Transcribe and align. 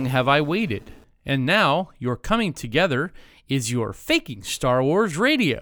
long 0.00 0.06
have 0.06 0.28
I 0.28 0.40
waited? 0.40 0.92
And 1.26 1.44
now 1.44 1.90
your 1.98 2.16
coming 2.16 2.54
together 2.54 3.12
is 3.50 3.70
your 3.70 3.92
faking 3.92 4.42
Star 4.42 4.82
Wars 4.82 5.18
radio. 5.18 5.60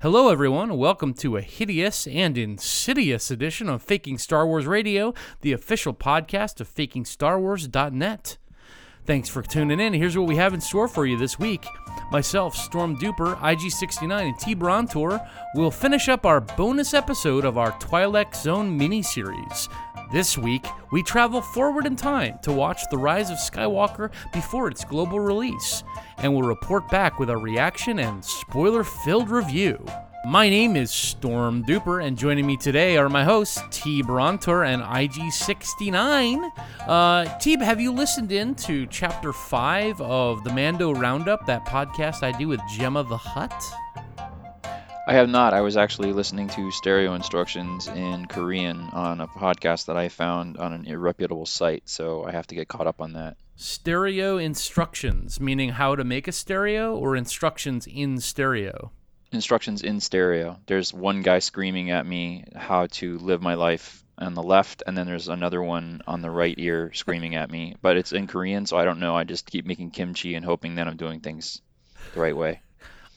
Hello, 0.00 0.30
everyone. 0.30 0.78
Welcome 0.78 1.12
to 1.14 1.36
a 1.36 1.42
hideous 1.42 2.06
and 2.06 2.38
insidious 2.38 3.30
edition 3.30 3.68
of 3.68 3.82
Faking 3.82 4.16
Star 4.16 4.46
Wars 4.46 4.66
Radio, 4.66 5.12
the 5.42 5.52
official 5.52 5.92
podcast 5.92 6.58
of 6.58 6.74
FakingStarWars.net. 6.74 8.38
Thanks 9.04 9.28
for 9.28 9.42
tuning 9.42 9.78
in. 9.78 9.92
Here's 9.92 10.16
what 10.16 10.26
we 10.26 10.36
have 10.36 10.54
in 10.54 10.62
store 10.62 10.88
for 10.88 11.04
you 11.04 11.18
this 11.18 11.38
week. 11.38 11.66
Myself, 12.10 12.56
Storm 12.56 12.96
Duper, 12.96 13.36
IG69, 13.40 14.22
and 14.22 14.38
T 14.38 14.56
Brontor 14.56 15.24
will 15.54 15.70
finish 15.70 16.08
up 16.08 16.24
our 16.24 16.40
bonus 16.40 16.94
episode 16.94 17.44
of 17.44 17.58
our 17.58 17.72
Twi'lek 17.72 18.34
Zone 18.34 18.74
mini-series. 18.74 19.68
This 20.12 20.38
week, 20.38 20.64
we 20.92 21.02
travel 21.02 21.40
forward 21.40 21.84
in 21.84 21.96
time 21.96 22.38
to 22.42 22.52
watch 22.52 22.80
The 22.90 22.96
Rise 22.96 23.28
of 23.28 23.38
Skywalker 23.38 24.12
before 24.32 24.68
its 24.68 24.84
global 24.84 25.18
release, 25.18 25.82
and 26.18 26.32
we'll 26.32 26.46
report 26.46 26.88
back 26.88 27.18
with 27.18 27.28
our 27.28 27.38
reaction 27.38 27.98
and 27.98 28.24
spoiler 28.24 28.84
filled 28.84 29.30
review. 29.30 29.84
My 30.24 30.48
name 30.48 30.76
is 30.76 30.92
Storm 30.92 31.64
Duper, 31.64 32.04
and 32.04 32.16
joining 32.16 32.46
me 32.46 32.56
today 32.56 32.96
are 32.96 33.08
my 33.08 33.24
hosts, 33.24 33.60
T 33.70 34.00
Brontor 34.00 34.64
and 34.64 34.80
IG69. 34.80 36.52
Uh, 36.86 37.38
T, 37.38 37.56
have 37.58 37.80
you 37.80 37.90
listened 37.90 38.30
in 38.30 38.54
to 38.56 38.86
Chapter 38.86 39.32
5 39.32 40.00
of 40.00 40.44
the 40.44 40.52
Mando 40.52 40.94
Roundup, 40.94 41.46
that 41.46 41.66
podcast 41.66 42.22
I 42.22 42.30
do 42.30 42.46
with 42.46 42.60
Gemma 42.70 43.02
the 43.02 43.16
Hutt? 43.16 43.60
I 45.08 45.14
have 45.14 45.28
not. 45.28 45.54
I 45.54 45.60
was 45.60 45.76
actually 45.76 46.12
listening 46.12 46.48
to 46.48 46.72
stereo 46.72 47.14
instructions 47.14 47.86
in 47.86 48.26
Korean 48.26 48.80
on 48.92 49.20
a 49.20 49.28
podcast 49.28 49.86
that 49.86 49.96
I 49.96 50.08
found 50.08 50.56
on 50.56 50.72
an 50.72 50.84
irreputable 50.84 51.46
site, 51.46 51.88
so 51.88 52.24
I 52.24 52.32
have 52.32 52.48
to 52.48 52.56
get 52.56 52.66
caught 52.66 52.88
up 52.88 53.00
on 53.00 53.12
that. 53.12 53.36
Stereo 53.54 54.36
instructions, 54.36 55.38
meaning 55.38 55.68
how 55.68 55.94
to 55.94 56.02
make 56.02 56.26
a 56.26 56.32
stereo, 56.32 56.96
or 56.96 57.14
instructions 57.14 57.86
in 57.86 58.18
stereo? 58.18 58.90
Instructions 59.30 59.82
in 59.82 60.00
stereo. 60.00 60.58
There's 60.66 60.92
one 60.92 61.22
guy 61.22 61.38
screaming 61.38 61.92
at 61.92 62.04
me 62.04 62.42
how 62.56 62.86
to 62.86 63.16
live 63.18 63.40
my 63.40 63.54
life 63.54 64.02
on 64.18 64.34
the 64.34 64.42
left, 64.42 64.82
and 64.88 64.98
then 64.98 65.06
there's 65.06 65.28
another 65.28 65.62
one 65.62 66.02
on 66.08 66.20
the 66.20 66.32
right 66.32 66.58
ear 66.58 66.90
screaming 66.94 67.36
at 67.36 67.48
me, 67.48 67.76
but 67.80 67.96
it's 67.96 68.12
in 68.12 68.26
Korean, 68.26 68.66
so 68.66 68.76
I 68.76 68.84
don't 68.84 68.98
know. 68.98 69.14
I 69.14 69.22
just 69.22 69.48
keep 69.48 69.66
making 69.66 69.92
kimchi 69.92 70.34
and 70.34 70.44
hoping 70.44 70.74
that 70.74 70.88
I'm 70.88 70.96
doing 70.96 71.20
things 71.20 71.62
the 72.12 72.20
right 72.20 72.36
way. 72.36 72.60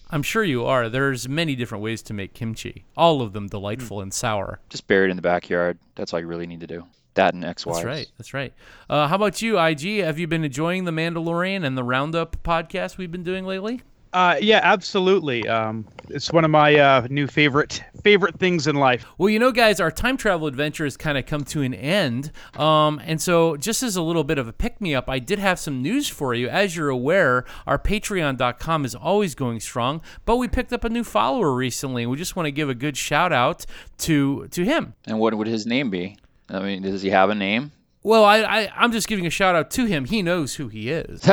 I'm 0.10 0.24
sure 0.24 0.44
you 0.44 0.66
are. 0.66 0.90
There's 0.90 1.30
many 1.30 1.56
different 1.56 1.84
ways 1.84 2.02
to 2.04 2.14
make 2.14 2.34
kimchi, 2.34 2.86
all 2.98 3.22
of 3.22 3.34
them 3.34 3.48
delightful 3.48 4.02
and 4.02 4.14
sour. 4.14 4.60
Just 4.70 4.88
buried 4.88 5.12
in 5.12 5.16
the 5.16 5.22
backyard. 5.22 5.78
That's 5.96 6.14
all 6.14 6.20
you 6.20 6.28
really 6.28 6.48
need 6.48 6.62
to 6.62 6.68
do. 6.68 6.86
That 7.14 7.34
and 7.34 7.44
X 7.44 7.66
Y. 7.66 7.74
That's 7.74 7.86
right. 7.86 8.08
That's 8.18 8.34
right. 8.34 8.54
Uh, 8.90 9.08
how 9.08 9.16
about 9.16 9.42
you, 9.42 9.60
IG? 9.60 10.02
Have 10.04 10.18
you 10.18 10.28
been 10.28 10.44
enjoying 10.44 10.86
the 10.86 10.92
Mandalorian 10.92 11.66
and 11.66 11.78
the 11.78 11.84
Roundup 11.84 12.42
podcast 12.44 12.98
we've 12.98 13.12
been 13.12 13.24
doing 13.24 13.46
lately? 13.46 13.82
Uh, 14.12 14.38
yeah, 14.42 14.60
absolutely. 14.64 15.48
Um, 15.48 15.86
it's 16.10 16.32
one 16.32 16.44
of 16.44 16.50
my 16.50 16.76
uh, 16.76 17.08
new 17.10 17.28
favorite 17.28 17.84
favorite 18.04 18.40
things 18.40 18.66
in 18.66 18.76
life. 18.76 19.06
Well, 19.18 19.30
you 19.30 19.38
know, 19.38 19.52
guys, 19.52 19.80
our 19.80 19.92
time 19.92 20.18
travel 20.18 20.48
adventure 20.48 20.84
has 20.84 20.98
kind 20.98 21.18
of 21.18 21.26
come 21.26 21.44
to 21.46 21.62
an 21.62 21.74
end, 21.74 22.32
um, 22.58 23.00
and 23.04 23.22
so 23.22 23.56
just 23.58 23.84
as 23.84 23.96
a 23.96 24.02
little 24.02 24.24
bit 24.24 24.38
of 24.38 24.48
a 24.48 24.54
pick 24.54 24.82
me 24.82 24.96
up, 24.96 25.10
I 25.10 25.20
did 25.20 25.38
have 25.38 25.60
some 25.60 25.82
news 25.82 26.08
for 26.08 26.34
you. 26.34 26.50
As 26.50 26.76
you're 26.76 26.90
aware, 26.90 27.46
our 27.68 27.78
Patreon.com 27.78 28.86
is 28.86 28.96
always 28.96 29.36
going 29.36 29.60
strong, 29.60 30.02
but 30.26 30.38
we 30.38 30.48
picked 30.48 30.74
up 30.74 30.84
a 30.84 30.90
new 30.90 31.04
follower 31.04 31.54
recently. 31.54 32.06
We 32.08 32.18
just 32.18 32.36
want 32.36 32.48
to 32.48 32.52
give 32.52 32.70
a 32.70 32.76
good 32.76 32.98
shout 32.98 33.32
out 33.32 33.66
to 34.00 34.48
to 34.48 34.66
him. 34.66 34.96
And 35.06 35.20
what 35.20 35.36
would 35.36 35.48
his 35.48 35.68
name 35.68 35.92
be? 35.92 36.18
I 36.50 36.60
mean, 36.62 36.82
does 36.82 37.04
he 37.04 37.12
have 37.12 37.30
a 37.30 37.36
name? 37.36 37.72
Well, 38.02 38.24
I, 38.24 38.40
I 38.44 38.72
I'm 38.78 38.92
just 38.94 39.08
giving 39.10 39.26
a 39.26 39.30
shout 39.30 39.56
out 39.56 39.72
to 39.72 39.86
him. 39.86 40.06
He 40.06 40.22
knows 40.22 40.56
who 40.56 40.70
he 40.70 40.90
is. 40.90 41.22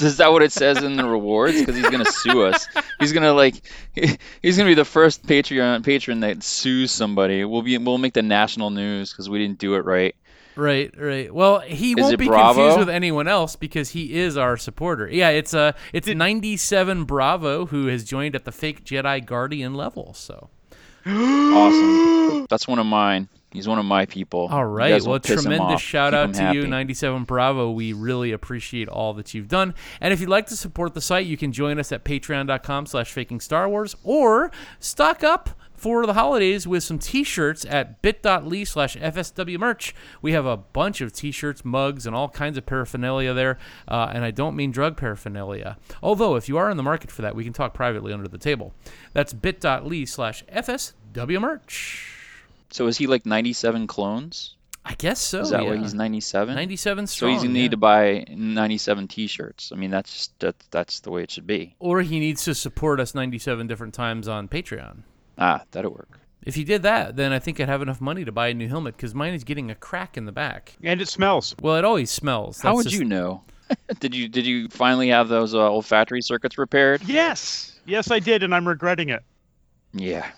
is 0.00 0.16
that 0.16 0.32
what 0.32 0.42
it 0.42 0.50
says 0.52 0.82
in 0.82 0.96
the 0.96 1.04
rewards? 1.04 1.60
Because 1.60 1.76
he's 1.76 1.88
gonna 1.88 2.10
sue 2.10 2.42
us. 2.42 2.66
He's 2.98 3.12
gonna 3.12 3.32
like 3.32 3.62
he, 3.94 4.18
he's 4.42 4.56
gonna 4.56 4.68
be 4.70 4.74
the 4.74 4.84
first 4.84 5.24
Patreon 5.24 5.84
patron 5.84 6.20
that 6.20 6.42
sues 6.42 6.90
somebody. 6.90 7.44
We'll 7.44 7.62
be 7.62 7.78
we'll 7.78 7.98
make 7.98 8.14
the 8.14 8.22
national 8.22 8.70
news 8.70 9.12
because 9.12 9.30
we 9.30 9.38
didn't 9.38 9.58
do 9.58 9.74
it 9.74 9.84
right. 9.84 10.16
Right, 10.56 10.92
right. 10.98 11.32
Well, 11.32 11.60
he 11.60 11.92
Is 11.92 11.98
won't 11.98 12.18
be 12.18 12.26
Bravo? 12.26 12.54
confused 12.58 12.78
with 12.80 12.88
anyone 12.94 13.28
else 13.28 13.54
because 13.54 13.90
he 13.90 14.14
is 14.18 14.36
our 14.36 14.56
supporter. 14.56 15.08
Yeah, 15.08 15.28
it's 15.28 15.54
uh 15.54 15.72
it's 15.92 16.08
97 16.08 17.04
Bravo 17.04 17.66
who 17.66 17.86
has 17.86 18.02
joined 18.04 18.34
at 18.34 18.44
the 18.44 18.52
fake 18.52 18.84
Jedi 18.84 19.24
Guardian 19.24 19.74
level. 19.74 20.12
So 20.14 20.50
Awesome. 21.06 22.46
That's 22.50 22.66
one 22.66 22.80
of 22.80 22.86
mine. 22.86 23.28
He's 23.52 23.66
one 23.66 23.78
of 23.78 23.84
my 23.84 24.06
people. 24.06 24.46
All 24.50 24.64
right. 24.64 25.00
Well, 25.02 25.10
won't 25.10 25.24
piss 25.24 25.44
him 25.44 25.50
tremendous 25.50 25.80
shout 25.80 26.12
Keep 26.12 26.40
out 26.40 26.52
to 26.52 26.54
you, 26.54 26.66
97 26.68 27.24
Bravo. 27.24 27.70
We 27.72 27.92
really 27.92 28.30
appreciate 28.30 28.88
all 28.88 29.12
that 29.14 29.34
you've 29.34 29.48
done. 29.48 29.74
And 30.00 30.12
if 30.12 30.20
you'd 30.20 30.28
like 30.28 30.46
to 30.46 30.56
support 30.56 30.94
the 30.94 31.00
site, 31.00 31.26
you 31.26 31.36
can 31.36 31.50
join 31.50 31.78
us 31.80 31.90
at 31.90 32.04
patreon.com 32.04 32.86
slash 32.86 33.10
faking 33.12 33.40
Star 33.40 33.68
Wars 33.68 33.96
or 34.04 34.52
stock 34.78 35.24
up 35.24 35.50
for 35.74 36.06
the 36.06 36.12
holidays 36.12 36.66
with 36.66 36.84
some 36.84 36.98
t-shirts 36.98 37.64
at 37.64 38.02
bit.ly 38.02 38.64
slash 38.64 38.98
fsw 38.98 39.58
merch 39.58 39.94
we 40.20 40.32
have 40.32 40.44
a 40.44 40.54
bunch 40.54 41.00
of 41.00 41.10
t-shirts 41.10 41.64
mugs 41.64 42.06
and 42.06 42.14
all 42.14 42.28
kinds 42.28 42.58
of 42.58 42.66
paraphernalia 42.66 43.32
there 43.32 43.56
uh, 43.88 44.10
and 44.12 44.22
i 44.22 44.30
don't 44.30 44.54
mean 44.54 44.70
drug 44.70 44.94
paraphernalia 44.94 45.78
although 46.02 46.36
if 46.36 46.50
you 46.50 46.58
are 46.58 46.70
in 46.70 46.76
the 46.76 46.82
market 46.82 47.10
for 47.10 47.22
that 47.22 47.34
we 47.34 47.44
can 47.44 47.54
talk 47.54 47.72
privately 47.72 48.12
under 48.12 48.28
the 48.28 48.36
table 48.36 48.74
that's 49.14 49.32
bit.ly 49.32 50.04
slash 50.04 50.44
fsw 50.52 51.40
merch 51.40 52.19
So 52.70 52.86
is 52.86 52.96
he 52.98 53.06
like 53.06 53.26
97 53.26 53.86
clones? 53.86 54.54
i 54.82 54.94
guess 54.94 55.20
so 55.20 55.40
Is 55.40 55.50
that 55.50 55.62
yeah. 55.62 55.70
why 55.72 55.76
he's 55.76 55.92
97? 55.92 56.54
97 56.54 57.06
So 57.06 57.12
strong 57.12 57.32
he's 57.32 57.42
gonna 57.42 57.52
yeah. 57.54 57.62
need 57.64 57.70
to 57.72 57.76
buy 57.76 58.24
97 58.30 59.08
T-shirts. 59.08 59.72
I 59.72 59.76
mean, 59.76 59.90
that's 59.90 60.10
just 60.12 60.38
that, 60.40 60.56
that's 60.70 61.00
the 61.00 61.10
way 61.10 61.22
it 61.22 61.30
should 61.30 61.46
be. 61.46 61.76
or 61.78 62.00
he 62.00 62.18
needs 62.18 62.44
to 62.44 62.54
support 62.54 62.98
us 62.98 63.14
97 63.14 63.66
different 63.66 63.92
times 63.92 64.26
on 64.26 64.48
Patreon. 64.48 65.02
Ah, 65.36 65.64
that'll 65.72 65.90
work. 65.92 66.18
If 66.42 66.54
he 66.54 66.64
did 66.64 66.82
that, 66.84 67.16
then 67.16 67.32
I 67.32 67.38
think 67.38 67.60
I'd 67.60 67.68
have 67.68 67.82
enough 67.82 68.00
money 68.00 68.24
to 68.24 68.32
buy 68.32 68.48
a 68.48 68.54
new 68.54 68.68
helmet 68.68 68.96
because 68.96 69.14
mine 69.14 69.34
is 69.34 69.44
getting 69.44 69.70
a 69.70 69.74
crack 69.74 70.16
in 70.16 70.24
the 70.24 70.32
back. 70.32 70.74
And 70.82 71.02
it 71.02 71.08
smells. 71.08 71.54
Well, 71.60 71.76
it 71.76 71.84
always 71.84 72.10
smells. 72.10 72.62
How 72.62 72.74
would 72.76 72.84
just- 72.84 72.96
you 72.96 73.04
know? 73.04 73.44
did 74.00 74.14
you 74.14 74.26
did 74.28 74.46
you 74.46 74.68
finally 74.70 75.08
have 75.10 75.28
those 75.28 75.54
uh, 75.54 75.58
olfactory 75.70 76.22
circuits 76.22 76.56
repaired? 76.58 77.02
Yes, 77.04 77.78
yes, 77.86 78.10
I 78.10 78.18
did, 78.18 78.42
and 78.42 78.52
I'm 78.54 78.66
regretting 78.66 79.10
it. 79.10 79.22
Yeah. 79.92 80.28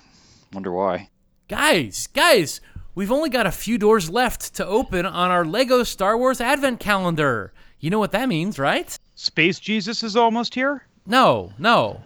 Wonder 0.53 0.72
why. 0.72 1.09
Guys, 1.52 2.06
guys, 2.14 2.62
we've 2.94 3.12
only 3.12 3.28
got 3.28 3.46
a 3.46 3.52
few 3.52 3.76
doors 3.76 4.08
left 4.08 4.54
to 4.54 4.66
open 4.66 5.04
on 5.04 5.30
our 5.30 5.44
Lego 5.44 5.82
Star 5.82 6.16
Wars 6.16 6.40
Advent 6.40 6.80
Calendar. 6.80 7.52
You 7.78 7.90
know 7.90 7.98
what 7.98 8.12
that 8.12 8.26
means, 8.26 8.58
right? 8.58 8.98
Space 9.16 9.60
Jesus 9.60 10.02
is 10.02 10.16
almost 10.16 10.54
here. 10.54 10.86
No, 11.04 11.52
no. 11.58 12.00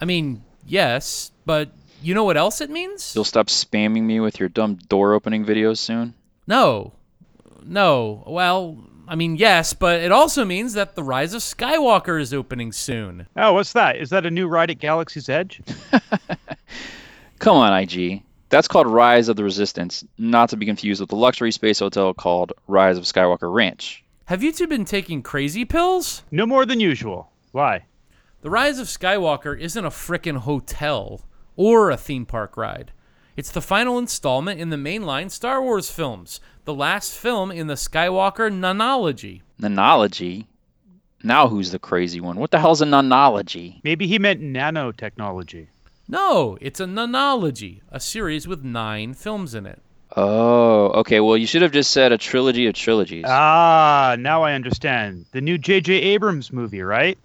I 0.00 0.06
mean, 0.06 0.42
yes, 0.64 1.30
but 1.44 1.68
you 2.00 2.14
know 2.14 2.24
what 2.24 2.38
else 2.38 2.62
it 2.62 2.70
means? 2.70 3.14
You'll 3.14 3.24
stop 3.24 3.48
spamming 3.48 4.04
me 4.04 4.18
with 4.18 4.40
your 4.40 4.48
dumb 4.48 4.76
door 4.76 5.12
opening 5.12 5.44
videos 5.44 5.76
soon. 5.76 6.14
No. 6.46 6.94
No. 7.62 8.24
Well, 8.26 8.82
I 9.06 9.14
mean, 9.14 9.36
yes, 9.36 9.74
but 9.74 10.00
it 10.00 10.10
also 10.10 10.46
means 10.46 10.72
that 10.72 10.94
The 10.94 11.02
Rise 11.02 11.34
of 11.34 11.42
Skywalker 11.42 12.18
is 12.18 12.32
opening 12.32 12.72
soon. 12.72 13.26
Oh, 13.36 13.52
what's 13.52 13.74
that? 13.74 13.96
Is 13.98 14.08
that 14.08 14.24
a 14.24 14.30
new 14.30 14.48
ride 14.48 14.70
at 14.70 14.78
Galaxy's 14.78 15.28
Edge? 15.28 15.60
Come 17.40 17.58
on, 17.58 17.78
IG. 17.78 18.22
That's 18.50 18.66
called 18.66 18.88
Rise 18.88 19.28
of 19.28 19.36
the 19.36 19.44
Resistance, 19.44 20.04
not 20.18 20.48
to 20.48 20.56
be 20.56 20.66
confused 20.66 21.00
with 21.00 21.10
the 21.10 21.16
luxury 21.16 21.52
space 21.52 21.78
hotel 21.78 22.12
called 22.12 22.52
Rise 22.66 22.98
of 22.98 23.04
Skywalker 23.04 23.52
Ranch. 23.52 24.02
Have 24.24 24.42
you 24.42 24.50
two 24.50 24.66
been 24.66 24.84
taking 24.84 25.22
crazy 25.22 25.64
pills? 25.64 26.24
No 26.32 26.46
more 26.46 26.66
than 26.66 26.80
usual. 26.80 27.30
Why? 27.52 27.86
The 28.42 28.50
Rise 28.50 28.80
of 28.80 28.88
Skywalker 28.88 29.58
isn't 29.58 29.84
a 29.84 29.90
frickin' 29.90 30.38
hotel 30.38 31.20
or 31.54 31.90
a 31.90 31.96
theme 31.96 32.26
park 32.26 32.56
ride. 32.56 32.90
It's 33.36 33.52
the 33.52 33.60
final 33.60 33.98
installment 33.98 34.60
in 34.60 34.70
the 34.70 34.76
mainline 34.76 35.30
Star 35.30 35.62
Wars 35.62 35.88
films, 35.88 36.40
the 36.64 36.74
last 36.74 37.16
film 37.16 37.52
in 37.52 37.68
the 37.68 37.74
Skywalker 37.74 38.52
nonology. 38.52 39.42
Nanology? 39.60 40.46
Now 41.22 41.46
who's 41.46 41.70
the 41.70 41.78
crazy 41.78 42.20
one? 42.20 42.36
What 42.36 42.50
the 42.50 42.58
hell's 42.58 42.82
a 42.82 42.84
nanology? 42.84 43.80
Maybe 43.84 44.08
he 44.08 44.18
meant 44.18 44.40
nanotechnology. 44.40 45.68
No, 46.10 46.58
it's 46.60 46.80
a 46.80 46.86
nonology, 46.86 47.82
a 47.88 48.00
series 48.00 48.48
with 48.48 48.64
nine 48.64 49.14
films 49.14 49.54
in 49.54 49.64
it. 49.64 49.80
Oh, 50.16 50.86
okay. 51.00 51.20
Well, 51.20 51.36
you 51.36 51.46
should 51.46 51.62
have 51.62 51.70
just 51.70 51.92
said 51.92 52.10
a 52.10 52.18
trilogy 52.18 52.66
of 52.66 52.74
trilogies. 52.74 53.26
Ah, 53.28 54.16
now 54.18 54.42
I 54.42 54.54
understand. 54.54 55.26
The 55.30 55.40
new 55.40 55.56
J.J. 55.56 55.94
Abrams 55.94 56.52
movie, 56.52 56.82
right? 56.82 57.16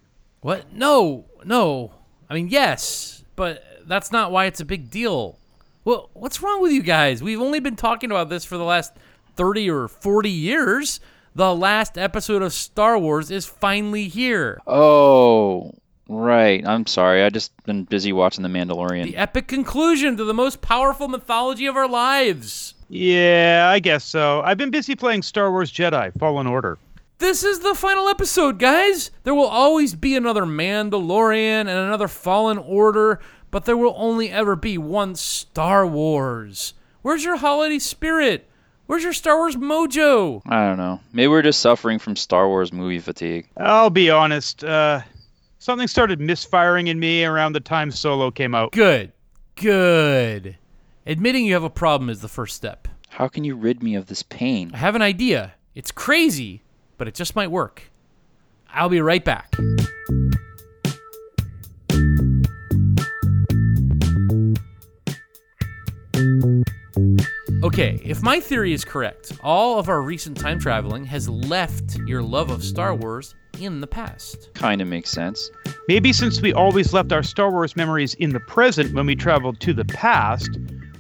What? 0.41 0.71
No, 0.71 1.25
no. 1.43 1.93
I 2.29 2.35
mean, 2.35 2.47
yes, 2.49 3.23
but 3.35 3.63
that's 3.87 4.11
not 4.11 4.31
why 4.31 4.45
it's 4.45 4.59
a 4.59 4.65
big 4.65 4.91
deal. 4.91 5.39
Well, 5.83 6.11
what's 6.13 6.43
wrong 6.43 6.61
with 6.61 6.71
you 6.71 6.83
guys? 6.83 7.23
We've 7.23 7.41
only 7.41 7.59
been 7.59 7.75
talking 7.75 8.11
about 8.11 8.29
this 8.29 8.45
for 8.45 8.57
the 8.57 8.63
last 8.63 8.93
30 9.35 9.67
or 9.71 9.87
40 9.87 10.29
years. 10.29 10.99
The 11.33 11.55
last 11.55 11.97
episode 11.97 12.43
of 12.43 12.53
Star 12.53 12.99
Wars 12.99 13.31
is 13.31 13.47
finally 13.47 14.09
here. 14.09 14.61
Oh, 14.67 15.73
right. 16.07 16.65
I'm 16.65 16.85
sorry. 16.85 17.23
I 17.23 17.29
just 17.29 17.51
been 17.65 17.83
busy 17.83 18.13
watching 18.13 18.43
The 18.43 18.49
Mandalorian. 18.49 19.03
The 19.05 19.17
epic 19.17 19.47
conclusion 19.47 20.17
to 20.17 20.23
the 20.23 20.33
most 20.33 20.61
powerful 20.61 21.07
mythology 21.07 21.65
of 21.65 21.75
our 21.75 21.87
lives. 21.87 22.73
Yeah, 22.89 23.67
I 23.71 23.79
guess 23.79 24.03
so. 24.03 24.41
I've 24.41 24.57
been 24.57 24.69
busy 24.71 24.95
playing 24.95 25.23
Star 25.23 25.51
Wars 25.51 25.71
Jedi 25.71 26.17
Fallen 26.19 26.47
Order. 26.47 26.77
This 27.17 27.43
is 27.43 27.59
the 27.59 27.73
final 27.73 28.07
episode, 28.09 28.59
guys. 28.59 29.09
There 29.23 29.33
will 29.33 29.47
always 29.47 29.95
be 29.95 30.15
another 30.15 30.43
Mandalorian 30.43 31.61
and 31.61 31.69
another 31.69 32.07
Fallen 32.09 32.57
Order, 32.57 33.21
but 33.51 33.65
there 33.65 33.77
will 33.77 33.95
only 33.97 34.29
ever 34.29 34.55
be 34.55 34.77
one 34.77 35.15
Star 35.15 35.87
Wars. 35.87 36.73
Where's 37.01 37.23
your 37.23 37.37
holiday 37.37 37.79
spirit? 37.79 38.49
Where's 38.87 39.03
your 39.03 39.13
Star 39.13 39.37
Wars 39.37 39.55
mojo? 39.55 40.41
I 40.45 40.67
don't 40.67 40.77
know. 40.77 40.99
Maybe 41.13 41.27
we're 41.27 41.41
just 41.41 41.59
suffering 41.59 41.97
from 41.99 42.15
Star 42.15 42.47
Wars 42.47 42.71
movie 42.71 42.99
fatigue. 42.99 43.47
I'll 43.57 43.89
be 43.89 44.09
honest. 44.11 44.63
Uh, 44.63 45.01
something 45.65 45.87
started 45.87 46.21
misfiring 46.21 46.85
in 46.87 46.99
me 46.99 47.25
around 47.25 47.53
the 47.53 47.59
time 47.59 47.89
Solo 47.89 48.29
came 48.29 48.53
out. 48.53 48.71
Good. 48.71 49.11
Good. 49.55 50.57
Admitting 51.07 51.43
you 51.43 51.53
have 51.53 51.63
a 51.63 51.71
problem 51.71 52.11
is 52.11 52.21
the 52.21 52.27
first 52.27 52.55
step. 52.55 52.87
How 53.09 53.27
can 53.27 53.43
you 53.43 53.55
rid 53.55 53.81
me 53.81 53.95
of 53.95 54.05
this 54.05 54.21
pain? 54.21 54.69
I 54.75 54.77
have 54.77 54.93
an 54.93 55.01
idea. 55.01 55.55
It's 55.73 55.91
crazy, 55.91 56.61
but 56.99 57.07
it 57.07 57.15
just 57.15 57.35
might 57.35 57.49
work. 57.49 57.89
I'll 58.71 58.89
be 58.89 59.01
right 59.01 59.25
back. 59.25 59.55
Okay, 67.63 67.99
if 68.05 68.21
my 68.21 68.39
theory 68.39 68.73
is 68.73 68.85
correct, 68.85 69.31
all 69.41 69.79
of 69.79 69.89
our 69.89 70.03
recent 70.03 70.37
time 70.37 70.59
traveling 70.59 71.05
has 71.05 71.27
left 71.27 71.97
your 72.05 72.21
love 72.21 72.51
of 72.51 72.63
Star 72.63 72.93
Wars 72.93 73.33
in 73.63 73.81
the 73.81 73.87
past. 73.87 74.53
Kind 74.53 74.81
of 74.81 74.87
makes 74.87 75.09
sense. 75.09 75.49
Maybe 75.87 76.11
since 76.13 76.41
we 76.41 76.53
always 76.53 76.93
left 76.93 77.11
our 77.11 77.23
Star 77.23 77.51
Wars 77.51 77.75
memories 77.75 78.13
in 78.15 78.31
the 78.31 78.39
present 78.39 78.93
when 78.93 79.05
we 79.05 79.15
traveled 79.15 79.59
to 79.61 79.73
the 79.73 79.85
past, 79.85 80.49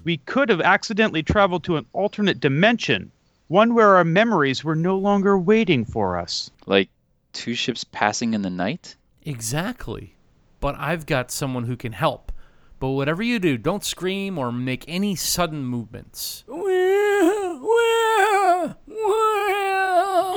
we 0.03 0.17
could 0.17 0.49
have 0.49 0.61
accidentally 0.61 1.23
traveled 1.23 1.63
to 1.65 1.77
an 1.77 1.85
alternate 1.93 2.39
dimension, 2.39 3.11
one 3.47 3.73
where 3.73 3.95
our 3.95 4.03
memories 4.03 4.63
were 4.63 4.75
no 4.75 4.97
longer 4.97 5.37
waiting 5.37 5.85
for 5.85 6.17
us. 6.17 6.51
Like 6.65 6.89
two 7.33 7.55
ships 7.55 7.83
passing 7.83 8.33
in 8.33 8.41
the 8.41 8.49
night? 8.49 8.95
Exactly. 9.23 10.15
But 10.59 10.75
I've 10.77 11.05
got 11.05 11.31
someone 11.31 11.65
who 11.65 11.75
can 11.75 11.91
help. 11.91 12.31
But 12.79 12.89
whatever 12.89 13.23
you 13.23 13.39
do, 13.39 13.57
don't 13.57 13.83
scream 13.83 14.37
or 14.37 14.51
make 14.51 14.85
any 14.87 15.15
sudden 15.15 15.65
movements. 15.65 16.43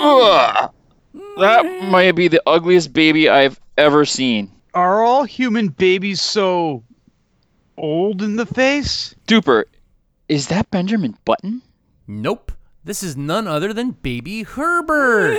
Ugh. 0.00 0.72
That 1.14 1.88
might 1.90 2.12
be 2.12 2.28
the 2.28 2.42
ugliest 2.46 2.92
baby 2.92 3.28
I've 3.28 3.60
ever 3.76 4.04
seen. 4.04 4.50
Are 4.74 5.02
all 5.02 5.24
human 5.24 5.68
babies 5.68 6.20
so 6.20 6.84
old 7.76 8.22
in 8.22 8.36
the 8.36 8.46
face? 8.46 9.14
Duper, 9.26 9.64
is 10.28 10.48
that 10.48 10.70
Benjamin 10.70 11.16
Button? 11.24 11.62
Nope. 12.06 12.52
This 12.84 13.02
is 13.02 13.16
none 13.16 13.46
other 13.46 13.72
than 13.72 13.90
Baby 13.90 14.42
Herbert. 14.42 15.38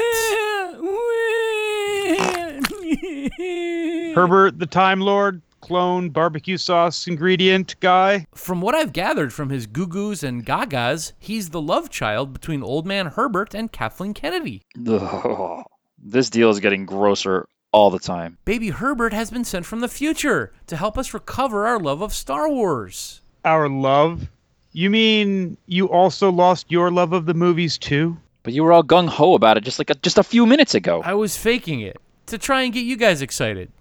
Herbert 4.16 4.60
the 4.60 4.68
Time 4.70 5.00
Lord, 5.00 5.42
clone 5.62 6.10
barbecue 6.10 6.58
sauce 6.58 7.08
ingredient 7.08 7.76
guy. 7.80 8.26
From 8.34 8.62
what 8.62 8.76
I've 8.76 8.94
gathered 8.94 9.34
from 9.34 9.50
his 9.50 9.68
goo 9.68 9.88
goos 9.88 10.24
and 10.24 10.46
gagas, 10.46 11.14
he's 11.20 11.50
the 11.50 11.62
love 11.62 11.90
child 11.90 12.34
between 12.34 12.64
Old 12.64 12.86
Man 12.86 13.08
Herbert 13.08 13.54
and 13.54 13.72
Kathleen 13.72 14.14
Kennedy. 14.14 14.64
Ugh. 14.88 15.64
This 16.02 16.30
deal 16.30 16.50
is 16.50 16.60
getting 16.60 16.86
grosser 16.86 17.48
all 17.72 17.90
the 17.90 18.00
time. 18.00 18.38
Baby 18.46 18.70
Herbert 18.70 19.14
has 19.14 19.30
been 19.30 19.44
sent 19.44 19.66
from 19.66 19.80
the 19.80 19.88
future 19.88 20.54
to 20.68 20.78
help 20.78 20.98
us 20.98 21.14
recover 21.14 21.68
our 21.68 21.80
love 21.80 22.02
of 22.02 22.14
Star 22.14 22.50
Wars. 22.50 23.22
Our 23.46 23.70
love? 23.70 24.30
You 24.72 24.90
mean 24.90 25.58
you 25.68 25.88
also 25.88 26.32
lost 26.32 26.72
your 26.72 26.92
love 26.92 27.14
of 27.14 27.26
the 27.26 27.34
movies 27.34 27.78
too? 27.78 28.18
But 28.44 28.54
you 28.54 28.64
were 28.64 28.72
all 28.72 28.84
gung 28.84 29.10
ho 29.10 29.34
about 29.34 29.58
it 29.58 29.64
just 29.64 29.80
like 29.80 29.90
a, 29.90 29.96
just 29.96 30.18
a 30.18 30.24
few 30.24 30.46
minutes 30.46 30.74
ago. 30.74 31.02
I 31.04 31.14
was 31.14 31.38
faking 31.38 31.82
it 31.82 31.98
to 32.28 32.38
try 32.38 32.62
and 32.62 32.74
get 32.74 32.86
you 32.86 32.96
guys 32.96 33.22
excited. 33.22 33.72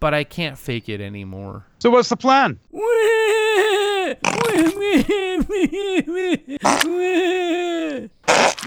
But 0.00 0.14
I 0.14 0.24
can't 0.24 0.58
fake 0.58 0.88
it 0.88 1.00
anymore. 1.00 1.66
So 1.78 1.90
what's 1.90 2.08
the 2.08 2.16
plan? 2.16 2.58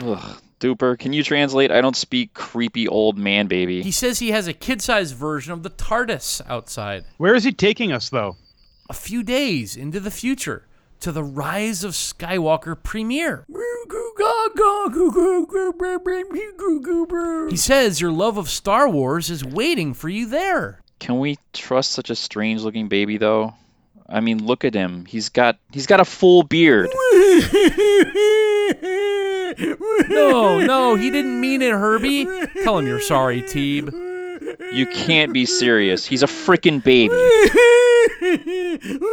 Ugh. 0.02 0.42
Duper, 0.60 0.98
can 0.98 1.14
you 1.14 1.24
translate? 1.24 1.70
I 1.70 1.82
don't 1.82 1.96
speak 1.96 2.34
creepy 2.34 2.88
old 2.88 3.18
man 3.18 3.46
baby. 3.48 3.84
He 3.84 3.92
says 3.92 4.18
he 4.20 4.32
has 4.32 4.48
a 4.48 4.54
kid 4.54 4.82
sized 4.82 5.16
version 5.16 5.54
of 5.54 5.62
the 5.62 5.70
TARDIS 5.70 6.42
outside. 6.48 7.06
Where 7.18 7.36
is 7.36 7.44
he 7.44 7.52
taking 7.52 7.92
us 7.92 8.10
though? 8.10 8.38
A 8.90 8.94
few 8.94 9.22
days 9.22 9.76
into 9.76 10.00
the 10.00 10.10
future 10.10 10.66
to 11.02 11.12
the 11.12 11.24
Rise 11.24 11.84
of 11.84 11.92
Skywalker 11.92 12.82
premiere. 12.82 13.46
He 17.50 17.58
says 17.58 18.02
your 18.02 18.12
love 18.12 18.38
of 18.38 18.50
Star 18.50 18.90
Wars 18.90 19.30
is 19.30 19.46
waiting 19.46 19.94
for 19.94 20.10
you 20.10 20.26
there. 20.26 20.82
Can 21.00 21.20
we 21.20 21.38
trust 21.54 21.92
such 21.92 22.10
a 22.10 22.16
strange 22.16 22.62
looking 22.62 22.88
baby 22.88 23.18
though? 23.18 23.54
I 24.10 24.22
mean, 24.22 24.46
look 24.46 24.64
at 24.64 24.74
him. 24.74 25.06
He's 25.06 25.30
got 25.30 25.58
he's 25.72 25.86
got 25.86 26.00
a 26.00 26.06
full 26.06 26.44
beard. 26.44 26.90
No, 30.10 30.60
no, 30.60 30.96
he 30.96 31.10
didn't 31.10 31.40
mean 31.40 31.62
it, 31.62 31.72
Herbie. 31.72 32.26
Tell 32.64 32.78
him 32.78 32.86
you're 32.86 33.02
sorry, 33.02 33.42
Teeb. 33.42 33.92
You 34.74 34.86
can't 34.88 35.34
be 35.34 35.46
serious. 35.46 36.06
He's 36.06 36.24
a 36.24 36.28
freaking 36.28 36.84
baby. 36.84 37.14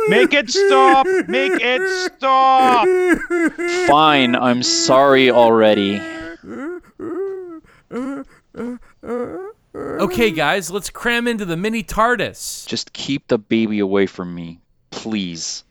Make 0.08 0.34
it 0.34 0.50
stop! 0.50 1.06
Make 1.28 1.52
it 1.56 2.12
stop! 2.16 2.86
Fine, 3.88 4.36
I'm 4.36 4.62
sorry 4.62 5.30
already. 5.30 6.00
Okay, 9.74 10.30
guys, 10.30 10.70
let's 10.70 10.88
cram 10.88 11.26
into 11.26 11.44
the 11.44 11.56
mini 11.56 11.82
TARDIS. 11.82 12.64
Just 12.66 12.92
keep 12.92 13.26
the 13.26 13.38
baby 13.38 13.80
away 13.80 14.06
from 14.06 14.32
me, 14.32 14.60
please. 14.90 15.64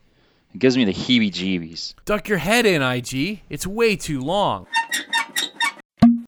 It 0.53 0.59
gives 0.59 0.75
me 0.75 0.83
the 0.83 0.93
heebie-jeebies. 0.93 1.95
Duck 2.03 2.27
your 2.27 2.37
head 2.37 2.65
in, 2.65 2.81
IG. 2.81 3.41
It's 3.49 3.65
way 3.65 3.95
too 3.95 4.19
long. 4.19 4.67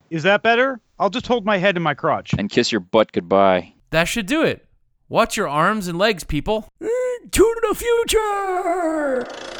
Is 0.10 0.24
that 0.24 0.42
better? 0.42 0.80
I'll 0.98 1.10
just 1.10 1.27
hold 1.27 1.45
my 1.45 1.57
head 1.57 1.75
in 1.75 1.83
my 1.83 1.94
crotch. 1.94 2.33
And 2.38 2.50
kiss 2.50 2.72
your 2.72 2.80
butt 2.80 3.12
goodbye. 3.12 3.74
That 3.89 4.06
should 4.06 4.25
do 4.25 4.42
it. 4.42 4.66
Watch 5.10 5.36
your 5.36 5.50
arms 5.50 5.89
and 5.89 5.98
legs, 5.98 6.24
people. 6.24 6.69
Eh, 6.81 6.88
to 7.31 7.56
the 7.68 7.75
future! 7.75 9.55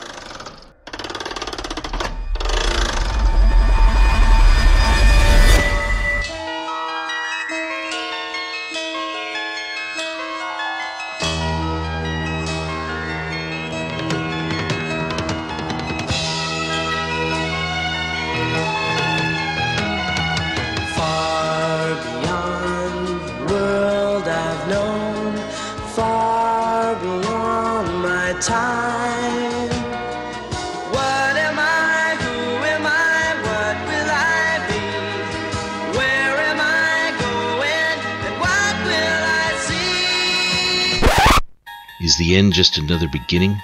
Is 42.16 42.20
the 42.20 42.38
end 42.38 42.54
just 42.54 42.78
another 42.78 43.10
beginning? 43.10 43.62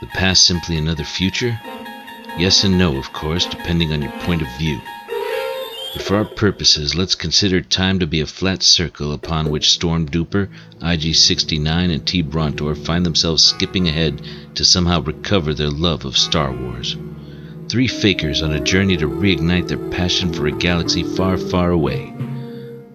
The 0.00 0.08
past 0.08 0.44
simply 0.44 0.76
another 0.76 1.04
future? 1.04 1.60
Yes 2.36 2.64
and 2.64 2.76
no, 2.76 2.96
of 2.96 3.12
course, 3.12 3.46
depending 3.46 3.92
on 3.92 4.02
your 4.02 4.10
point 4.22 4.42
of 4.42 4.48
view. 4.58 4.80
But 5.92 6.02
for 6.02 6.16
our 6.16 6.24
purposes, 6.24 6.96
let's 6.96 7.14
consider 7.14 7.60
time 7.60 8.00
to 8.00 8.08
be 8.08 8.20
a 8.20 8.26
flat 8.26 8.64
circle 8.64 9.12
upon 9.12 9.50
which 9.50 9.70
Storm 9.70 10.08
Duper, 10.08 10.48
IG 10.82 11.14
69, 11.14 11.92
and 11.92 12.04
T. 12.04 12.24
Brontor 12.24 12.74
find 12.76 13.06
themselves 13.06 13.44
skipping 13.44 13.86
ahead 13.86 14.20
to 14.56 14.64
somehow 14.64 15.00
recover 15.00 15.54
their 15.54 15.70
love 15.70 16.04
of 16.04 16.18
Star 16.18 16.50
Wars. 16.50 16.96
Three 17.68 17.86
fakers 17.86 18.42
on 18.42 18.50
a 18.50 18.58
journey 18.58 18.96
to 18.96 19.06
reignite 19.06 19.68
their 19.68 19.90
passion 19.90 20.32
for 20.32 20.48
a 20.48 20.50
galaxy 20.50 21.04
far, 21.04 21.38
far 21.38 21.70
away. 21.70 22.12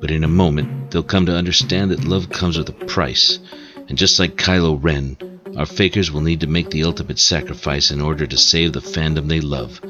But 0.01 0.11
in 0.11 0.25
a 0.25 0.27
moment, 0.27 0.91
they'll 0.91 1.01
come 1.01 1.27
to 1.27 1.33
understand 1.33 1.91
that 1.91 2.03
love 2.03 2.29
comes 2.29 2.57
with 2.57 2.67
a 2.67 2.85
price, 2.87 3.39
and 3.87 3.97
just 3.97 4.19
like 4.19 4.35
Kylo 4.35 4.77
Ren, 4.81 5.17
our 5.57 5.65
fakers 5.65 6.11
will 6.11 6.21
need 6.21 6.41
to 6.41 6.47
make 6.47 6.69
the 6.69 6.83
ultimate 6.83 7.19
sacrifice 7.19 7.89
in 7.91 8.01
order 8.01 8.27
to 8.27 8.37
save 8.37 8.73
the 8.73 8.79
fandom 8.79 9.27
they 9.27 9.41
love. 9.41 9.81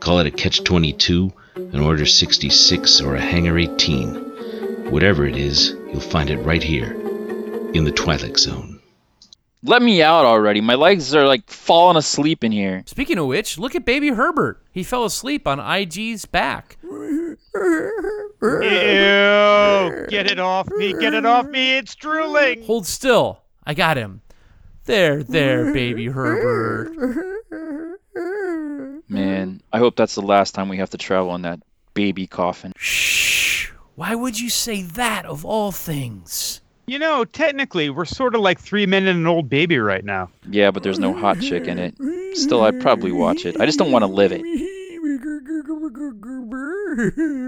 Call 0.00 0.20
it 0.20 0.26
a 0.26 0.30
catch 0.30 0.64
22, 0.64 1.32
an 1.56 1.80
order 1.80 2.06
66, 2.06 3.00
or 3.00 3.14
a 3.14 3.20
hangar 3.20 3.58
18. 3.58 4.90
Whatever 4.90 5.26
it 5.26 5.36
is, 5.36 5.74
you'll 5.90 6.00
find 6.00 6.30
it 6.30 6.38
right 6.38 6.62
here, 6.62 6.92
in 7.74 7.84
the 7.84 7.92
Twilight 7.92 8.38
Zone. 8.38 8.71
Let 9.64 9.80
me 9.80 10.02
out 10.02 10.24
already. 10.24 10.60
My 10.60 10.74
legs 10.74 11.14
are 11.14 11.24
like 11.24 11.48
falling 11.48 11.96
asleep 11.96 12.42
in 12.42 12.50
here. 12.50 12.82
Speaking 12.86 13.16
of 13.18 13.26
which, 13.26 13.58
look 13.58 13.76
at 13.76 13.84
baby 13.84 14.08
Herbert. 14.08 14.60
He 14.72 14.82
fell 14.82 15.04
asleep 15.04 15.46
on 15.46 15.60
IG's 15.60 16.24
back. 16.24 16.78
Ew! 16.82 17.38
Get 20.08 20.30
it 20.30 20.40
off 20.40 20.68
me! 20.76 20.92
Get 20.94 21.14
it 21.14 21.24
off 21.24 21.46
me! 21.46 21.76
It's 21.76 21.94
drooling! 21.94 22.64
Hold 22.64 22.86
still. 22.86 23.42
I 23.64 23.74
got 23.74 23.96
him. 23.96 24.22
There, 24.84 25.22
there, 25.22 25.72
baby 25.72 26.06
Herbert. 26.06 26.90
Man, 29.08 29.62
I 29.72 29.78
hope 29.78 29.94
that's 29.94 30.16
the 30.16 30.22
last 30.22 30.56
time 30.56 30.68
we 30.68 30.78
have 30.78 30.90
to 30.90 30.98
travel 30.98 31.36
in 31.36 31.42
that 31.42 31.60
baby 31.94 32.26
coffin. 32.26 32.72
Shh. 32.76 33.70
Why 33.94 34.16
would 34.16 34.40
you 34.40 34.48
say 34.50 34.82
that 34.82 35.24
of 35.24 35.44
all 35.44 35.70
things? 35.70 36.61
You 36.86 36.98
know, 36.98 37.24
technically, 37.24 37.90
we're 37.90 38.04
sort 38.04 38.34
of 38.34 38.40
like 38.40 38.58
three 38.58 38.86
men 38.86 39.06
and 39.06 39.20
an 39.20 39.26
old 39.26 39.48
baby 39.48 39.78
right 39.78 40.04
now. 40.04 40.30
Yeah, 40.50 40.70
but 40.70 40.82
there's 40.82 40.98
no 40.98 41.14
hot 41.14 41.40
chick 41.40 41.66
in 41.66 41.78
it. 41.78 41.94
Still, 42.36 42.62
I'd 42.62 42.80
probably 42.80 43.12
watch 43.12 43.46
it. 43.46 43.60
I 43.60 43.66
just 43.66 43.78
don't 43.78 43.92
want 43.92 44.02
to 44.02 44.08
live 44.08 44.32
it. 44.32 44.42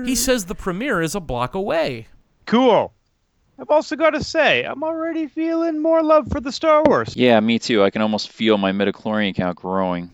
He 0.07 0.15
says 0.15 0.45
the 0.47 0.55
premiere 0.55 1.03
is 1.03 1.15
a 1.15 1.21
block 1.21 1.55
away. 1.55 2.07
Cool. 2.47 2.93
I've 3.59 3.71
also 3.71 3.95
got 3.95 4.11
to 4.11 4.25
say, 4.25 4.65
I'm 4.65 4.83
already 4.83 5.27
feeling 5.29 5.81
more 5.81 6.03
love 6.03 6.29
for 6.31 6.41
the 6.41 6.51
Star 6.51 6.83
Wars. 6.87 7.15
Yeah, 7.17 7.39
me 7.41 7.59
too. 7.59 7.83
I 7.85 7.91
can 7.91 8.03
almost 8.03 8.31
feel 8.31 8.59
my 8.59 8.73
midichlorian 8.73 9.35
count 9.35 9.57
growing. 9.57 10.11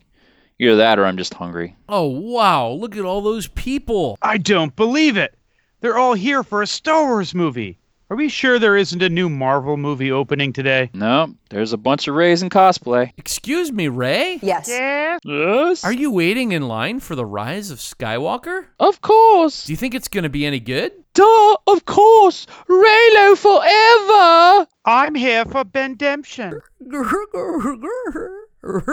Either 0.58 0.76
that 0.76 0.98
or 0.98 1.06
I'm 1.06 1.16
just 1.16 1.32
hungry. 1.34 1.76
Oh, 1.88 2.06
wow. 2.06 2.68
Look 2.70 2.96
at 2.96 3.04
all 3.04 3.22
those 3.22 3.48
people. 3.48 4.18
I 4.20 4.36
don't 4.36 4.74
believe 4.76 5.16
it. 5.16 5.34
They're 5.80 5.98
all 5.98 6.14
here 6.14 6.42
for 6.42 6.60
a 6.60 6.66
Star 6.66 7.06
Wars 7.06 7.34
movie. 7.34 7.78
Are 8.10 8.16
we 8.16 8.28
sure 8.28 8.58
there 8.58 8.76
isn't 8.76 9.00
a 9.02 9.08
new 9.08 9.28
Marvel 9.28 9.76
movie 9.76 10.10
opening 10.10 10.52
today? 10.52 10.90
No, 10.92 11.32
there's 11.48 11.72
a 11.72 11.76
bunch 11.76 12.08
of 12.08 12.16
Reys 12.16 12.42
in 12.42 12.50
cosplay. 12.50 13.12
Excuse 13.16 13.70
me, 13.70 13.86
Rey? 13.86 14.40
Yes. 14.42 14.66
Yes. 14.66 15.20
Yes? 15.24 15.84
Are 15.84 15.92
you 15.92 16.10
waiting 16.10 16.50
in 16.50 16.66
line 16.66 16.98
for 16.98 17.14
the 17.14 17.24
rise 17.24 17.70
of 17.70 17.78
Skywalker? 17.78 18.66
Of 18.80 19.00
course. 19.00 19.66
Do 19.66 19.72
you 19.72 19.76
think 19.76 19.94
it's 19.94 20.08
going 20.08 20.24
to 20.24 20.28
be 20.28 20.44
any 20.44 20.58
good? 20.58 20.90
Duh, 21.14 21.56
of 21.68 21.84
course. 21.84 22.48
Reylo 22.68 23.36
forever. 23.38 24.66
I'm 24.84 25.14
here 25.14 25.44
for 25.44 25.62
Bendemption. 25.62 26.60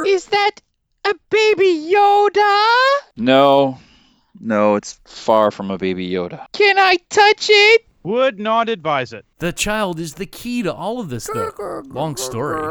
Is 0.06 0.26
that 0.28 0.62
a 1.06 1.16
baby 1.32 1.92
Yoda? 1.92 2.88
No, 3.16 3.80
no, 4.40 4.76
it's 4.76 5.00
far 5.06 5.50
from 5.50 5.72
a 5.72 5.80
baby 5.80 6.08
Yoda. 6.08 6.46
Can 6.54 6.78
I 6.78 6.98
touch 7.10 7.48
it? 7.50 7.87
Would 8.08 8.40
not 8.40 8.70
advise 8.70 9.12
it. 9.12 9.26
The 9.40 9.52
child 9.52 10.00
is 10.00 10.14
the 10.14 10.26
key 10.26 10.64
to 10.64 10.74
all 10.74 11.02
of 11.02 11.10
this, 11.10 11.28
though. 11.28 11.84
Long 11.88 12.16
story. 12.16 12.62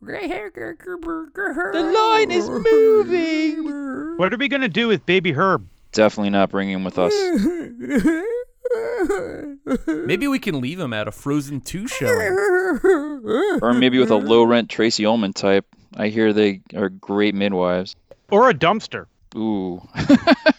The 0.00 1.92
line 1.94 2.30
is 2.30 2.48
moving. 2.48 4.16
What 4.16 4.32
are 4.32 4.38
we 4.38 4.48
going 4.48 4.62
to 4.62 4.68
do 4.68 4.88
with 4.88 5.04
Baby 5.04 5.32
Herb? 5.32 5.68
Definitely 5.92 6.30
not 6.30 6.48
bringing 6.48 6.76
him 6.76 6.84
with 6.84 6.98
us. 6.98 7.12
Maybe 9.86 10.26
we 10.26 10.38
can 10.38 10.58
leave 10.62 10.80
him 10.80 10.94
at 10.94 11.06
a 11.06 11.12
Frozen 11.12 11.60
2 11.60 11.86
showing. 11.86 13.58
or 13.60 13.74
maybe 13.74 13.98
with 13.98 14.10
a 14.10 14.16
low 14.16 14.42
rent 14.42 14.70
Tracey 14.70 15.04
Ullman 15.04 15.34
type. 15.34 15.66
I 15.98 16.08
hear 16.08 16.32
they 16.32 16.62
are 16.74 16.88
great 16.88 17.34
midwives. 17.34 17.94
Or 18.30 18.48
a 18.48 18.54
dumpster? 18.54 19.04
Ooh. 19.36 19.86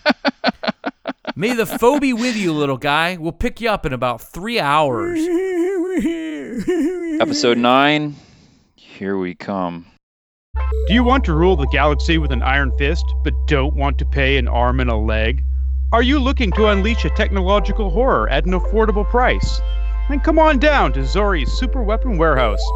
May 1.40 1.54
the 1.54 1.66
foe 1.66 2.02
be 2.02 2.12
with 2.12 2.36
you, 2.36 2.52
little 2.52 2.76
guy. 2.76 3.16
We'll 3.16 3.32
pick 3.32 3.62
you 3.62 3.70
up 3.70 3.86
in 3.86 3.94
about 3.94 4.20
three 4.22 4.60
hours. 4.60 5.18
Episode 7.22 7.58
9. 7.58 8.14
Here 8.76 9.18
we 9.18 9.36
come. 9.36 9.86
Do 10.88 10.94
you 10.94 11.02
want 11.02 11.24
to 11.24 11.34
rule 11.34 11.56
the 11.56 11.68
galaxy 11.68 12.18
with 12.18 12.34
an 12.34 12.44
iron 12.44 12.74
fist, 12.78 13.06
but 13.24 13.34
don't 13.48 13.74
want 13.74 13.98
to 14.00 14.06
pay 14.06 14.36
an 14.36 14.50
arm 14.50 14.82
and 14.82 14.90
a 14.90 14.98
leg? 14.98 15.46
Are 15.94 16.04
you 16.04 16.20
looking 16.20 16.52
to 16.52 16.68
unleash 16.68 17.06
a 17.06 17.10
technological 17.12 17.90
horror 17.90 18.28
at 18.28 18.46
an 18.46 18.52
affordable 18.52 19.10
price? 19.10 19.62
Then 20.10 20.20
come 20.20 20.40
on 20.40 20.60
down 20.60 20.92
to 20.92 21.00
Zori's 21.00 21.54
Super 21.54 21.82
Weapon 21.82 22.18
Warehouse, 22.18 22.70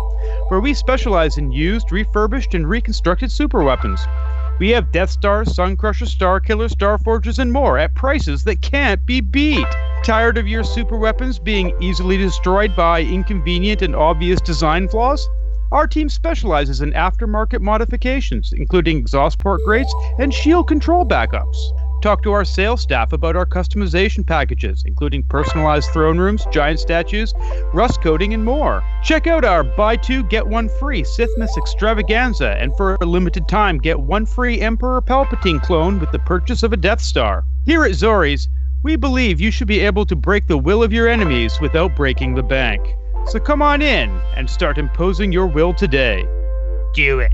where 0.48 0.62
we 0.62 0.74
specialize 0.74 1.38
in 1.38 1.52
used, 1.52 1.92
refurbished, 1.92 2.54
and 2.54 2.70
reconstructed 2.70 3.30
super 3.30 3.62
weapons. 3.62 4.08
We 4.60 4.70
have 4.70 4.92
Death 4.92 5.10
Stars, 5.10 5.56
Sun 5.56 5.78
Crushers, 5.78 6.12
Star 6.12 6.40
Killers, 6.40 6.74
Star 6.74 7.00
Forgers, 7.00 7.40
and 7.40 7.52
more 7.52 7.80
at 7.80 7.96
prices 7.96 8.44
that 8.44 8.62
can't 8.62 9.04
be 9.04 9.20
beat. 9.20 9.66
Tired 10.04 10.38
of 10.38 10.48
your 10.48 10.64
super 10.64 10.96
weapons 10.96 11.40
being 11.40 11.74
easily 11.82 12.18
destroyed 12.18 12.76
by 12.76 13.02
inconvenient 13.02 13.82
and 13.82 13.96
obvious 13.96 14.40
design 14.42 14.88
flaws? 14.88 15.28
Our 15.72 15.88
team 15.88 16.08
specializes 16.08 16.82
in 16.82 16.94
aftermarket 16.94 17.62
modifications, 17.62 18.54
including 18.54 18.98
exhaust 18.98 19.40
port 19.40 19.62
grates 19.66 19.94
and 20.20 20.32
shield 20.32 20.68
control 20.68 21.04
backups. 21.04 21.58
Talk 22.04 22.22
to 22.24 22.34
our 22.34 22.44
sales 22.44 22.82
staff 22.82 23.14
about 23.14 23.38
our 23.38 23.46
customization 23.46 24.28
packages, 24.28 24.84
including 24.86 25.24
personalized 25.24 25.90
throne 25.92 26.18
rooms, 26.18 26.46
giant 26.52 26.82
statues, 26.82 27.34
rust 27.74 28.02
coating, 28.02 28.34
and 28.34 28.44
more. 28.44 28.84
Check 29.02 29.26
out 29.26 29.46
our 29.46 29.64
buy 29.64 29.96
two, 29.96 30.24
get 30.24 30.46
one 30.46 30.68
free 30.68 31.04
Sithmas 31.04 31.58
extravaganza, 31.58 32.58
and 32.60 32.76
for 32.76 32.98
a 33.00 33.06
limited 33.06 33.48
time, 33.48 33.78
get 33.78 33.98
one 33.98 34.26
free 34.26 34.60
Emperor 34.60 35.02
Palpatine 35.02 35.64
clone 35.64 35.98
with 35.98 36.12
the 36.12 36.20
purchase 36.20 36.62
of 36.62 36.74
a 36.74 36.78
Death 36.78 37.00
Star. 37.00 37.46
Here 37.66 37.86
at 37.86 37.92
Zori's, 37.92 38.50
we 38.84 38.98
believe 38.98 39.40
you 39.40 39.50
should 39.50 39.70
be 39.70 39.80
able 39.80 40.06
to 40.08 40.16
break 40.18 40.48
the 40.48 40.58
will 40.58 40.84
of 40.84 40.92
your 40.92 41.08
enemies 41.08 41.62
without 41.62 41.96
breaking 41.96 42.36
the 42.36 42.44
bank. 42.44 42.86
So 43.28 43.40
come 43.40 43.62
on 43.62 43.82
in 43.82 44.10
and 44.36 44.50
start 44.50 44.78
imposing 44.78 45.32
your 45.32 45.48
will 45.48 45.74
today. 45.74 46.28
Do 46.94 47.20
it. 47.20 47.32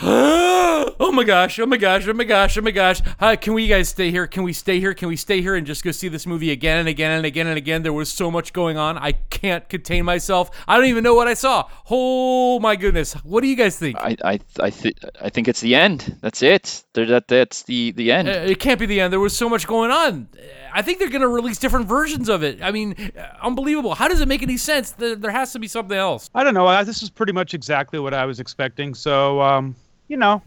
oh 1.00 1.12
my 1.12 1.24
gosh, 1.24 1.58
oh 1.58 1.66
my 1.66 1.76
gosh, 1.76 2.06
oh 2.08 2.12
my 2.12 2.24
gosh, 2.24 2.56
oh 2.58 2.60
my 2.62 2.70
gosh. 2.70 3.00
Hi, 3.20 3.36
can 3.36 3.54
we 3.54 3.66
guys 3.66 3.88
stay 3.88 4.10
here? 4.10 4.26
Can 4.26 4.42
we 4.42 4.52
stay 4.52 4.80
here? 4.80 4.94
Can 4.94 5.08
we 5.08 5.16
stay 5.16 5.40
here 5.40 5.54
and 5.54 5.66
just 5.66 5.84
go 5.84 5.90
see 5.90 6.08
this 6.08 6.26
movie 6.26 6.50
again 6.50 6.78
and 6.78 6.88
again 6.88 7.10
and 7.12 7.24
again 7.26 7.46
and 7.46 7.56
again? 7.56 7.82
There 7.82 7.92
was 7.92 8.10
so 8.12 8.30
much 8.30 8.52
going 8.52 8.76
on. 8.76 8.98
I 8.98 9.12
can't 9.12 9.68
contain 9.68 10.04
myself. 10.04 10.50
I 10.68 10.76
don't 10.76 10.86
even 10.86 11.04
know 11.04 11.14
what 11.14 11.28
I 11.28 11.34
saw. 11.34 11.68
Oh 11.90 12.58
my 12.60 12.76
goodness. 12.76 13.14
What 13.24 13.42
do 13.42 13.48
you 13.48 13.56
guys 13.56 13.78
think? 13.78 13.96
I 13.98 14.16
I 14.24 14.40
I, 14.60 14.70
th- 14.70 14.96
I 15.20 15.30
think 15.30 15.48
it's 15.48 15.60
the 15.60 15.74
end. 15.74 16.16
That's 16.20 16.42
it. 16.42 16.84
There, 16.94 17.06
that 17.06 17.28
that's 17.28 17.62
the 17.62 17.92
the 17.92 18.12
end. 18.12 18.28
Uh, 18.28 18.32
it 18.32 18.58
can't 18.60 18.78
be 18.80 18.86
the 18.86 19.00
end. 19.00 19.12
There 19.12 19.20
was 19.20 19.36
so 19.36 19.48
much 19.48 19.66
going 19.66 19.90
on. 19.90 20.28
I 20.72 20.82
think 20.82 20.98
they're 20.98 21.08
going 21.08 21.20
to 21.22 21.28
release 21.28 21.58
different 21.58 21.86
versions 21.86 22.28
of 22.28 22.42
it. 22.42 22.60
I 22.62 22.70
mean, 22.72 23.12
uh, 23.16 23.22
unbelievable. 23.42 23.94
How 23.94 24.08
does 24.08 24.20
it 24.20 24.26
make 24.28 24.42
any 24.42 24.56
sense? 24.56 24.90
There, 24.92 25.14
there 25.14 25.30
has 25.30 25.52
to 25.52 25.58
be 25.58 25.68
something 25.68 25.96
else. 25.96 26.28
I 26.34 26.42
don't 26.42 26.54
know. 26.54 26.66
uh, 26.66 26.82
This 26.82 27.02
is 27.02 27.10
pretty 27.10 27.32
much 27.32 27.54
exactly 27.54 27.98
what 28.00 28.12
I 28.12 28.26
was 28.26 28.40
expecting. 28.40 28.92
So, 28.94 29.40
um, 29.40 29.76
you 30.08 30.16
know, 30.16 30.42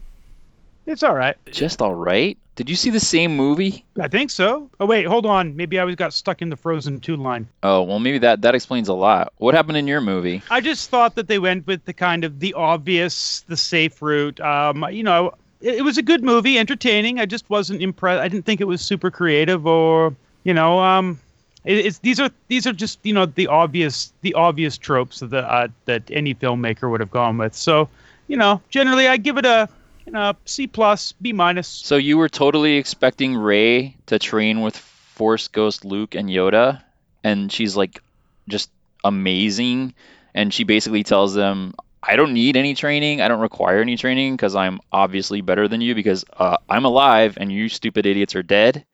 it's 0.88 1.02
all 1.02 1.14
right. 1.14 1.36
Just 1.52 1.82
all 1.82 1.94
right. 1.94 2.36
Did 2.56 2.68
you 2.68 2.74
see 2.74 2.90
the 2.90 2.98
same 2.98 3.36
movie? 3.36 3.84
I 4.00 4.08
think 4.08 4.30
so. 4.30 4.68
Oh 4.80 4.86
wait, 4.86 5.06
hold 5.06 5.26
on. 5.26 5.54
Maybe 5.54 5.78
I 5.78 5.84
was 5.84 5.94
got 5.94 6.12
stuck 6.12 6.42
in 6.42 6.48
the 6.48 6.56
Frozen 6.56 7.00
2 7.00 7.16
line. 7.16 7.46
Oh 7.62 7.82
well, 7.82 8.00
maybe 8.00 8.18
that 8.18 8.42
that 8.42 8.54
explains 8.54 8.88
a 8.88 8.94
lot. 8.94 9.32
What 9.36 9.54
happened 9.54 9.76
in 9.76 9.86
your 9.86 10.00
movie? 10.00 10.42
I 10.50 10.60
just 10.60 10.90
thought 10.90 11.14
that 11.14 11.28
they 11.28 11.38
went 11.38 11.66
with 11.66 11.84
the 11.84 11.92
kind 11.92 12.24
of 12.24 12.40
the 12.40 12.54
obvious, 12.54 13.44
the 13.46 13.56
safe 13.56 14.02
route. 14.02 14.40
Um, 14.40 14.84
you 14.90 15.04
know, 15.04 15.34
it, 15.60 15.76
it 15.76 15.82
was 15.82 15.98
a 15.98 16.02
good 16.02 16.24
movie, 16.24 16.58
entertaining. 16.58 17.20
I 17.20 17.26
just 17.26 17.48
wasn't 17.48 17.80
impressed. 17.80 18.20
I 18.20 18.26
didn't 18.26 18.44
think 18.44 18.60
it 18.60 18.66
was 18.66 18.80
super 18.80 19.10
creative 19.10 19.66
or, 19.66 20.16
you 20.42 20.54
know, 20.54 20.80
um, 20.80 21.20
it, 21.64 21.86
it's 21.86 21.98
these 21.98 22.18
are 22.18 22.30
these 22.48 22.66
are 22.66 22.72
just 22.72 22.98
you 23.04 23.12
know 23.12 23.26
the 23.26 23.46
obvious 23.46 24.12
the 24.22 24.34
obvious 24.34 24.76
tropes 24.76 25.20
that 25.20 25.32
uh, 25.32 25.68
that 25.84 26.02
any 26.10 26.34
filmmaker 26.34 26.90
would 26.90 27.00
have 27.00 27.10
gone 27.10 27.38
with. 27.38 27.54
So, 27.54 27.88
you 28.26 28.36
know, 28.36 28.60
generally 28.70 29.06
I 29.06 29.16
give 29.16 29.38
it 29.38 29.46
a 29.46 29.68
you 30.08 30.12
know 30.12 30.32
C 30.46 30.66
plus, 30.66 31.12
B 31.20 31.34
minus. 31.34 31.68
So 31.68 31.96
you 31.96 32.16
were 32.16 32.30
totally 32.30 32.76
expecting 32.76 33.36
Rey 33.36 33.94
to 34.06 34.18
train 34.18 34.62
with 34.62 34.74
Force 34.74 35.48
Ghost 35.48 35.84
Luke 35.84 36.14
and 36.14 36.30
Yoda, 36.30 36.82
and 37.22 37.52
she's 37.52 37.76
like 37.76 38.02
just 38.48 38.70
amazing, 39.04 39.92
and 40.34 40.52
she 40.52 40.64
basically 40.64 41.02
tells 41.02 41.34
them, 41.34 41.74
"I 42.02 42.16
don't 42.16 42.32
need 42.32 42.56
any 42.56 42.74
training. 42.74 43.20
I 43.20 43.28
don't 43.28 43.40
require 43.40 43.82
any 43.82 43.98
training 43.98 44.34
because 44.34 44.56
I'm 44.56 44.80
obviously 44.90 45.42
better 45.42 45.68
than 45.68 45.82
you 45.82 45.94
because 45.94 46.24
uh, 46.38 46.56
I'm 46.70 46.86
alive 46.86 47.36
and 47.38 47.52
you 47.52 47.68
stupid 47.68 48.06
idiots 48.06 48.34
are 48.34 48.42
dead." 48.42 48.86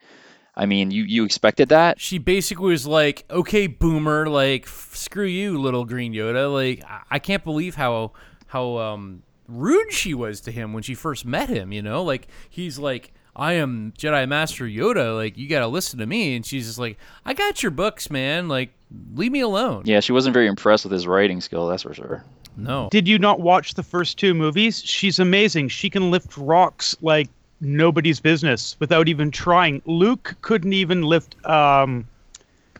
I 0.57 0.67
mean, 0.67 0.91
you 0.91 1.05
you 1.05 1.25
expected 1.25 1.69
that? 1.69 2.01
She 2.01 2.19
basically 2.19 2.73
was 2.73 2.89
like, 2.89 3.25
"Okay, 3.31 3.69
boomer, 3.69 4.27
like 4.27 4.65
f- 4.65 4.97
screw 4.97 5.27
you, 5.27 5.61
little 5.61 5.85
green 5.85 6.13
Yoda." 6.13 6.53
Like 6.53 6.83
I, 6.85 7.03
I 7.09 7.19
can't 7.21 7.45
believe 7.45 7.77
how 7.77 8.13
how 8.49 8.79
um 8.79 9.23
rude 9.49 9.93
she 9.93 10.15
was 10.15 10.41
to 10.43 10.51
him 10.51 10.73
when 10.73 10.83
she 10.83 10.95
first 10.95 11.25
met 11.25 11.49
him, 11.49 11.73
you 11.73 11.83
know? 11.83 12.03
Like 12.03 12.29
he's 12.49 12.79
like, 12.79 13.13
"I 13.37 13.55
am 13.55 13.93
Jedi 13.99 14.29
Master 14.29 14.65
Yoda, 14.65 15.15
like 15.15 15.37
you 15.37 15.49
got 15.49 15.61
to 15.61 15.67
listen 15.67 15.99
to 15.99 16.07
me." 16.07 16.37
And 16.37 16.45
she's 16.45 16.67
just 16.67 16.79
like, 16.79 16.99
"I 17.25 17.35
got 17.35 17.63
your 17.63 17.71
books, 17.71 18.11
man. 18.11 18.49
Like 18.49 18.71
leave 19.15 19.33
me 19.33 19.41
alone." 19.41 19.83
Yeah, 19.85 20.01
she 20.01 20.13
wasn't 20.13 20.35
very 20.35 20.47
impressed 20.47 20.85
with 20.85 20.93
his 20.93 21.07
writing 21.07 21.41
skill, 21.41 21.69
that's 21.69 21.83
for 21.83 21.95
sure. 21.95 22.25
No. 22.57 22.89
Did 22.91 23.09
you 23.09 23.19
not 23.19 23.41
watch 23.41 23.75
the 23.75 23.83
first 23.83 24.19
two 24.19 24.33
movies? 24.33 24.83
She's 24.85 25.19
amazing. 25.19 25.69
She 25.69 25.91
can 25.91 26.11
lift 26.11 26.37
rocks 26.37 26.97
like 27.03 27.29
nobody's 27.61 28.21
business 28.21 28.77
without 28.79 29.09
even 29.09 29.31
trying. 29.31 29.83
Luke 29.87 30.37
couldn't 30.43 30.73
even 30.73 31.03
lift 31.03 31.35
um, 31.47 32.07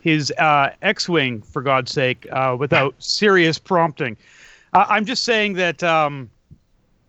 his 0.01 0.31
uh, 0.37 0.69
X-wing 0.81 1.41
for 1.41 1.61
God's 1.61 1.91
sake 1.91 2.25
uh, 2.31 2.55
without 2.57 2.95
serious 2.99 3.59
prompting. 3.59 4.15
Uh, 4.73 4.85
I'm 4.87 5.05
just 5.05 5.23
saying 5.23 5.53
that. 5.53 5.83
Um, 5.83 6.29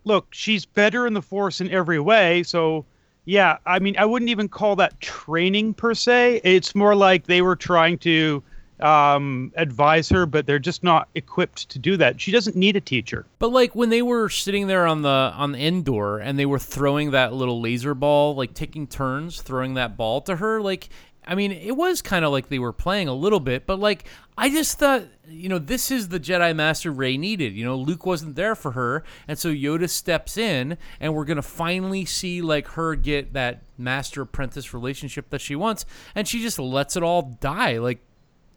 look, 0.06 0.28
she's 0.30 0.64
better 0.64 1.06
in 1.06 1.12
the 1.12 1.20
Force 1.20 1.60
in 1.60 1.70
every 1.70 2.00
way. 2.00 2.42
So, 2.44 2.86
Yeah, 3.26 3.58
I 3.66 3.80
mean, 3.80 3.96
I 3.98 4.06
wouldn't 4.06 4.30
even 4.30 4.48
call 4.48 4.76
that 4.76 5.00
training 5.00 5.74
per 5.74 5.94
se. 5.94 6.40
It's 6.44 6.74
more 6.74 6.94
like 6.94 7.26
they 7.26 7.42
were 7.42 7.56
trying 7.56 7.98
to 7.98 8.42
um, 8.80 9.52
advise 9.56 10.08
her, 10.10 10.26
but 10.26 10.46
they're 10.46 10.58
just 10.58 10.84
not 10.84 11.08
equipped 11.14 11.68
to 11.70 11.78
do 11.78 11.96
that. 11.96 12.20
She 12.20 12.30
doesn't 12.30 12.56
need 12.56 12.76
a 12.76 12.80
teacher. 12.80 13.26
But 13.38 13.48
like 13.48 13.74
when 13.74 13.88
they 13.88 14.02
were 14.02 14.28
sitting 14.28 14.66
there 14.66 14.86
on 14.86 15.02
the 15.02 15.32
on 15.34 15.52
the 15.52 15.58
indoor 15.58 16.18
and 16.18 16.38
they 16.38 16.46
were 16.46 16.58
throwing 16.58 17.10
that 17.12 17.32
little 17.32 17.60
laser 17.60 17.94
ball, 17.94 18.34
like 18.34 18.54
taking 18.54 18.86
turns 18.86 19.42
throwing 19.42 19.74
that 19.74 19.96
ball 19.96 20.20
to 20.22 20.36
her, 20.36 20.60
like 20.60 20.88
I 21.26 21.34
mean, 21.34 21.50
it 21.52 21.76
was 21.76 22.02
kind 22.02 22.24
of 22.24 22.30
like 22.30 22.48
they 22.48 22.58
were 22.58 22.72
playing 22.72 23.08
a 23.08 23.14
little 23.14 23.40
bit, 23.40 23.66
but 23.66 23.80
like 23.80 24.04
I 24.38 24.48
just 24.48 24.78
thought, 24.78 25.04
you 25.28 25.48
know, 25.48 25.58
this 25.58 25.90
is 25.90 26.08
the 26.08 26.20
Jedi 26.20 26.54
Master 26.54 26.92
Rey 26.92 27.16
needed. 27.16 27.54
You 27.54 27.64
know, 27.64 27.76
Luke 27.76 28.06
wasn't 28.06 28.36
there 28.36 28.54
for 28.54 28.72
her, 28.72 29.02
and 29.26 29.38
so 29.38 29.48
Yoda 29.48 29.90
steps 29.90 30.36
in, 30.36 30.78
and 31.00 31.14
we're 31.14 31.24
gonna 31.24 31.42
finally 31.42 32.04
see 32.04 32.42
like 32.42 32.68
her 32.68 32.94
get 32.94 33.32
that 33.32 33.62
master 33.76 34.22
apprentice 34.22 34.72
relationship 34.72 35.30
that 35.30 35.40
she 35.40 35.56
wants, 35.56 35.84
and 36.14 36.28
she 36.28 36.40
just 36.40 36.58
lets 36.58 36.96
it 36.96 37.02
all 37.02 37.22
die 37.40 37.78
like 37.78 37.98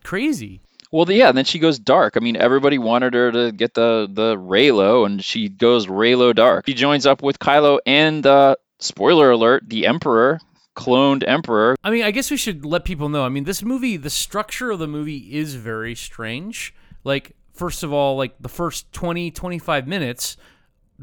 crazy. 0.03 0.61
Well, 0.91 1.09
yeah, 1.11 1.29
and 1.29 1.37
then 1.37 1.45
she 1.45 1.59
goes 1.59 1.77
dark. 1.77 2.17
I 2.17 2.19
mean, 2.19 2.35
everybody 2.35 2.79
wanted 2.79 3.13
her 3.13 3.31
to 3.31 3.51
get 3.51 3.73
the 3.73 4.07
the 4.11 4.35
Reylo, 4.35 5.05
and 5.05 5.23
she 5.23 5.49
goes 5.49 5.87
Reylo 5.87 6.33
dark. 6.33 6.65
She 6.67 6.73
joins 6.73 7.05
up 7.05 7.21
with 7.21 7.39
Kylo 7.39 7.79
and 7.85 8.25
uh, 8.25 8.55
spoiler 8.79 9.29
alert, 9.31 9.63
the 9.67 9.85
Emperor, 9.85 10.39
cloned 10.79 11.23
Emperor. 11.27 11.75
I 11.83 11.91
mean, 11.91 12.03
I 12.03 12.11
guess 12.11 12.31
we 12.31 12.37
should 12.37 12.65
let 12.65 12.85
people 12.85 13.09
know. 13.09 13.25
I 13.25 13.29
mean, 13.29 13.43
this 13.43 13.61
movie, 13.61 13.97
the 13.97 14.09
structure 14.09 14.71
of 14.71 14.79
the 14.79 14.87
movie 14.87 15.35
is 15.37 15.55
very 15.55 15.93
strange. 15.93 16.73
Like, 17.03 17.35
first 17.53 17.83
of 17.83 17.91
all, 17.91 18.15
like 18.15 18.35
the 18.39 18.49
first 18.49 18.91
20, 18.93 19.31
25 19.31 19.87
minutes, 19.87 20.37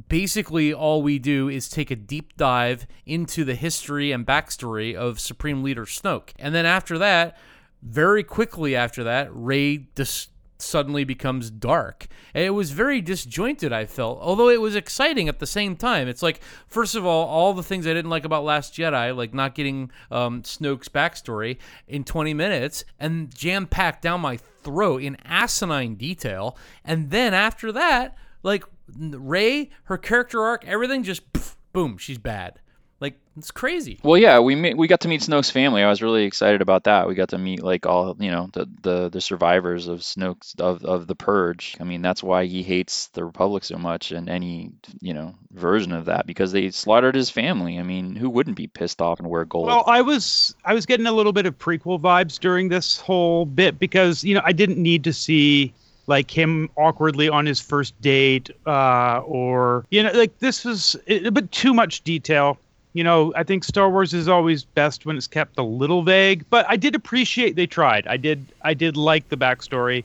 basically 0.08 0.72
all 0.72 1.02
we 1.02 1.18
do 1.18 1.48
is 1.48 1.68
take 1.68 1.90
a 1.90 1.96
deep 1.96 2.36
dive 2.36 2.86
into 3.04 3.44
the 3.44 3.54
history 3.54 4.12
and 4.12 4.26
backstory 4.26 4.94
of 4.94 5.20
Supreme 5.20 5.62
Leader 5.62 5.84
Snoke. 5.84 6.30
And 6.38 6.54
then 6.54 6.64
after 6.64 6.96
that, 6.98 7.36
very 7.82 8.24
quickly 8.24 8.74
after 8.74 9.04
that, 9.04 9.28
Rey 9.30 9.88
just 9.94 10.30
suddenly 10.58 11.04
becomes 11.04 11.50
dark. 11.50 12.06
It 12.34 12.54
was 12.54 12.70
very 12.70 13.00
disjointed, 13.00 13.72
I 13.72 13.86
felt, 13.86 14.18
although 14.20 14.48
it 14.48 14.60
was 14.60 14.74
exciting 14.74 15.28
at 15.28 15.38
the 15.38 15.46
same 15.46 15.76
time. 15.76 16.08
It's 16.08 16.22
like, 16.22 16.40
first 16.66 16.94
of 16.94 17.04
all, 17.04 17.26
all 17.26 17.54
the 17.54 17.62
things 17.62 17.86
I 17.86 17.92
didn't 17.92 18.10
like 18.10 18.24
about 18.24 18.44
Last 18.44 18.74
Jedi, 18.74 19.14
like 19.14 19.34
not 19.34 19.54
getting 19.54 19.90
um, 20.10 20.42
Snoke's 20.42 20.88
backstory 20.88 21.58
in 21.86 22.04
20 22.04 22.34
minutes 22.34 22.84
and 22.98 23.34
jam 23.34 23.66
packed 23.66 24.02
down 24.02 24.20
my 24.20 24.36
throat 24.36 25.02
in 25.02 25.16
asinine 25.24 25.94
detail. 25.94 26.56
And 26.84 27.10
then 27.10 27.34
after 27.34 27.72
that, 27.72 28.16
like 28.42 28.64
Rey, 28.98 29.70
her 29.84 29.98
character 29.98 30.42
arc, 30.42 30.64
everything 30.66 31.02
just 31.02 31.22
boom, 31.72 31.98
she's 31.98 32.18
bad. 32.18 32.60
Like 32.98 33.18
it's 33.36 33.50
crazy. 33.50 34.00
Well, 34.02 34.16
yeah, 34.16 34.38
we 34.38 34.54
met, 34.54 34.76
we 34.76 34.88
got 34.88 35.02
to 35.02 35.08
meet 35.08 35.20
Snoke's 35.20 35.50
family. 35.50 35.82
I 35.82 35.90
was 35.90 36.00
really 36.00 36.24
excited 36.24 36.62
about 36.62 36.84
that. 36.84 37.06
We 37.06 37.14
got 37.14 37.28
to 37.30 37.38
meet 37.38 37.62
like 37.62 37.84
all 37.84 38.16
you 38.18 38.30
know 38.30 38.48
the 38.52 38.66
the, 38.80 39.08
the 39.10 39.20
survivors 39.20 39.86
of 39.86 40.00
Snoke's 40.00 40.54
of, 40.58 40.82
of 40.82 41.06
the 41.06 41.14
Purge. 41.14 41.76
I 41.78 41.84
mean, 41.84 42.00
that's 42.00 42.22
why 42.22 42.46
he 42.46 42.62
hates 42.62 43.08
the 43.08 43.22
Republic 43.22 43.64
so 43.64 43.76
much 43.76 44.12
and 44.12 44.30
any 44.30 44.72
you 45.00 45.12
know 45.12 45.34
version 45.50 45.92
of 45.92 46.06
that 46.06 46.26
because 46.26 46.52
they 46.52 46.70
slaughtered 46.70 47.14
his 47.14 47.28
family. 47.28 47.78
I 47.78 47.82
mean, 47.82 48.16
who 48.16 48.30
wouldn't 48.30 48.56
be 48.56 48.66
pissed 48.66 49.02
off 49.02 49.18
and 49.18 49.28
wear 49.28 49.44
gold? 49.44 49.66
Well, 49.66 49.84
I 49.86 50.00
was 50.00 50.54
I 50.64 50.72
was 50.72 50.86
getting 50.86 51.06
a 51.06 51.12
little 51.12 51.32
bit 51.34 51.44
of 51.44 51.58
prequel 51.58 52.00
vibes 52.00 52.40
during 52.40 52.70
this 52.70 52.98
whole 52.98 53.44
bit 53.44 53.78
because 53.78 54.24
you 54.24 54.34
know 54.34 54.42
I 54.42 54.52
didn't 54.52 54.78
need 54.78 55.04
to 55.04 55.12
see 55.12 55.74
like 56.06 56.30
him 56.30 56.70
awkwardly 56.76 57.28
on 57.28 57.44
his 57.44 57.60
first 57.60 58.00
date 58.00 58.50
uh, 58.66 59.20
or 59.26 59.84
you 59.90 60.02
know 60.02 60.12
like 60.12 60.38
this 60.38 60.64
was 60.64 60.96
a 61.08 61.30
bit 61.30 61.52
too 61.52 61.74
much 61.74 62.02
detail 62.02 62.58
you 62.96 63.04
know, 63.04 63.30
I 63.36 63.42
think 63.42 63.62
Star 63.62 63.90
Wars 63.90 64.14
is 64.14 64.26
always 64.26 64.64
best 64.64 65.04
when 65.04 65.18
it's 65.18 65.26
kept 65.26 65.58
a 65.58 65.62
little 65.62 66.02
vague, 66.02 66.46
but 66.48 66.64
I 66.66 66.76
did 66.76 66.94
appreciate 66.94 67.54
they 67.54 67.66
tried. 67.66 68.06
I 68.06 68.16
did 68.16 68.46
I 68.62 68.72
did 68.72 68.96
like 68.96 69.28
the 69.28 69.36
backstory. 69.36 70.04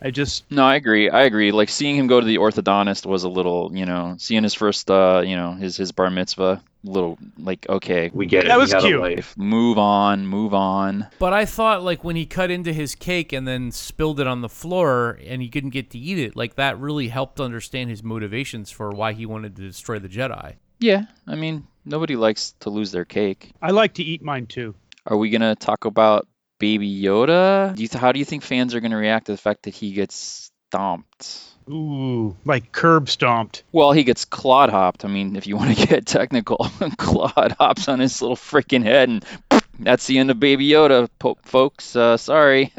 I 0.00 0.10
just 0.10 0.50
No, 0.50 0.64
I 0.64 0.76
agree. 0.76 1.10
I 1.10 1.24
agree. 1.24 1.52
Like 1.52 1.68
seeing 1.68 1.96
him 1.96 2.06
go 2.06 2.18
to 2.18 2.24
the 2.24 2.38
orthodontist 2.38 3.04
was 3.04 3.24
a 3.24 3.28
little, 3.28 3.70
you 3.76 3.84
know, 3.84 4.14
seeing 4.16 4.42
his 4.42 4.54
first 4.54 4.90
uh, 4.90 5.22
you 5.22 5.36
know, 5.36 5.52
his 5.52 5.76
his 5.76 5.92
bar 5.92 6.08
mitzvah, 6.08 6.62
little 6.82 7.18
like 7.36 7.68
okay, 7.68 8.10
We 8.14 8.24
get 8.24 8.46
it. 8.46 8.48
That 8.48 8.58
was 8.58 8.72
cute. 8.72 8.98
life. 8.98 9.36
move 9.36 9.76
on, 9.76 10.26
move 10.26 10.54
on. 10.54 11.08
But 11.18 11.34
I 11.34 11.44
thought 11.44 11.82
like 11.82 12.04
when 12.04 12.16
he 12.16 12.24
cut 12.24 12.50
into 12.50 12.72
his 12.72 12.94
cake 12.94 13.34
and 13.34 13.46
then 13.46 13.70
spilled 13.70 14.18
it 14.18 14.26
on 14.26 14.40
the 14.40 14.48
floor 14.48 15.18
and 15.26 15.42
he 15.42 15.50
couldn't 15.50 15.70
get 15.70 15.90
to 15.90 15.98
eat 15.98 16.18
it, 16.18 16.36
like 16.36 16.54
that 16.54 16.80
really 16.80 17.08
helped 17.08 17.38
understand 17.38 17.90
his 17.90 18.02
motivations 18.02 18.70
for 18.70 18.92
why 18.92 19.12
he 19.12 19.26
wanted 19.26 19.56
to 19.56 19.62
destroy 19.62 19.98
the 19.98 20.08
Jedi. 20.08 20.54
Yeah, 20.78 21.04
I 21.26 21.34
mean, 21.34 21.66
nobody 21.84 22.16
likes 22.16 22.54
to 22.60 22.70
lose 22.70 22.92
their 22.92 23.04
cake. 23.04 23.52
I 23.60 23.70
like 23.70 23.94
to 23.94 24.02
eat 24.02 24.22
mine 24.22 24.46
too. 24.46 24.74
Are 25.06 25.16
we 25.16 25.30
gonna 25.30 25.56
talk 25.56 25.84
about 25.84 26.28
Baby 26.58 27.02
Yoda? 27.02 27.74
Do 27.74 27.82
you 27.82 27.88
th- 27.88 28.00
how 28.00 28.12
do 28.12 28.18
you 28.18 28.24
think 28.24 28.42
fans 28.42 28.74
are 28.74 28.80
gonna 28.80 28.96
react 28.96 29.26
to 29.26 29.32
the 29.32 29.38
fact 29.38 29.64
that 29.64 29.74
he 29.74 29.92
gets 29.92 30.50
stomped? 30.68 31.40
Ooh, 31.68 32.36
like 32.44 32.72
curb 32.72 33.08
stomped. 33.08 33.62
Well, 33.70 33.92
he 33.92 34.02
gets 34.02 34.24
clod 34.24 34.70
hopped. 34.70 35.04
I 35.04 35.08
mean, 35.08 35.36
if 35.36 35.46
you 35.46 35.56
want 35.56 35.76
to 35.76 35.86
get 35.88 36.06
technical, 36.06 36.56
clod 36.98 37.52
hops 37.58 37.88
on 37.88 38.00
his 38.00 38.20
little 38.20 38.36
freaking 38.36 38.82
head, 38.82 39.08
and 39.08 39.24
that's 39.78 40.06
the 40.06 40.18
end 40.18 40.30
of 40.30 40.40
Baby 40.40 40.68
Yoda, 40.68 41.08
po- 41.18 41.38
folks. 41.42 41.94
Uh, 41.94 42.16
sorry, 42.16 42.72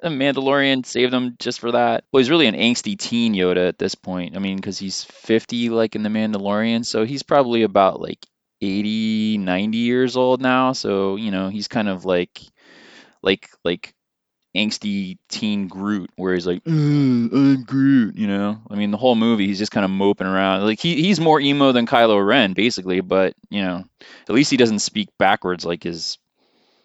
the 0.00 0.08
Mandalorian 0.08 0.84
saved 0.84 1.14
him 1.14 1.36
just 1.38 1.60
for 1.60 1.72
that. 1.72 2.04
Well, 2.12 2.18
he's 2.18 2.30
really 2.30 2.46
an 2.46 2.56
angsty 2.56 2.98
teen 2.98 3.34
Yoda 3.34 3.68
at 3.68 3.78
this 3.78 3.94
point. 3.94 4.36
I 4.36 4.40
mean, 4.40 4.56
because 4.56 4.78
he's 4.78 5.04
50, 5.04 5.70
like 5.70 5.94
in 5.94 6.02
the 6.02 6.08
Mandalorian, 6.08 6.84
so 6.84 7.04
he's 7.04 7.22
probably 7.22 7.62
about 7.62 8.00
like 8.00 8.26
80, 8.62 9.38
90 9.38 9.78
years 9.78 10.16
old 10.16 10.40
now. 10.40 10.72
So 10.72 11.16
you 11.16 11.30
know, 11.30 11.48
he's 11.48 11.68
kind 11.68 11.88
of 11.88 12.04
like, 12.04 12.40
like, 13.22 13.50
like 13.64 13.94
angsty 14.54 15.18
teen 15.28 15.68
Groot, 15.68 16.10
where 16.16 16.34
he's 16.34 16.46
like, 16.46 16.62
"Uh, 16.66 16.70
"I'm 16.70 17.64
Groot," 17.64 18.16
you 18.16 18.26
know. 18.26 18.60
I 18.70 18.74
mean, 18.74 18.90
the 18.90 18.96
whole 18.96 19.14
movie 19.14 19.46
he's 19.46 19.58
just 19.58 19.72
kind 19.72 19.84
of 19.84 19.90
moping 19.90 20.26
around. 20.26 20.64
Like 20.64 20.80
he 20.80 21.02
he's 21.02 21.20
more 21.20 21.40
emo 21.40 21.72
than 21.72 21.86
Kylo 21.86 22.24
Ren, 22.24 22.52
basically. 22.52 23.00
But 23.00 23.34
you 23.50 23.62
know, 23.62 23.84
at 24.28 24.34
least 24.34 24.50
he 24.50 24.56
doesn't 24.56 24.80
speak 24.80 25.08
backwards 25.18 25.64
like 25.64 25.82
his, 25.82 26.18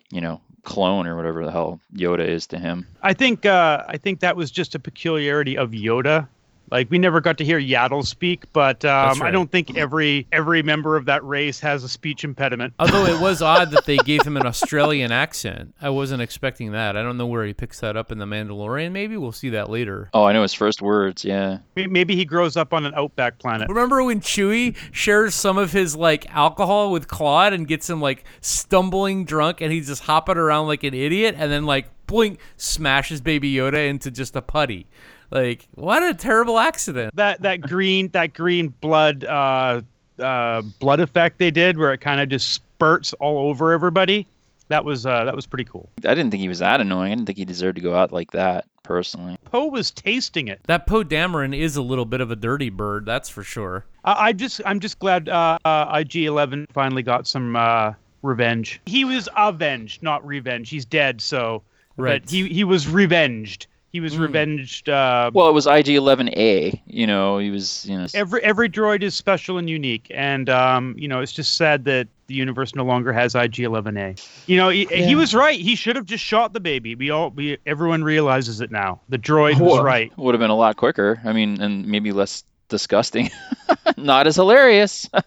you 0.09 0.21
know, 0.21 0.41
clone 0.63 1.07
or 1.07 1.15
whatever 1.15 1.45
the 1.45 1.51
hell 1.51 1.79
Yoda 1.95 2.27
is 2.27 2.47
to 2.47 2.59
him. 2.59 2.87
I 3.01 3.13
think 3.13 3.45
uh, 3.45 3.83
I 3.87 3.97
think 3.97 4.21
that 4.21 4.35
was 4.35 4.51
just 4.51 4.75
a 4.75 4.79
peculiarity 4.79 5.57
of 5.57 5.71
Yoda. 5.71 6.27
Like 6.69 6.89
we 6.91 6.97
never 6.97 7.21
got 7.21 7.37
to 7.37 7.45
hear 7.45 7.59
Yaddle 7.59 8.05
speak, 8.05 8.51
but 8.53 8.83
um, 8.83 9.19
right. 9.19 9.29
I 9.29 9.31
don't 9.31 9.51
think 9.51 9.77
every 9.77 10.27
every 10.31 10.61
member 10.61 10.95
of 10.97 11.05
that 11.05 11.23
race 11.23 11.59
has 11.61 11.83
a 11.83 11.89
speech 11.89 12.23
impediment. 12.23 12.73
Although 12.79 13.05
it 13.05 13.21
was 13.21 13.41
odd 13.41 13.71
that 13.71 13.85
they 13.85 13.97
gave 13.97 14.23
him 14.23 14.37
an 14.37 14.45
Australian 14.45 15.11
accent. 15.11 15.73
I 15.81 15.89
wasn't 15.89 16.21
expecting 16.21 16.73
that. 16.73 16.97
I 16.97 17.03
don't 17.03 17.17
know 17.17 17.27
where 17.27 17.45
he 17.45 17.53
picks 17.53 17.79
that 17.79 17.95
up 17.95 18.11
in 18.11 18.17
The 18.17 18.25
Mandalorian. 18.25 18.91
Maybe 18.91 19.17
we'll 19.17 19.31
see 19.31 19.49
that 19.49 19.69
later. 19.69 20.09
Oh, 20.13 20.25
I 20.25 20.33
know 20.33 20.41
his 20.41 20.53
first 20.53 20.81
words. 20.81 21.23
Yeah. 21.23 21.59
Maybe 21.75 22.15
he 22.15 22.25
grows 22.25 22.57
up 22.57 22.73
on 22.73 22.85
an 22.85 22.93
outback 22.95 23.39
planet. 23.39 23.69
Remember 23.69 24.03
when 24.03 24.19
Chewie 24.19 24.75
shares 24.91 25.35
some 25.35 25.57
of 25.57 25.71
his 25.71 25.95
like 25.95 26.33
alcohol 26.35 26.91
with 26.91 27.07
Klaud 27.07 27.53
and 27.53 27.67
gets 27.67 27.89
him 27.89 28.01
like 28.01 28.25
stumbling 28.41 29.25
drunk 29.25 29.61
and 29.61 29.71
he's 29.71 29.87
just 29.87 30.03
hopping 30.03 30.37
around 30.37 30.67
like 30.67 30.83
an 30.83 30.93
idiot 30.93 31.35
and 31.37 31.51
then 31.51 31.65
like 31.65 31.87
blink 32.07 32.39
smashes 32.55 33.21
Baby 33.21 33.53
Yoda 33.53 33.89
into 33.89 34.11
just 34.11 34.35
a 34.35 34.41
putty. 34.41 34.87
Like 35.31 35.67
what 35.75 36.03
a 36.03 36.13
terrible 36.13 36.57
accident. 36.59 37.15
That 37.15 37.41
that 37.41 37.61
green 37.61 38.09
that 38.09 38.33
green 38.33 38.69
blood 38.81 39.25
uh, 39.25 39.81
uh, 40.19 40.61
blood 40.79 40.99
effect 40.99 41.37
they 41.37 41.51
did, 41.51 41.77
where 41.77 41.93
it 41.93 41.99
kind 41.99 42.21
of 42.21 42.29
just 42.29 42.53
spurts 42.53 43.13
all 43.13 43.49
over 43.49 43.71
everybody. 43.73 44.25
That 44.69 44.83
was 44.85 45.05
uh, 45.05 45.23
that 45.25 45.35
was 45.35 45.45
pretty 45.45 45.63
cool. 45.65 45.89
I 46.05 46.13
didn't 46.15 46.31
think 46.31 46.41
he 46.41 46.49
was 46.49 46.59
that 46.59 46.81
annoying. 46.81 47.11
I 47.11 47.15
didn't 47.15 47.25
think 47.27 47.37
he 47.37 47.45
deserved 47.45 47.75
to 47.77 47.81
go 47.81 47.95
out 47.95 48.11
like 48.11 48.31
that, 48.31 48.65
personally. 48.83 49.37
Poe 49.45 49.67
was 49.67 49.91
tasting 49.91 50.47
it. 50.49 50.59
That 50.67 50.87
Poe 50.87 51.03
Dameron 51.03 51.57
is 51.57 51.75
a 51.77 51.81
little 51.81 52.03
bit 52.05 52.19
of 52.19 52.31
a 52.31 52.35
dirty 52.35 52.69
bird, 52.69 53.05
that's 53.05 53.29
for 53.29 53.43
sure. 53.43 53.85
I, 54.03 54.27
I 54.27 54.33
just 54.33 54.59
I'm 54.65 54.79
just 54.81 54.99
glad 54.99 55.29
uh, 55.29 55.57
uh, 55.63 55.93
IG11 55.95 56.71
finally 56.73 57.01
got 57.03 57.27
some 57.27 57.55
uh, 57.55 57.93
revenge. 58.23 58.81
He 58.85 59.05
was 59.05 59.29
avenged, 59.37 60.03
not 60.03 60.25
revenge. 60.25 60.69
He's 60.69 60.85
dead, 60.85 61.21
so 61.21 61.63
Right. 61.95 62.21
but 62.21 62.29
he 62.29 62.47
he 62.49 62.63
was 62.63 62.87
revenged. 62.87 63.67
He 63.91 63.99
was 63.99 64.17
revenged. 64.17 64.89
Uh, 64.89 65.31
Well, 65.33 65.47
it 65.47 65.53
was 65.53 65.65
IG-11A. 65.65 66.81
You 66.85 67.07
know, 67.07 67.37
he 67.37 67.49
was, 67.49 67.85
you 67.85 67.97
know. 67.97 68.05
every 68.13 68.43
every 68.43 68.69
droid 68.69 69.01
is 69.01 69.15
special 69.15 69.57
and 69.57 69.69
unique, 69.69 70.07
and 70.13 70.49
um, 70.49 70.95
you 70.97 71.07
know 71.07 71.21
it's 71.21 71.31
just 71.31 71.55
sad 71.55 71.85
that 71.85 72.07
the 72.27 72.35
universe 72.35 72.75
no 72.75 72.83
longer 72.83 73.13
has 73.13 73.33
IG-11A. 73.33 74.21
You 74.47 74.57
know, 74.57 74.69
he, 74.69 74.85
he 74.85 75.15
was 75.15 75.33
right. 75.33 75.59
He 75.59 75.75
should 75.75 75.95
have 75.95 76.05
just 76.05 76.23
shot 76.23 76.53
the 76.53 76.59
baby. 76.59 76.95
We 76.95 77.09
all 77.09 77.29
we 77.29 77.57
everyone 77.65 78.03
realizes 78.03 78.61
it 78.61 78.71
now. 78.71 78.99
The 79.09 79.17
droid 79.17 79.59
was 79.59 79.81
right. 79.81 80.15
would 80.17 80.35
have 80.35 80.41
been 80.41 80.49
a 80.49 80.55
lot 80.55 80.75
quicker. 80.75 81.21
I 81.23 81.33
mean, 81.33 81.61
and 81.61 81.87
maybe 81.87 82.11
less 82.11 82.43
disgusting. 82.69 83.31
Not 83.97 84.27
as 84.27 84.35
hilarious. 84.35 85.09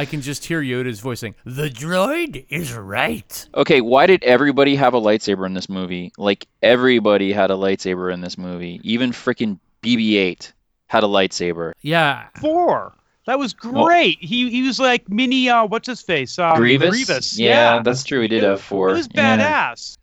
I 0.00 0.06
can 0.06 0.22
just 0.22 0.46
hear 0.46 0.62
Yoda's 0.62 1.00
voice 1.00 1.20
saying, 1.20 1.34
"The 1.44 1.68
droid 1.68 2.46
is 2.48 2.72
right." 2.72 3.48
okay, 3.54 3.82
why 3.82 4.06
did 4.06 4.22
everybody 4.24 4.74
have 4.76 4.94
a 4.94 5.00
lightsaber 5.00 5.44
in 5.44 5.52
this 5.52 5.68
movie? 5.68 6.10
Like 6.16 6.46
everybody 6.62 7.32
had 7.34 7.50
a 7.50 7.54
lightsaber 7.54 8.10
in 8.12 8.22
this 8.22 8.38
movie. 8.38 8.80
Even 8.82 9.10
freaking 9.12 9.58
BB-8 9.82 10.52
had 10.86 11.04
a 11.04 11.06
lightsaber. 11.06 11.72
Yeah, 11.82 12.28
Four. 12.40 12.94
That 13.26 13.38
was 13.38 13.52
great. 13.52 14.16
he 14.20 14.48
he 14.50 14.62
was 14.62 14.80
like 14.80 15.06
mini. 15.10 15.50
Uh, 15.50 15.66
what's 15.66 15.86
his 15.86 16.00
face? 16.00 16.38
Um, 16.38 16.56
Grievous. 16.56 16.90
Grievous. 16.90 17.38
Yeah, 17.38 17.82
that's 17.82 18.02
true. 18.02 18.22
He 18.22 18.28
did 18.28 18.42
It- 18.42 18.46
have 18.48 18.62
four. 18.62 18.88
It 18.90 18.94
was 18.94 19.08
Yeah. 19.14 19.36
badass. 19.72 19.98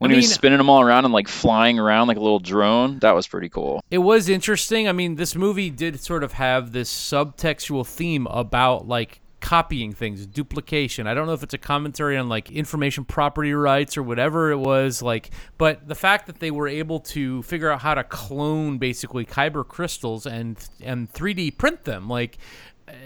When 0.00 0.10
I 0.10 0.14
he 0.14 0.18
was 0.18 0.32
spinning 0.32 0.56
them 0.56 0.70
all 0.70 0.80
around 0.80 1.04
and 1.04 1.12
like 1.12 1.28
flying 1.28 1.78
around 1.78 2.08
like 2.08 2.16
a 2.16 2.20
little 2.20 2.38
drone, 2.38 2.98
that 3.00 3.14
was 3.14 3.28
pretty 3.28 3.50
cool. 3.50 3.84
It 3.90 3.98
was 3.98 4.30
interesting. 4.30 4.88
I 4.88 4.92
mean, 4.92 5.16
this 5.16 5.36
movie 5.36 5.68
did 5.68 6.00
sort 6.00 6.24
of 6.24 6.32
have 6.32 6.72
this 6.72 6.90
subtextual 6.90 7.86
theme 7.86 8.26
about 8.26 8.88
like 8.88 9.20
copying 9.40 9.92
things, 9.92 10.26
duplication. 10.26 11.06
I 11.06 11.12
don't 11.12 11.26
know 11.26 11.34
if 11.34 11.42
it's 11.42 11.52
a 11.52 11.58
commentary 11.58 12.16
on 12.16 12.28
like 12.30 12.50
information 12.50 13.04
property 13.04 13.52
rights 13.52 13.96
or 13.98 14.02
whatever 14.02 14.50
it 14.50 14.56
was 14.56 15.02
like, 15.02 15.30
but 15.58 15.86
the 15.86 15.94
fact 15.94 16.26
that 16.28 16.40
they 16.40 16.50
were 16.50 16.68
able 16.68 17.00
to 17.00 17.42
figure 17.42 17.70
out 17.70 17.82
how 17.82 17.94
to 17.94 18.04
clone 18.04 18.78
basically 18.78 19.24
kyber 19.26 19.66
crystals 19.66 20.26
and 20.26 20.68
and 20.82 21.12
3D 21.12 21.58
print 21.58 21.84
them 21.84 22.08
like 22.08 22.38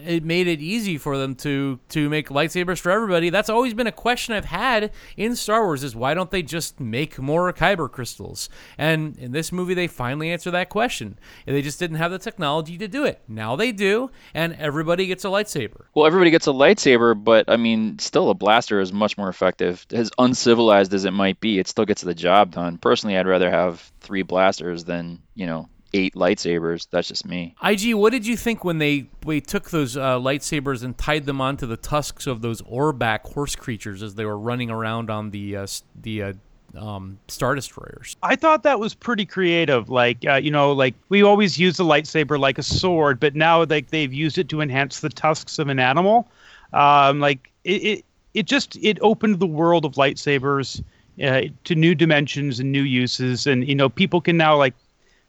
it 0.05 0.25
made 0.25 0.47
it 0.47 0.61
easy 0.61 0.99
for 0.99 1.19
them 1.19 1.35
to 1.37 1.79
to 1.91 2.09
make 2.09 2.29
lightsabers 2.29 2.79
for 2.79 2.91
everybody. 2.91 3.31
That's 3.31 3.49
always 3.49 3.75
been 3.75 3.87
a 3.87 3.93
question 3.93 4.35
I've 4.35 4.45
had 4.45 4.93
in 5.17 5.37
Star 5.37 5.65
Wars 5.65 5.83
is 5.83 5.95
why 5.97 6.15
don't 6.15 6.31
they 6.31 6.43
just 6.43 6.81
make 6.81 7.19
more 7.19 7.53
kyber 7.53 7.91
crystals? 7.91 8.49
And 8.79 9.17
in 9.19 9.33
this 9.33 9.53
movie 9.53 9.75
they 9.75 9.87
finally 9.87 10.31
answer 10.31 10.51
that 10.51 10.69
question. 10.69 11.19
They 11.47 11.63
just 11.63 11.79
didn't 11.79 11.97
have 11.97 12.11
the 12.11 12.19
technology 12.19 12.79
to 12.79 12.89
do 12.89 13.05
it. 13.05 13.21
Now 13.29 13.57
they 13.57 13.73
do, 13.73 14.11
and 14.33 14.55
everybody 14.55 15.07
gets 15.07 15.25
a 15.25 15.29
lightsaber. 15.29 15.83
Well, 15.95 16.07
everybody 16.07 16.31
gets 16.31 16.47
a 16.47 16.51
lightsaber, 16.51 17.23
but 17.23 17.49
I 17.49 17.57
mean, 17.57 17.99
still 17.99 18.31
a 18.31 18.35
blaster 18.35 18.81
is 18.81 18.93
much 18.93 19.17
more 19.19 19.29
effective. 19.29 19.87
As 19.91 20.11
uncivilized 20.19 20.95
as 20.95 21.05
it 21.05 21.13
might 21.13 21.41
be, 21.41 21.59
it 21.59 21.69
still 21.69 21.85
gets 21.85 22.03
the 22.03 22.15
job 22.15 22.53
done. 22.53 22.79
Personally, 22.79 23.17
I'd 23.17 23.27
rather 23.27 23.51
have 23.51 23.93
three 24.01 24.23
blasters 24.23 24.85
than 24.85 25.23
you 25.35 25.47
know 25.47 25.69
eight 25.95 26.15
lightsabers. 26.15 26.89
That's 26.91 27.09
just 27.09 27.25
me. 27.25 27.55
IG, 27.63 27.95
what 27.95 28.11
did 28.11 28.27
you 28.27 28.37
think 28.37 28.65
when 28.65 28.79
they 28.79 29.07
we 29.25 29.41
took 29.41 29.71
those 29.71 29.97
uh, 29.97 30.19
lightsabers 30.19 30.83
and 30.83 30.99
tied 30.99 31.25
them 31.25 31.41
onto 31.41 31.67
the 31.67 31.77
tusks 31.77 32.27
of 32.27 32.43
those 32.43 32.61
orbak 32.63 33.21
horse 33.21 33.57
creatures 33.57 34.03
as 34.03 34.15
they 34.17 34.25
were 34.25 34.39
running 34.39 34.71
around 34.71 35.09
on 35.09 35.31
the 35.31 35.57
uh, 35.57 35.67
the 36.03 36.23
uh, 36.23 36.33
um, 36.77 37.19
star 37.29 37.55
destroyers? 37.55 38.17
I 38.23 38.37
thought 38.37 38.65
that 38.65 38.79
was 38.81 38.95
pretty 38.95 39.25
creative. 39.25 39.89
Like, 39.89 40.19
uh, 40.27 40.35
you 40.35 40.51
know, 40.51 40.73
like 40.73 40.95
we 41.09 41.23
always 41.23 41.59
use 41.59 41.77
the 41.77 41.85
lightsaber 41.85 42.39
like 42.39 42.59
a 42.59 42.63
sword, 42.63 43.21
but 43.21 43.35
now 43.35 43.65
like 43.65 43.91
they've 43.91 44.13
used 44.13 44.37
it 44.39 44.49
to 44.51 44.61
enhance 44.61 45.01
the 45.01 45.09
tusks 45.09 45.59
of 45.59 45.69
an 45.69 45.79
animal. 45.79 46.29
Um, 46.73 47.21
like 47.21 47.51
it, 47.63 47.83
it, 47.83 48.05
it 48.35 48.47
just 48.47 48.77
it 48.83 48.99
opened 49.01 49.39
the 49.39 49.47
world 49.47 49.85
of 49.85 49.93
lightsabers 49.93 50.83
uh, 51.23 51.43
to 51.63 51.75
new 51.77 51.95
dimensions 51.95 52.59
and 52.59 52.73
new 52.73 52.83
uses, 52.83 53.47
and 53.47 53.67
you 53.69 53.75
know, 53.75 53.89
people 53.89 54.21
can 54.21 54.37
now 54.37 54.57
like 54.57 54.75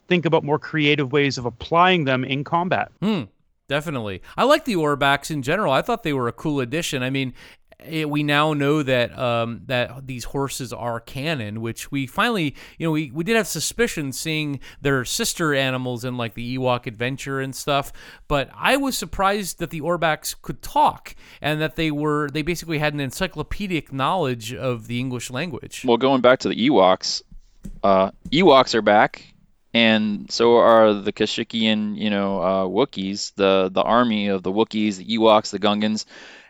think 0.08 0.24
about 0.24 0.44
more 0.44 0.58
creative 0.58 1.12
ways 1.12 1.38
of 1.38 1.44
applying 1.44 2.04
them 2.04 2.24
in 2.24 2.44
combat. 2.44 2.90
Hmm. 3.00 3.22
Definitely. 3.68 4.22
I 4.36 4.44
like 4.44 4.64
the 4.64 4.76
Orbaks 4.76 5.30
in 5.30 5.42
general. 5.42 5.72
I 5.72 5.82
thought 5.82 6.04
they 6.04 6.12
were 6.12 6.28
a 6.28 6.32
cool 6.32 6.60
addition. 6.60 7.02
I 7.02 7.10
mean, 7.10 7.34
it, 7.84 8.08
we 8.08 8.22
now 8.22 8.52
know 8.52 8.82
that 8.82 9.16
um, 9.18 9.62
that 9.66 10.06
these 10.06 10.24
horses 10.24 10.72
are 10.72 11.00
canon, 11.00 11.60
which 11.60 11.90
we 11.90 12.06
finally, 12.06 12.54
you 12.78 12.86
know, 12.86 12.90
we, 12.90 13.10
we 13.10 13.24
did 13.24 13.36
have 13.36 13.46
suspicion 13.46 14.12
seeing 14.12 14.60
their 14.80 15.04
sister 15.04 15.54
animals 15.54 16.04
in 16.04 16.16
like 16.16 16.34
the 16.34 16.56
Ewok 16.56 16.86
Adventure 16.86 17.40
and 17.40 17.54
stuff. 17.54 17.92
But 18.28 18.50
I 18.54 18.76
was 18.76 18.96
surprised 18.96 19.58
that 19.58 19.70
the 19.70 19.80
Orbaks 19.80 20.34
could 20.40 20.62
talk 20.62 21.14
and 21.40 21.60
that 21.60 21.76
they 21.76 21.90
were 21.90 22.30
they 22.30 22.42
basically 22.42 22.78
had 22.78 22.94
an 22.94 23.00
encyclopedic 23.00 23.92
knowledge 23.92 24.54
of 24.54 24.86
the 24.86 24.98
English 24.98 25.30
language. 25.30 25.84
Well, 25.84 25.98
going 25.98 26.22
back 26.22 26.38
to 26.40 26.48
the 26.48 26.68
Ewoks, 26.68 27.22
uh, 27.82 28.10
Ewoks 28.30 28.74
are 28.74 28.82
back, 28.82 29.34
and 29.76 30.30
so 30.30 30.56
are 30.58 30.94
the 30.94 31.12
Kashyyykian, 31.12 31.96
you 31.98 32.10
know, 32.10 32.40
uh, 32.40 32.64
Wookiees, 32.66 33.32
the 33.36 33.70
the 33.72 33.82
army 33.82 34.28
of 34.28 34.42
the 34.42 34.52
Wookiees, 34.52 34.96
the 34.98 35.06
Ewoks, 35.18 35.50
the 35.50 35.58
Gungans, 35.58 36.04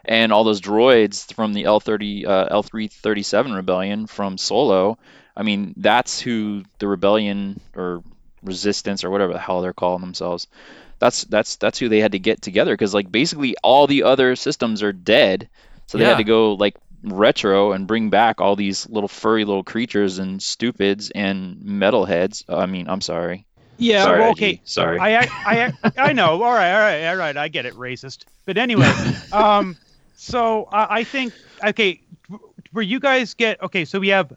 and 0.05 0.33
all 0.33 0.45
those 0.45 0.61
droids 0.61 1.33
from 1.35 1.53
the 1.55 1.65
L30, 1.65 2.27
uh, 2.27 2.49
L337 2.51 3.55
rebellion 3.55 4.07
from 4.07 4.39
Solo. 4.39 4.99
I 5.37 5.43
mean, 5.43 5.75
that's 5.77 6.21
who 6.21 6.65
the 6.79 6.89
rebellion 6.89 7.61
or 7.75 8.03
resistance 8.43 9.05
or 9.05 9.11
whatever 9.11 9.33
the 9.33 9.39
hell 9.39 9.61
they're 9.63 9.73
calling 9.73 10.01
themselves. 10.03 10.47
That's 10.99 11.23
that's 11.25 11.57
that's 11.57 11.79
who 11.79 11.89
they 11.89 12.01
had 12.01 12.13
to 12.13 12.19
get 12.19 12.41
together 12.43 12.73
because 12.73 12.95
like 12.95 13.11
basically 13.13 13.55
all 13.63 13.87
the 13.87 14.05
other 14.05 14.35
systems 14.37 14.83
are 14.83 14.93
dead, 14.93 15.49
so 15.87 15.99
they 15.99 16.05
Yeah. 16.05 16.09
had 16.09 16.19
to 16.19 16.25
go 16.25 16.55
like 16.55 16.77
retro 17.07 17.73
and 17.73 17.87
bring 17.87 18.11
back 18.11 18.41
all 18.41 18.57
these 18.57 18.89
little 18.89 19.09
furry 19.09 19.45
little 19.45 19.65
creatures 19.65 20.19
and 20.19 20.43
stupids 20.43 21.11
and 21.11 21.57
metalheads. 21.57 22.45
I 22.49 22.67
mean, 22.67 22.89
I'm 22.89 23.01
sorry. 23.01 23.47
Yeah. 23.79 24.05
Sorry, 24.05 24.21
well, 24.21 24.31
IG. 24.31 24.37
okay. 24.37 24.61
Sorry. 24.65 24.99
I, 24.99 25.21
I, 25.21 25.29
I, 25.45 25.73
I 25.99 26.13
know. 26.13 26.43
All 26.43 26.53
right. 26.53 26.73
All 26.73 26.81
right. 26.81 27.07
All 27.09 27.17
right. 27.17 27.37
I 27.37 27.49
get 27.49 27.67
it. 27.67 27.75
Racist. 27.75 28.25
But 28.45 28.57
anyway, 28.59 28.91
um, 29.33 29.77
so 30.17 30.65
I, 30.73 30.99
I 30.99 31.05
think 31.05 31.33
okay. 31.65 32.01
Where 32.73 32.85
you 32.85 33.01
guys 33.01 33.35
get 33.35 33.63
okay? 33.63 33.85
So 33.85 33.99
we 34.01 34.09
have 34.09 34.33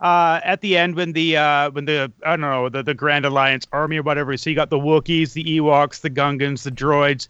uh, 0.00 0.40
at 0.42 0.60
the 0.60 0.76
end 0.76 0.94
when 0.96 1.12
the 1.12 1.36
uh, 1.36 1.70
when 1.70 1.84
the 1.84 2.12
I 2.24 2.30
don't 2.30 2.40
know 2.40 2.68
the 2.68 2.82
the 2.82 2.94
Grand 2.94 3.24
Alliance 3.24 3.66
army 3.72 3.98
or 3.98 4.02
whatever. 4.02 4.36
So 4.36 4.50
you 4.50 4.56
got 4.56 4.70
the 4.70 4.78
Wookiees, 4.78 5.32
the 5.32 5.44
Ewoks, 5.44 6.00
the 6.00 6.10
Gungans, 6.10 6.62
the 6.62 6.70
droids. 6.70 7.28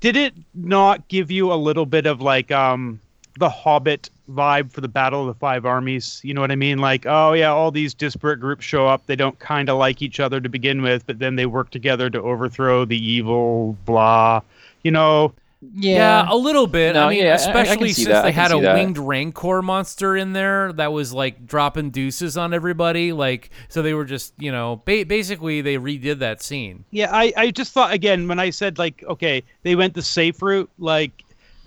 Did 0.00 0.16
it 0.16 0.34
not 0.54 1.08
give 1.08 1.30
you 1.30 1.52
a 1.52 1.54
little 1.54 1.86
bit 1.86 2.06
of 2.06 2.20
like 2.20 2.50
um 2.50 3.00
the 3.38 3.48
Hobbit 3.48 4.10
vibe 4.30 4.70
for 4.72 4.80
the 4.80 4.88
Battle 4.88 5.22
of 5.22 5.26
the 5.26 5.38
Five 5.38 5.66
Armies? 5.66 6.20
You 6.22 6.34
know 6.34 6.40
what 6.40 6.50
I 6.50 6.56
mean? 6.56 6.78
Like, 6.78 7.04
oh 7.06 7.32
yeah, 7.32 7.50
all 7.50 7.70
these 7.70 7.94
disparate 7.94 8.40
groups 8.40 8.64
show 8.64 8.86
up. 8.86 9.06
They 9.06 9.16
don't 9.16 9.38
kind 9.38 9.68
of 9.68 9.78
like 9.78 10.02
each 10.02 10.20
other 10.20 10.40
to 10.40 10.48
begin 10.48 10.82
with, 10.82 11.06
but 11.06 11.18
then 11.18 11.36
they 11.36 11.46
work 11.46 11.70
together 11.70 12.10
to 12.10 12.20
overthrow 12.20 12.84
the 12.84 12.96
evil. 12.98 13.76
Blah. 13.84 14.40
You 14.82 14.90
know. 14.90 15.32
Yeah, 15.76 15.96
yeah 15.96 16.26
a 16.28 16.36
little 16.36 16.66
bit. 16.66 16.94
No, 16.94 17.06
I 17.06 17.08
mean, 17.08 17.24
yeah, 17.24 17.28
I- 17.28 17.32
I 17.32 17.34
especially 17.36 17.92
since 17.94 18.08
that. 18.08 18.22
They 18.24 18.32
had 18.32 18.50
a 18.50 18.56
see 18.56 18.60
that. 18.60 18.74
winged 18.74 18.98
rancor 18.98 19.62
monster 19.62 20.14
in 20.14 20.34
there 20.34 20.74
that 20.74 20.92
was 20.92 21.14
like 21.14 21.46
dropping 21.46 21.88
deuces 21.88 22.36
on 22.36 22.52
everybody. 22.52 23.12
Like, 23.14 23.48
so 23.70 23.80
they 23.80 23.94
were 23.94 24.04
just, 24.04 24.34
you 24.38 24.52
know, 24.52 24.82
ba- 24.84 25.06
basically 25.06 25.62
they 25.62 25.78
redid 25.78 26.18
that 26.18 26.42
scene. 26.42 26.84
Yeah, 26.90 27.08
I, 27.10 27.32
I 27.34 27.50
just 27.50 27.72
thought 27.72 27.94
again 27.94 28.28
when 28.28 28.38
I 28.38 28.50
said 28.50 28.78
like 28.78 29.02
okay 29.04 29.42
they 29.62 29.74
went 29.74 29.94
the 29.94 30.02
safe 30.02 30.42
route 30.42 30.68
like 30.78 31.24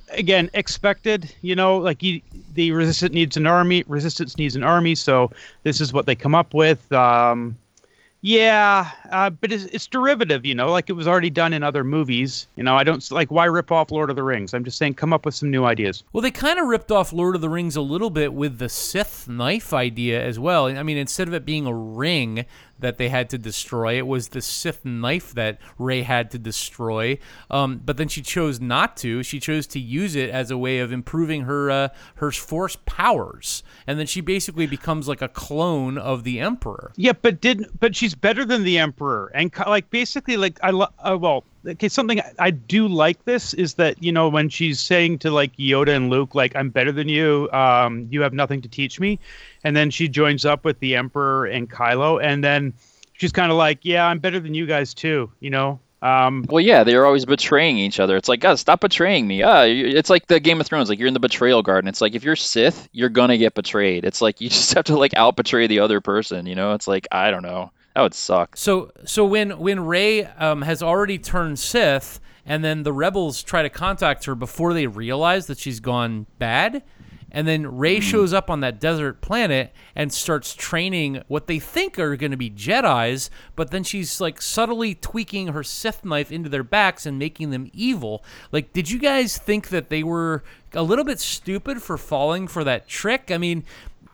again 0.09 0.49
expected 0.53 1.33
you 1.41 1.55
know 1.55 1.77
like 1.77 2.01
you, 2.01 2.21
the 2.53 2.71
resistance 2.71 3.13
needs 3.13 3.37
an 3.37 3.45
army 3.45 3.83
resistance 3.87 4.37
needs 4.37 4.55
an 4.55 4.63
army 4.63 4.95
so 4.95 5.31
this 5.63 5.81
is 5.81 5.91
what 5.93 6.05
they 6.05 6.15
come 6.15 6.35
up 6.35 6.53
with 6.53 6.91
um 6.91 7.57
yeah 8.21 8.89
uh, 9.11 9.29
but 9.29 9.51
it's, 9.51 9.65
it's 9.65 9.85
derivative 9.85 10.45
you 10.45 10.55
know 10.55 10.71
like 10.71 10.89
it 10.89 10.93
was 10.93 11.07
already 11.07 11.29
done 11.29 11.53
in 11.53 11.61
other 11.61 11.83
movies 11.83 12.47
you 12.55 12.63
know 12.63 12.75
I 12.75 12.83
don't 12.83 13.09
like 13.11 13.29
why 13.31 13.45
rip 13.45 13.71
off 13.71 13.91
Lord 13.91 14.09
of 14.09 14.15
the 14.15 14.23
Rings 14.23 14.53
I'm 14.53 14.63
just 14.63 14.77
saying 14.77 14.95
come 14.95 15.13
up 15.13 15.25
with 15.25 15.35
some 15.35 15.51
new 15.51 15.65
ideas 15.65 16.03
Well, 16.13 16.21
they 16.21 16.31
kind 16.31 16.59
of 16.59 16.65
ripped 16.65 16.91
off 16.91 17.13
Lord 17.13 17.35
of 17.35 17.41
the 17.41 17.49
Rings 17.49 17.75
a 17.75 17.81
little 17.81 18.09
bit 18.09 18.33
with 18.33 18.57
the 18.57 18.69
Sith 18.69 19.27
knife 19.27 19.71
idea 19.71 20.23
as 20.23 20.39
well. 20.39 20.65
I 20.65 20.81
mean, 20.83 20.97
instead 20.97 21.27
of 21.27 21.33
it 21.35 21.45
being 21.45 21.67
a 21.67 21.73
ring 21.73 22.45
that 22.79 22.97
they 22.97 23.09
had 23.09 23.29
to 23.31 23.37
destroy, 23.37 23.97
it 23.97 24.07
was 24.07 24.29
the 24.29 24.41
Sith 24.41 24.85
knife 24.85 25.33
that 25.33 25.59
Rey 25.77 26.03
had 26.03 26.31
to 26.31 26.39
destroy. 26.39 27.17
Um, 27.49 27.81
but 27.83 27.97
then 27.97 28.07
she 28.07 28.21
chose 28.21 28.59
not 28.59 28.97
to. 28.97 29.23
She 29.23 29.39
chose 29.39 29.67
to 29.67 29.79
use 29.79 30.15
it 30.15 30.29
as 30.29 30.51
a 30.51 30.57
way 30.57 30.79
of 30.79 30.91
improving 30.91 31.43
her 31.43 31.71
uh, 31.71 31.89
her 32.15 32.31
Force 32.31 32.77
powers, 32.85 33.63
and 33.87 33.97
then 33.97 34.05
she 34.05 34.21
basically 34.21 34.67
becomes 34.67 35.07
like 35.07 35.21
a 35.21 35.27
clone 35.27 35.97
of 35.97 36.23
the 36.23 36.39
Emperor. 36.39 36.91
Yeah, 36.95 37.13
but 37.13 37.41
didn't 37.41 37.79
but 37.79 37.95
she's 37.95 38.15
better 38.15 38.45
than 38.45 38.63
the 38.63 38.77
emperor, 38.77 39.31
and 39.33 39.51
like 39.65 39.89
basically 39.89 40.37
like 40.37 40.59
I 40.61 40.71
lo- 40.71 40.93
uh, 40.99 41.17
well 41.19 41.43
okay 41.65 41.89
something 41.89 42.21
I, 42.39 42.51
do 42.51 42.87
like 42.87 43.23
this 43.25 43.53
is 43.53 43.75
that 43.75 44.01
you 44.01 44.11
know 44.11 44.29
when 44.29 44.49
she's 44.49 44.79
saying 44.79 45.19
to 45.19 45.31
like 45.31 45.55
Yoda 45.57 45.95
and 45.95 46.09
Luke 46.09 46.35
like 46.35 46.55
I'm 46.55 46.69
better 46.69 46.91
than 46.91 47.09
you, 47.09 47.49
um, 47.51 48.07
you 48.09 48.21
have 48.21 48.33
nothing 48.33 48.61
to 48.61 48.69
teach 48.69 48.99
me, 48.99 49.19
and 49.63 49.75
then 49.75 49.89
she 49.89 50.07
joins 50.07 50.45
up 50.45 50.65
with 50.65 50.79
the 50.79 50.95
emperor 50.95 51.45
and 51.45 51.69
Kylo, 51.69 52.23
and 52.23 52.43
then 52.43 52.73
she's 53.13 53.31
kind 53.31 53.51
of 53.51 53.57
like 53.57 53.79
yeah 53.83 54.05
I'm 54.05 54.19
better 54.19 54.39
than 54.39 54.53
you 54.53 54.65
guys 54.65 54.93
too, 54.93 55.31
you 55.39 55.49
know. 55.49 55.79
Um, 56.01 56.45
Well, 56.47 56.61
yeah, 56.61 56.83
they're 56.83 57.05
always 57.05 57.25
betraying 57.25 57.77
each 57.77 57.99
other. 57.99 58.17
It's 58.17 58.29
like, 58.29 58.39
guys, 58.39 58.59
stop 58.59 58.81
betraying 58.81 59.27
me. 59.27 59.41
Ah, 59.41 59.63
it's 59.63 60.09
like 60.09 60.27
the 60.27 60.39
Game 60.39 60.61
of 60.61 60.67
Thrones. 60.67 60.89
Like 60.89 60.99
you're 60.99 61.07
in 61.07 61.15
the 61.15 61.19
betrayal 61.19 61.63
garden. 61.63 61.87
It's 61.87 62.01
like 62.01 62.13
if 62.13 62.23
you're 62.23 62.35
Sith, 62.35 62.87
you're 62.91 63.09
gonna 63.09 63.37
get 63.37 63.55
betrayed. 63.55 64.05
It's 64.05 64.21
like 64.21 64.39
you 64.39 64.49
just 64.49 64.73
have 64.75 64.85
to 64.85 64.97
like 64.97 65.13
out 65.15 65.35
betray 65.35 65.67
the 65.67 65.79
other 65.79 66.01
person. 66.01 66.45
You 66.45 66.55
know? 66.55 66.73
It's 66.73 66.87
like 66.87 67.07
I 67.11 67.31
don't 67.31 67.43
know. 67.43 67.71
That 67.97 68.03
would 68.03 68.13
suck. 68.13 68.55
So 68.55 68.91
so 69.05 69.25
when 69.25 69.57
when 69.57 69.79
Rey 69.79 70.23
um, 70.23 70.61
has 70.61 70.83
already 70.83 71.17
turned 71.17 71.57
Sith, 71.57 72.19
and 72.45 72.63
then 72.63 72.83
the 72.83 72.93
rebels 72.93 73.41
try 73.41 73.63
to 73.63 73.71
contact 73.71 74.25
her 74.25 74.35
before 74.35 74.75
they 74.75 74.85
realize 74.85 75.47
that 75.47 75.57
she's 75.57 75.79
gone 75.79 76.27
bad, 76.37 76.83
and 77.31 77.47
then 77.47 77.75
Rey 77.75 77.99
shows 77.99 78.33
up 78.33 78.51
on 78.51 78.59
that 78.59 78.79
desert 78.79 79.19
planet 79.21 79.73
and 79.95 80.13
starts 80.13 80.53
training 80.53 81.23
what 81.27 81.47
they 81.47 81.57
think 81.57 81.97
are 81.97 82.15
going 82.15 82.29
to 82.29 82.37
be 82.37 82.51
Jedi's, 82.51 83.31
but 83.55 83.71
then 83.71 83.83
she's 83.83 84.21
like 84.21 84.43
subtly 84.43 84.93
tweaking 84.93 85.47
her 85.47 85.63
Sith 85.63 86.05
knife 86.05 86.31
into 86.31 86.49
their 86.49 86.63
backs 86.63 87.07
and 87.07 87.17
making 87.17 87.49
them 87.49 87.67
evil. 87.73 88.23
Like, 88.51 88.73
did 88.73 88.91
you 88.91 88.99
guys 88.99 89.39
think 89.39 89.69
that 89.69 89.89
they 89.89 90.03
were 90.03 90.43
a 90.71 90.83
little 90.83 91.03
bit 91.03 91.19
stupid 91.19 91.81
for 91.81 91.97
falling 91.97 92.47
for 92.47 92.63
that 92.63 92.87
trick? 92.87 93.31
I 93.31 93.39
mean. 93.39 93.63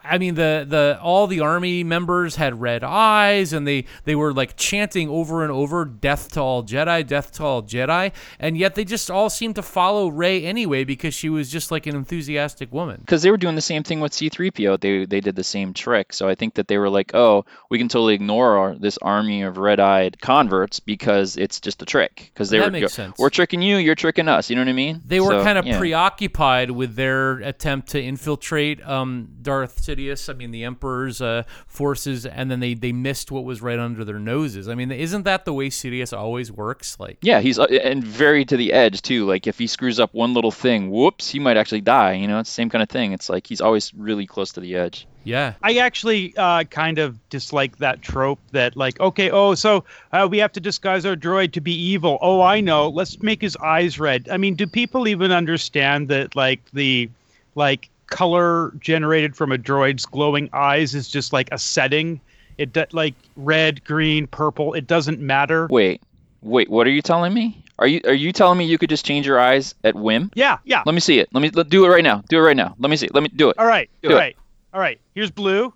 I 0.04 0.18
mean 0.18 0.36
the 0.36 0.66
the 0.68 1.00
all 1.02 1.28
the 1.28 1.40
army 1.40 1.84
members 1.84 2.36
had 2.36 2.60
red 2.62 2.84
eyes 2.84 3.54
and 3.54 3.68
they 3.68 3.86
they 4.06 4.16
were 4.16 4.34
like 4.34 4.56
chanting 4.58 5.10
over 5.10 5.44
and 5.44 5.52
over 5.52 5.86
death 5.86 6.32
to 6.34 6.42
all 6.42 6.64
Jedi, 6.64 7.06
death 7.08 7.32
to 7.34 7.44
all 7.44 7.64
Jedi, 7.64 8.12
and 8.40 8.58
yet 8.58 8.76
they 8.76 8.84
just 8.84 9.10
all 9.10 9.30
seemed 9.30 9.56
to 9.56 9.62
follow 9.62 10.08
Rey 10.10 10.44
anyway 10.46 10.84
because 10.84 11.14
she 11.14 11.30
was 11.30 11.50
just 11.52 11.72
like 11.72 11.88
an 11.88 11.96
enthusiastic 11.96 12.72
woman. 12.72 12.98
because 13.00 13.22
they 13.22 13.32
were 13.32 13.38
doing 13.38 13.56
the 13.56 13.62
same 13.62 13.84
thing 13.84 14.00
with 14.00 14.12
C3PO. 14.12 14.80
They 14.80 15.06
they 15.06 15.22
did 15.22 15.36
the 15.36 15.44
same 15.44 15.74
trick. 15.74 16.14
So 16.14 16.28
I 16.28 16.36
think 16.36 16.56
that 16.56 16.68
they 16.68 16.78
were 16.78 16.90
like, 16.90 17.14
oh, 17.14 17.46
we 17.70 17.78
can 17.78 17.88
totally 17.88 18.14
ignore 18.14 18.58
our, 18.58 18.76
this 18.76 18.98
army 19.02 19.42
of 19.44 19.58
red-eyed 19.58 20.20
converts 20.22 20.80
because 20.80 21.38
it's 21.38 21.60
just 21.60 21.82
a 21.82 21.86
trick. 21.86 22.32
Because 22.34 22.50
they 22.50 22.60
That 22.60 22.66
were 22.66 22.72
makes 22.72 22.84
go- 22.84 23.04
sense. 23.04 23.18
we're 23.18 23.30
tricking 23.30 23.62
you, 23.62 23.78
you're 23.78 23.96
tricking 23.96 24.28
us. 24.28 24.50
You 24.50 24.56
know 24.56 24.62
what 24.62 24.70
I 24.70 24.74
mean? 24.74 25.02
They 25.06 25.20
were 25.20 25.32
So, 25.40 25.44
kind 25.44 25.58
of 25.58 25.66
yeah. 25.66 25.78
preoccupied 25.80 26.72
with 26.72 26.96
their 26.96 27.38
attempt 27.40 27.90
to 27.90 28.02
infiltrate 28.02 28.86
um, 28.88 29.30
Darth 29.42 29.84
Sidious. 29.94 30.30
I 30.30 30.34
mean, 30.34 30.52
the 30.52 30.64
Emperor's 30.64 31.22
uh, 31.22 31.44
forces, 31.68 32.26
and 32.26 32.50
then 32.50 32.60
they 32.60 32.74
they 32.74 32.92
missed 32.92 33.32
what 33.32 33.44
was 33.44 33.62
right 33.62 33.80
under 33.80 34.04
their 34.04 34.20
noses. 34.20 34.68
I 34.68 34.76
mean, 34.76 34.92
isn't 34.92 35.24
that 35.24 35.46
the 35.46 35.54
way 35.54 35.70
Sidious 35.70 36.18
always 36.18 36.52
works? 36.52 37.00
Like, 37.00 37.18
Yeah, 37.22 37.40
he's 37.40 37.60
uh, 37.60 37.66
and 37.66 38.04
very 38.04 38.46
to 38.46 38.58
the 38.58 38.74
edge 38.74 39.02
too. 39.02 39.26
Like 39.26 39.48
if 39.48 39.58
he 39.58 39.68
screws 39.68 40.00
up 40.00 40.14
one 40.14 40.34
little 40.34 40.52
thing, 40.52 40.90
whoops, 40.90 41.30
he 41.30 41.40
might 41.40 41.58
actually 41.58 41.82
die. 41.82 42.14
You 42.14 42.28
know, 42.28 42.40
it's 42.40 42.50
the 42.50 42.54
same 42.54 42.70
kind 42.70 42.84
of 42.84 42.90
thing. 42.90 43.14
It's 43.14 43.30
like 43.30 43.48
he's 43.48 43.62
always 43.62 43.94
really 43.94 44.26
close 44.26 44.52
to 44.54 44.60
the 44.60 44.76
edge. 44.76 45.08
yeah, 45.26 45.54
I 45.62 45.78
actually 45.78 46.34
uh, 46.36 46.66
kind 46.66 47.00
of 47.00 47.18
dislike 47.30 47.78
that 47.78 48.02
trope 48.02 48.40
that, 48.52 48.76
like, 48.76 49.00
okay, 49.00 49.32
oh, 49.32 49.56
so 49.56 49.86
uh, 50.12 50.28
we 50.30 50.38
have 50.40 50.52
to 50.54 50.60
disguise 50.60 51.06
our 51.06 51.16
droid 51.16 51.54
to 51.54 51.62
be 51.62 51.74
evil. 51.74 52.18
Oh, 52.22 52.42
I 52.42 52.60
know. 52.60 52.90
Let's 52.90 53.22
make 53.22 53.42
his 53.42 53.56
eyes 53.58 54.00
red. 54.00 54.28
I 54.30 54.38
mean, 54.38 54.56
do 54.56 54.68
people 54.68 55.08
even 55.08 55.32
understand 55.32 56.10
that, 56.10 56.36
like, 56.36 56.60
the, 56.74 57.10
like, 57.56 57.90
color 58.08 58.72
generated 58.80 59.36
from 59.36 59.52
a 59.52 59.58
droid's 59.58 60.06
glowing 60.06 60.50
eyes 60.54 60.94
is 60.96 61.08
just 61.10 61.34
like 61.34 61.50
a 61.52 61.58
setting? 61.58 62.20
It 62.58 62.74
do- 62.74 62.86
like 62.92 63.16
red, 63.36 63.84
green, 63.84 64.28
purple. 64.28 64.74
It 64.74 64.86
doesn't 64.88 65.20
matter. 65.20 65.68
Wait, 65.72 66.02
wait, 66.42 66.70
what 66.70 66.86
are 66.88 66.92
you 66.92 67.02
telling 67.02 67.34
me? 67.34 67.64
Are 67.80 67.88
you 67.88 68.02
are 68.06 68.14
you 68.14 68.32
telling 68.32 68.58
me 68.60 68.66
you 68.66 68.78
could 68.78 68.90
just 68.90 69.04
change 69.06 69.26
your 69.26 69.40
eyes 69.40 69.74
at 69.84 69.96
whim? 69.96 70.30
Yeah, 70.36 70.60
yeah. 70.64 70.84
Let 70.86 70.94
me 70.94 71.02
see 71.02 71.18
it. 71.20 71.30
Let 71.34 71.42
me 71.42 71.50
let, 71.50 71.70
do 71.70 71.86
it 71.86 71.90
right 71.90 72.04
now. 72.04 72.24
Do 72.30 72.38
it 72.38 72.42
right 72.42 72.56
now. 72.56 72.76
Let 72.78 72.90
me 72.92 72.96
see. 72.96 73.10
Let 73.12 73.24
me 73.24 73.30
do 73.36 73.50
it. 73.50 73.58
All 73.58 73.66
right, 73.66 73.90
Do 74.04 74.10
all 74.10 74.16
it. 74.16 74.20
right, 74.20 74.38
all 74.76 74.80
right. 74.80 75.00
Here's 75.16 75.32
blue. 75.32 75.74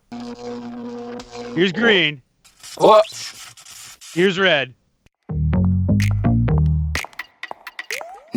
Here's 1.56 1.72
green. 1.74 2.22
Oh, 2.80 3.02
Here's 4.14 4.38
red. 4.38 4.74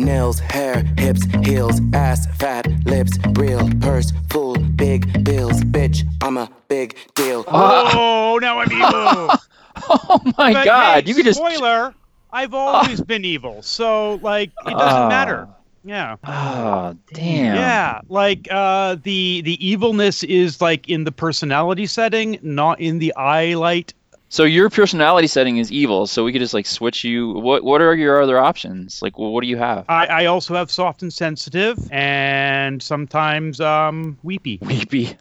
Nails, 0.03 0.39
hair, 0.39 0.83
hips, 0.97 1.23
heels, 1.45 1.79
ass, 1.93 2.25
fat, 2.37 2.67
lips, 2.85 3.17
real, 3.37 3.69
purse, 3.79 4.11
full, 4.29 4.55
big 4.55 5.23
bills, 5.23 5.61
bitch, 5.63 6.03
I'm 6.21 6.37
a 6.37 6.49
big 6.67 6.97
deal. 7.15 7.45
Oh, 7.53 8.39
now 8.41 8.59
I'm 8.59 8.71
evil. 8.71 9.29
oh 9.89 10.21
my 10.37 10.53
But, 10.53 10.65
God! 10.65 11.03
hey, 11.03 11.09
you 11.09 11.15
could 11.15 11.25
just. 11.25 11.37
spoiler. 11.39 11.93
I've 12.33 12.53
always 12.53 13.01
been 13.11 13.25
evil, 13.25 13.61
so 13.61 14.15
like 14.23 14.49
it 14.65 14.71
doesn't 14.71 15.01
Ah. 15.03 15.07
matter. 15.09 15.47
Yeah. 15.83 16.15
Oh 16.25 16.95
damn. 17.13 17.55
Yeah, 17.55 18.01
like 18.07 18.47
uh, 18.51 18.95
the 19.03 19.41
the 19.41 19.57
evilness 19.67 20.23
is 20.23 20.61
like 20.61 20.87
in 20.89 21.03
the 21.03 21.11
personality 21.11 21.85
setting, 21.87 22.37
not 22.41 22.79
in 22.79 22.99
the 22.99 23.13
eye 23.15 23.53
light. 23.55 23.93
So 24.31 24.45
your 24.45 24.69
personality 24.69 25.27
setting 25.27 25.57
is 25.57 25.73
evil. 25.73 26.07
So 26.07 26.23
we 26.23 26.31
could 26.31 26.39
just 26.39 26.53
like 26.53 26.65
switch 26.65 27.03
you. 27.03 27.31
What 27.31 27.65
What 27.65 27.81
are 27.81 27.93
your 27.93 28.21
other 28.21 28.39
options? 28.39 29.01
Like, 29.01 29.17
what 29.17 29.41
do 29.41 29.47
you 29.47 29.57
have? 29.57 29.83
I, 29.89 30.05
I 30.05 30.25
also 30.27 30.55
have 30.55 30.71
soft 30.71 31.01
and 31.01 31.13
sensitive, 31.13 31.77
and 31.91 32.81
sometimes 32.81 33.59
um 33.59 34.17
weepy. 34.23 34.57
Weepy. 34.61 35.17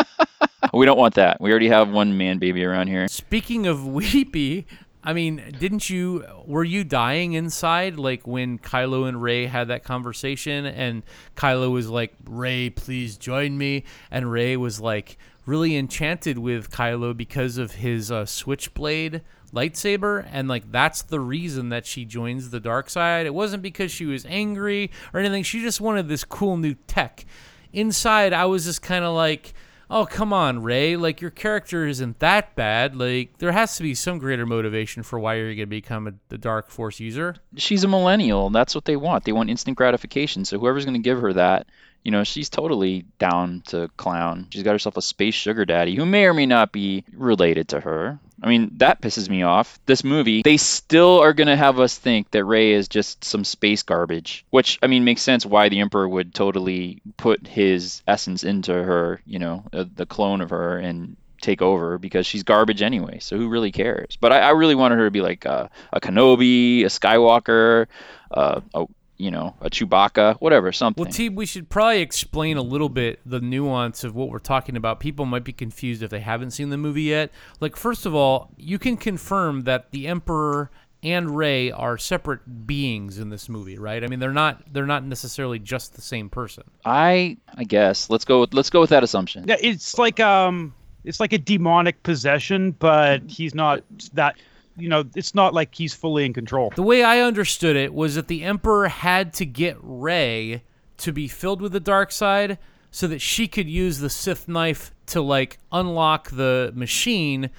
we 0.72 0.86
don't 0.86 0.96
want 0.96 1.14
that. 1.16 1.42
We 1.42 1.50
already 1.50 1.68
have 1.68 1.90
one 1.90 2.16
man 2.16 2.38
baby 2.38 2.64
around 2.64 2.86
here. 2.86 3.06
Speaking 3.08 3.66
of 3.66 3.86
weepy, 3.86 4.66
I 5.04 5.12
mean, 5.12 5.42
didn't 5.58 5.90
you 5.90 6.24
were 6.46 6.64
you 6.64 6.84
dying 6.84 7.34
inside 7.34 7.98
like 7.98 8.26
when 8.26 8.58
Kylo 8.58 9.06
and 9.06 9.22
Rey 9.22 9.44
had 9.44 9.68
that 9.68 9.84
conversation 9.84 10.64
and 10.64 11.02
Kylo 11.36 11.70
was 11.70 11.90
like, 11.90 12.14
"Rey, 12.24 12.70
please 12.70 13.18
join 13.18 13.58
me." 13.58 13.84
And 14.10 14.32
Rey 14.32 14.56
was 14.56 14.80
like 14.80 15.18
really 15.48 15.76
enchanted 15.76 16.38
with 16.38 16.70
Kylo 16.70 17.16
because 17.16 17.56
of 17.56 17.72
his 17.72 18.12
uh, 18.12 18.26
switchblade 18.26 19.22
lightsaber 19.50 20.28
and 20.30 20.46
like 20.46 20.70
that's 20.70 21.00
the 21.00 21.18
reason 21.18 21.70
that 21.70 21.86
she 21.86 22.04
joins 22.04 22.50
the 22.50 22.60
dark 22.60 22.90
side. 22.90 23.24
It 23.24 23.32
wasn't 23.32 23.62
because 23.62 23.90
she 23.90 24.04
was 24.04 24.26
angry 24.26 24.90
or 25.14 25.20
anything. 25.20 25.42
She 25.42 25.62
just 25.62 25.80
wanted 25.80 26.06
this 26.06 26.22
cool 26.22 26.58
new 26.58 26.74
tech. 26.86 27.24
Inside, 27.72 28.34
I 28.34 28.44
was 28.44 28.66
just 28.66 28.82
kind 28.82 29.06
of 29.06 29.14
like, 29.14 29.54
oh 29.90 30.04
come 30.04 30.34
on 30.34 30.62
Rey 30.62 30.96
like 30.96 31.22
your 31.22 31.30
character 31.30 31.86
isn't 31.86 32.18
that 32.18 32.54
bad 32.54 32.94
like 32.94 33.38
there 33.38 33.52
has 33.52 33.78
to 33.78 33.82
be 33.82 33.94
some 33.94 34.18
greater 34.18 34.44
motivation 34.44 35.02
for 35.02 35.18
why 35.18 35.36
you're 35.36 35.46
going 35.54 35.60
to 35.60 35.66
become 35.66 36.06
a, 36.06 36.12
the 36.28 36.36
dark 36.36 36.68
force 36.68 37.00
user 37.00 37.36
She's 37.56 37.84
a 37.84 37.88
millennial. 37.88 38.50
That's 38.50 38.74
what 38.74 38.84
they 38.84 38.96
want. 38.96 39.24
They 39.24 39.32
want 39.32 39.48
instant 39.48 39.78
gratification. 39.78 40.44
So 40.44 40.58
whoever's 40.58 40.84
going 40.84 41.00
to 41.00 41.00
give 41.00 41.20
her 41.20 41.32
that, 41.32 41.66
you 42.04 42.10
know, 42.10 42.24
she's 42.24 42.48
totally 42.48 43.04
down 43.18 43.62
to 43.68 43.88
clown. 43.96 44.46
She's 44.50 44.62
got 44.62 44.72
herself 44.72 44.96
a 44.96 45.02
space 45.02 45.34
sugar 45.34 45.64
daddy 45.64 45.94
who 45.96 46.06
may 46.06 46.24
or 46.24 46.34
may 46.34 46.46
not 46.46 46.72
be 46.72 47.04
related 47.12 47.68
to 47.68 47.80
her. 47.80 48.18
I 48.42 48.48
mean, 48.48 48.70
that 48.76 49.00
pisses 49.00 49.28
me 49.28 49.42
off. 49.42 49.80
This 49.86 50.04
movie, 50.04 50.42
they 50.42 50.58
still 50.58 51.20
are 51.20 51.32
going 51.32 51.48
to 51.48 51.56
have 51.56 51.80
us 51.80 51.98
think 51.98 52.30
that 52.30 52.44
Rey 52.44 52.72
is 52.72 52.88
just 52.88 53.24
some 53.24 53.44
space 53.44 53.82
garbage, 53.82 54.44
which, 54.50 54.78
I 54.80 54.86
mean, 54.86 55.04
makes 55.04 55.22
sense 55.22 55.44
why 55.44 55.68
the 55.68 55.80
Emperor 55.80 56.08
would 56.08 56.34
totally 56.34 57.02
put 57.16 57.46
his 57.46 58.02
essence 58.06 58.44
into 58.44 58.72
her, 58.72 59.20
you 59.26 59.40
know, 59.40 59.64
uh, 59.72 59.84
the 59.92 60.06
clone 60.06 60.40
of 60.40 60.50
her, 60.50 60.78
and 60.78 61.16
take 61.40 61.62
over 61.62 61.98
because 61.98 62.26
she's 62.26 62.42
garbage 62.42 62.82
anyway. 62.82 63.18
So 63.20 63.36
who 63.36 63.48
really 63.48 63.72
cares? 63.72 64.16
But 64.20 64.32
I, 64.32 64.40
I 64.40 64.50
really 64.50 64.74
wanted 64.74 64.98
her 64.98 65.06
to 65.06 65.10
be 65.10 65.20
like 65.20 65.44
a, 65.44 65.70
Kenobi, 65.94 66.82
a 66.82 66.86
Skywalker, 66.86 67.86
uh, 68.30 68.60
a 68.74 68.86
you 69.18 69.30
know, 69.30 69.54
a 69.60 69.68
Chewbacca, 69.68 70.36
whatever, 70.36 70.72
something. 70.72 71.04
well 71.04 71.12
t 71.12 71.28
we 71.28 71.44
should 71.44 71.68
probably 71.68 72.00
explain 72.00 72.56
a 72.56 72.62
little 72.62 72.88
bit 72.88 73.20
the 73.26 73.40
nuance 73.40 74.04
of 74.04 74.14
what 74.14 74.30
we're 74.30 74.38
talking 74.38 74.76
about 74.76 75.00
people 75.00 75.26
might 75.26 75.44
be 75.44 75.52
confused 75.52 76.02
if 76.02 76.10
they 76.10 76.20
haven't 76.20 76.52
seen 76.52 76.70
the 76.70 76.76
movie 76.76 77.02
yet 77.02 77.30
like 77.60 77.76
first 77.76 78.06
of 78.06 78.14
all 78.14 78.50
you 78.56 78.78
can 78.78 78.96
confirm 78.96 79.62
that 79.62 79.90
the 79.90 80.06
emperor 80.06 80.70
and 81.02 81.36
Rey 81.36 81.70
are 81.70 81.96
separate 81.96 82.66
beings 82.66 83.18
in 83.18 83.30
this 83.30 83.48
movie, 83.48 83.78
right? 83.78 84.02
I 84.02 84.08
mean, 84.08 84.18
they're 84.18 84.32
not 84.32 84.72
they're 84.72 84.86
not 84.86 85.04
necessarily 85.04 85.58
just 85.58 85.94
the 85.94 86.02
same 86.02 86.28
person. 86.28 86.64
I 86.84 87.36
I 87.56 87.64
guess 87.64 88.10
let's 88.10 88.24
go 88.24 88.40
with 88.40 88.54
let's 88.54 88.70
go 88.70 88.80
with 88.80 88.90
that 88.90 89.04
assumption. 89.04 89.44
Yeah, 89.46 89.56
it's 89.60 89.96
like 89.98 90.18
um, 90.18 90.74
it's 91.04 91.20
like 91.20 91.32
a 91.32 91.38
demonic 91.38 92.02
possession, 92.02 92.72
but 92.72 93.22
he's 93.28 93.54
not 93.54 93.82
that. 94.14 94.36
You 94.78 94.88
know, 94.88 95.04
it's 95.14 95.34
not 95.34 95.54
like 95.54 95.74
he's 95.74 95.94
fully 95.94 96.24
in 96.24 96.32
control. 96.32 96.72
The 96.74 96.82
way 96.82 97.02
I 97.02 97.20
understood 97.20 97.76
it 97.76 97.92
was 97.92 98.14
that 98.14 98.28
the 98.28 98.44
Emperor 98.44 98.88
had 98.88 99.32
to 99.34 99.46
get 99.46 99.76
Rey 99.80 100.62
to 100.98 101.12
be 101.12 101.28
filled 101.28 101.60
with 101.60 101.72
the 101.72 101.80
dark 101.80 102.12
side 102.12 102.58
so 102.90 103.06
that 103.08 103.20
she 103.20 103.48
could 103.48 103.68
use 103.68 103.98
the 103.98 104.10
Sith 104.10 104.48
knife 104.48 104.92
to 105.06 105.20
like 105.20 105.58
unlock 105.72 106.30
the 106.30 106.72
machine 106.74 107.50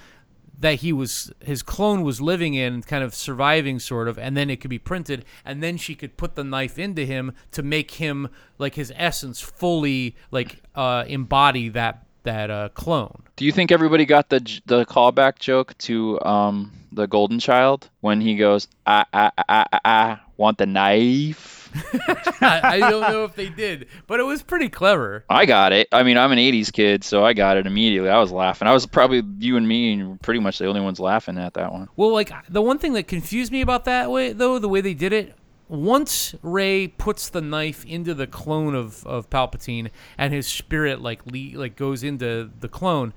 that 0.59 0.75
he 0.75 0.91
was 0.91 1.31
his 1.39 1.63
clone 1.63 2.01
was 2.01 2.19
living 2.19 2.53
in 2.53 2.81
kind 2.83 3.03
of 3.03 3.15
surviving 3.15 3.79
sort 3.79 4.07
of 4.07 4.19
and 4.19 4.35
then 4.35 4.49
it 4.49 4.59
could 4.59 4.69
be 4.69 4.79
printed 4.79 5.23
and 5.45 5.63
then 5.63 5.77
she 5.77 5.95
could 5.95 6.17
put 6.17 6.35
the 6.35 6.43
knife 6.43 6.77
into 6.77 7.05
him 7.05 7.33
to 7.51 7.63
make 7.63 7.91
him 7.91 8.27
like 8.57 8.75
his 8.75 8.91
essence 8.95 9.39
fully 9.39 10.15
like 10.31 10.61
uh 10.75 11.05
embody 11.07 11.69
that 11.69 12.05
that 12.23 12.49
uh 12.51 12.69
clone 12.69 13.23
Do 13.35 13.45
you 13.45 13.51
think 13.51 13.71
everybody 13.71 14.05
got 14.05 14.29
the 14.29 14.39
the 14.65 14.85
callback 14.85 15.39
joke 15.39 15.77
to 15.79 16.19
um 16.21 16.71
the 16.91 17.07
Golden 17.07 17.39
Child 17.39 17.89
when 18.01 18.19
he 18.19 18.35
goes, 18.35 18.67
I 18.85 19.05
I 19.13 19.31
I 19.37 19.43
I, 19.71 19.79
I 19.85 20.19
want 20.37 20.57
the 20.57 20.65
knife? 20.65 21.57
I, 22.41 22.61
I 22.63 22.79
don't 22.79 23.11
know 23.11 23.25
if 23.25 23.35
they 23.35 23.47
did 23.49 23.87
but 24.07 24.19
it 24.19 24.23
was 24.23 24.41
pretty 24.41 24.69
clever 24.69 25.23
I 25.29 25.45
got 25.45 25.71
it. 25.71 25.87
I 25.91 26.01
mean, 26.01 26.17
I'm 26.17 26.31
an 26.31 26.39
'80s 26.39 26.73
kid, 26.73 27.03
so 27.03 27.23
I 27.23 27.33
got 27.33 27.57
it 27.57 27.67
immediately. 27.67 28.09
I 28.09 28.19
was 28.19 28.31
laughing. 28.31 28.67
I 28.67 28.73
was 28.73 28.87
probably 28.87 29.21
you 29.37 29.55
and 29.55 29.67
me, 29.67 29.93
and 29.93 30.19
pretty 30.19 30.39
much 30.39 30.57
the 30.57 30.65
only 30.65 30.81
ones 30.81 30.99
laughing 30.99 31.37
at 31.37 31.53
that 31.53 31.71
one. 31.71 31.87
Well, 31.95 32.11
like 32.11 32.31
the 32.49 32.61
one 32.61 32.79
thing 32.79 32.93
that 32.93 33.07
confused 33.07 33.51
me 33.51 33.61
about 33.61 33.85
that 33.85 34.09
way, 34.09 34.33
though, 34.33 34.57
the 34.57 34.67
way 34.67 34.81
they 34.81 34.95
did 34.95 35.13
it, 35.13 35.35
once 35.69 36.33
Rey 36.41 36.87
puts 36.87 37.29
the 37.29 37.41
knife 37.41 37.85
into 37.85 38.13
the 38.13 38.27
clone 38.27 38.75
of, 38.75 39.05
of 39.05 39.29
Palpatine 39.29 39.91
and 40.17 40.33
his 40.33 40.47
spirit 40.47 41.01
like 41.01 41.25
le- 41.25 41.57
like 41.57 41.75
goes 41.75 42.03
into 42.03 42.49
the 42.59 42.67
clone, 42.67 43.13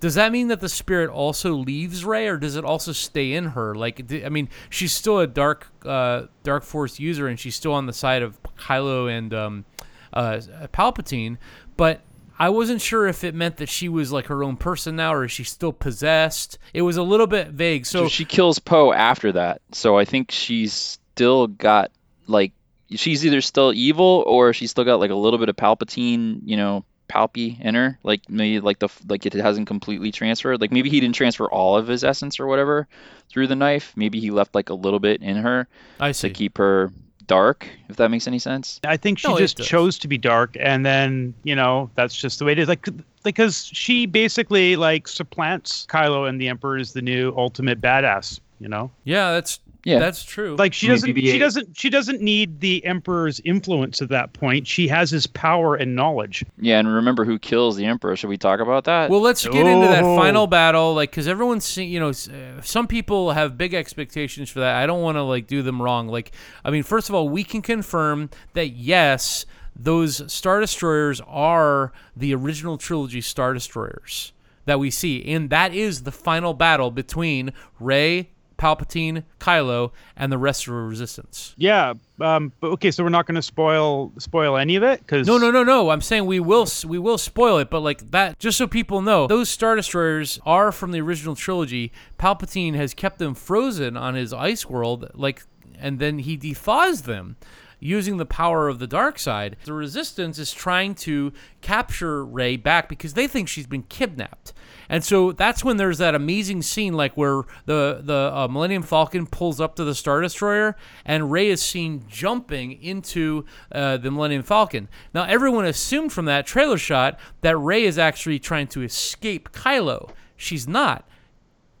does 0.00 0.16
that 0.16 0.32
mean 0.32 0.48
that 0.48 0.60
the 0.60 0.68
spirit 0.68 1.08
also 1.08 1.52
leaves 1.52 2.04
Rey, 2.04 2.26
or 2.26 2.36
does 2.36 2.56
it 2.56 2.64
also 2.64 2.90
stay 2.90 3.32
in 3.32 3.50
her? 3.50 3.74
Like, 3.76 4.12
I 4.24 4.28
mean, 4.30 4.48
she's 4.68 4.92
still 4.92 5.20
a 5.20 5.28
dark 5.28 5.68
uh, 5.86 6.24
dark 6.42 6.64
force 6.64 6.98
user, 6.98 7.28
and 7.28 7.38
she's 7.38 7.54
still 7.54 7.72
on 7.72 7.86
the 7.86 7.92
side 7.92 8.22
of 8.22 8.36
Kylo 8.58 9.08
and 9.08 9.32
um, 9.32 9.64
uh, 10.12 10.40
Palpatine, 10.72 11.38
but 11.76 12.00
I 12.36 12.48
wasn't 12.48 12.80
sure 12.80 13.06
if 13.06 13.22
it 13.22 13.36
meant 13.36 13.58
that 13.58 13.68
she 13.68 13.88
was 13.88 14.10
like 14.10 14.26
her 14.26 14.42
own 14.42 14.56
person 14.56 14.96
now, 14.96 15.14
or 15.14 15.24
is 15.24 15.30
she 15.30 15.44
still 15.44 15.72
possessed? 15.72 16.58
It 16.74 16.82
was 16.82 16.96
a 16.96 17.02
little 17.04 17.28
bit 17.28 17.50
vague. 17.50 17.86
So 17.86 18.04
So, 18.04 18.08
she 18.08 18.24
kills 18.24 18.58
Poe 18.58 18.92
after 18.92 19.30
that. 19.30 19.62
So 19.70 19.96
I 19.96 20.04
think 20.04 20.32
she's 20.32 20.98
still 21.14 21.46
got 21.46 21.90
like 22.26 22.52
she's 22.90 23.24
either 23.24 23.40
still 23.40 23.72
evil 23.72 24.24
or 24.26 24.52
she's 24.52 24.70
still 24.70 24.84
got 24.84 25.00
like 25.00 25.10
a 25.10 25.14
little 25.14 25.38
bit 25.38 25.48
of 25.48 25.56
Palpatine, 25.56 26.40
you 26.44 26.56
know, 26.56 26.84
palpy 27.08 27.58
in 27.60 27.74
her. 27.74 27.98
Like 28.02 28.28
maybe 28.28 28.60
like 28.60 28.78
the 28.78 28.88
like 29.08 29.26
it 29.26 29.34
hasn't 29.34 29.66
completely 29.66 30.12
transferred. 30.12 30.60
Like 30.60 30.72
maybe 30.72 30.90
he 30.90 31.00
didn't 31.00 31.14
transfer 31.14 31.46
all 31.46 31.76
of 31.76 31.86
his 31.86 32.04
essence 32.04 32.40
or 32.40 32.46
whatever 32.46 32.88
through 33.28 33.46
the 33.46 33.56
knife. 33.56 33.92
Maybe 33.96 34.20
he 34.20 34.30
left 34.30 34.54
like 34.54 34.70
a 34.70 34.74
little 34.74 35.00
bit 35.00 35.22
in 35.22 35.36
her 35.36 35.68
I 36.00 36.12
see. 36.12 36.28
to 36.28 36.34
keep 36.34 36.58
her 36.58 36.90
dark. 37.26 37.68
If 37.88 37.96
that 37.96 38.10
makes 38.10 38.26
any 38.26 38.38
sense. 38.38 38.80
I 38.84 38.96
think 38.96 39.18
she 39.18 39.28
No, 39.28 39.38
just 39.38 39.58
chose 39.58 39.98
to 40.00 40.08
be 40.08 40.18
dark, 40.18 40.56
and 40.58 40.84
then 40.84 41.34
you 41.44 41.54
know 41.54 41.90
that's 41.94 42.16
just 42.16 42.38
the 42.38 42.44
way 42.44 42.52
it 42.52 42.58
is. 42.58 42.68
Like 42.68 42.88
because 43.22 43.66
she 43.72 44.06
basically 44.06 44.76
like 44.76 45.06
supplants 45.08 45.86
Kylo, 45.86 46.28
and 46.28 46.40
the 46.40 46.48
Emperor 46.48 46.78
is 46.78 46.92
the 46.92 47.02
new 47.02 47.32
ultimate 47.36 47.80
badass. 47.80 48.40
You 48.58 48.68
know, 48.68 48.90
yeah, 49.04 49.32
that's 49.32 49.58
Yeah. 49.84 49.98
that's 49.98 50.22
true. 50.22 50.54
like 50.56 50.72
she 50.74 50.86
Maybe 50.86 50.94
doesn't 50.94 51.14
BB-8. 51.16 51.32
she 51.32 51.38
doesn't 51.38 51.76
she 51.78 51.90
doesn't 51.90 52.20
need 52.20 52.60
the 52.60 52.84
Emperor's 52.84 53.40
influence 53.44 54.00
at 54.00 54.08
that 54.10 54.32
point. 54.32 54.66
She 54.66 54.86
has 54.88 55.10
his 55.10 55.26
power 55.26 55.74
and 55.74 55.96
knowledge. 55.96 56.44
Yeah, 56.60 56.78
and 56.78 56.86
remember 56.86 57.24
who 57.24 57.38
kills 57.38 57.76
the 57.76 57.84
emperor? 57.84 58.14
Should 58.14 58.28
we 58.30 58.36
talk 58.38 58.60
about 58.60 58.84
that? 58.84 59.10
Well, 59.10 59.20
let's 59.20 59.44
get 59.46 59.66
into 59.66 59.88
that 59.88 60.04
Oh. 60.04 60.16
final 60.16 60.46
battle, 60.46 60.94
like, 60.94 61.10
because 61.10 61.26
everyone's 61.26 61.64
seen, 61.64 61.90
you 61.90 61.98
know, 61.98 62.10
uh, 62.10 62.60
some 62.62 62.86
people 62.86 63.32
have 63.32 63.58
big 63.58 63.74
expectations 63.74 64.48
for 64.50 64.60
that. 64.60 64.76
I 64.76 64.86
don't 64.86 65.02
want 65.02 65.16
to 65.16 65.22
like 65.22 65.46
do 65.48 65.62
them 65.62 65.82
wrong. 65.82 66.06
Like, 66.08 66.30
I 66.64 66.70
mean, 66.70 66.84
first 66.84 67.08
of 67.08 67.14
all, 67.14 67.28
we 67.28 67.42
can 67.42 67.60
confirm 67.60 68.30
that 68.54 68.68
yes, 68.70 69.46
those 69.74 70.30
star 70.32 70.60
destroyers 70.60 71.20
are 71.26 71.92
the 72.16 72.34
original 72.34 72.76
trilogy 72.78 73.20
star 73.20 73.52
destroyers 73.54 74.32
that 74.66 74.78
we 74.78 74.90
see, 74.90 75.24
and 75.32 75.50
that 75.50 75.74
is 75.74 76.02
the 76.02 76.12
final 76.12 76.54
battle 76.54 76.90
between 76.92 77.52
Rey, 77.80 78.28
Palpatine, 78.62 79.24
Kylo, 79.40 79.90
and 80.16 80.30
the 80.30 80.38
rest 80.38 80.68
of 80.68 80.74
the 80.74 80.80
Resistance. 80.80 81.52
Yeah. 81.58 81.94
Um. 82.20 82.52
But 82.60 82.68
okay, 82.68 82.92
so 82.92 83.02
we're 83.02 83.08
not 83.10 83.26
going 83.26 83.34
to 83.34 83.42
spoil 83.42 84.12
spoil 84.18 84.56
any 84.56 84.76
of 84.76 84.84
it 84.84 85.00
because 85.00 85.26
No, 85.26 85.36
no, 85.36 85.50
no, 85.50 85.64
no. 85.64 85.90
I'm 85.90 86.00
saying 86.00 86.26
we 86.26 86.38
will 86.38 86.68
we 86.86 87.00
will 87.00 87.18
spoil 87.18 87.58
it, 87.58 87.70
but 87.70 87.80
like 87.80 88.12
that, 88.12 88.38
just 88.38 88.56
so 88.56 88.68
people 88.68 89.02
know, 89.02 89.26
those 89.26 89.48
star 89.48 89.74
destroyers 89.74 90.38
are 90.46 90.70
from 90.70 90.92
the 90.92 91.00
original 91.00 91.34
trilogy. 91.34 91.90
Palpatine 92.20 92.74
has 92.74 92.94
kept 92.94 93.18
them 93.18 93.34
frozen 93.34 93.96
on 93.96 94.14
his 94.14 94.32
ice 94.32 94.64
world, 94.66 95.10
like, 95.14 95.42
and 95.76 95.98
then 95.98 96.20
he 96.20 96.38
dethaws 96.38 97.02
them 97.02 97.36
using 97.82 98.16
the 98.16 98.24
power 98.24 98.68
of 98.68 98.78
the 98.78 98.86
dark 98.86 99.18
side. 99.18 99.56
The 99.64 99.72
Resistance 99.72 100.38
is 100.38 100.52
trying 100.52 100.94
to 100.96 101.32
capture 101.60 102.24
Rey 102.24 102.56
back 102.56 102.88
because 102.88 103.14
they 103.14 103.26
think 103.26 103.48
she's 103.48 103.66
been 103.66 103.82
kidnapped. 103.82 104.52
And 104.88 105.02
so 105.02 105.32
that's 105.32 105.64
when 105.64 105.78
there's 105.78 105.98
that 105.98 106.14
amazing 106.14 106.62
scene, 106.62 106.94
like 106.94 107.16
where 107.16 107.42
the 107.66 108.00
the 108.02 108.30
uh, 108.34 108.48
Millennium 108.48 108.82
Falcon 108.82 109.26
pulls 109.26 109.60
up 109.60 109.74
to 109.76 109.84
the 109.84 109.94
Star 109.94 110.20
Destroyer, 110.20 110.76
and 111.04 111.32
Rey 111.32 111.48
is 111.48 111.62
seen 111.62 112.04
jumping 112.08 112.80
into 112.82 113.44
uh, 113.72 113.96
the 113.96 114.10
Millennium 114.10 114.42
Falcon. 114.42 114.88
Now, 115.14 115.24
everyone 115.24 115.64
assumed 115.64 116.12
from 116.12 116.26
that 116.26 116.46
trailer 116.46 116.78
shot 116.78 117.18
that 117.40 117.56
Rey 117.56 117.84
is 117.84 117.98
actually 117.98 118.38
trying 118.38 118.68
to 118.68 118.82
escape 118.82 119.52
Kylo. 119.52 120.10
She's 120.36 120.68
not. 120.68 121.08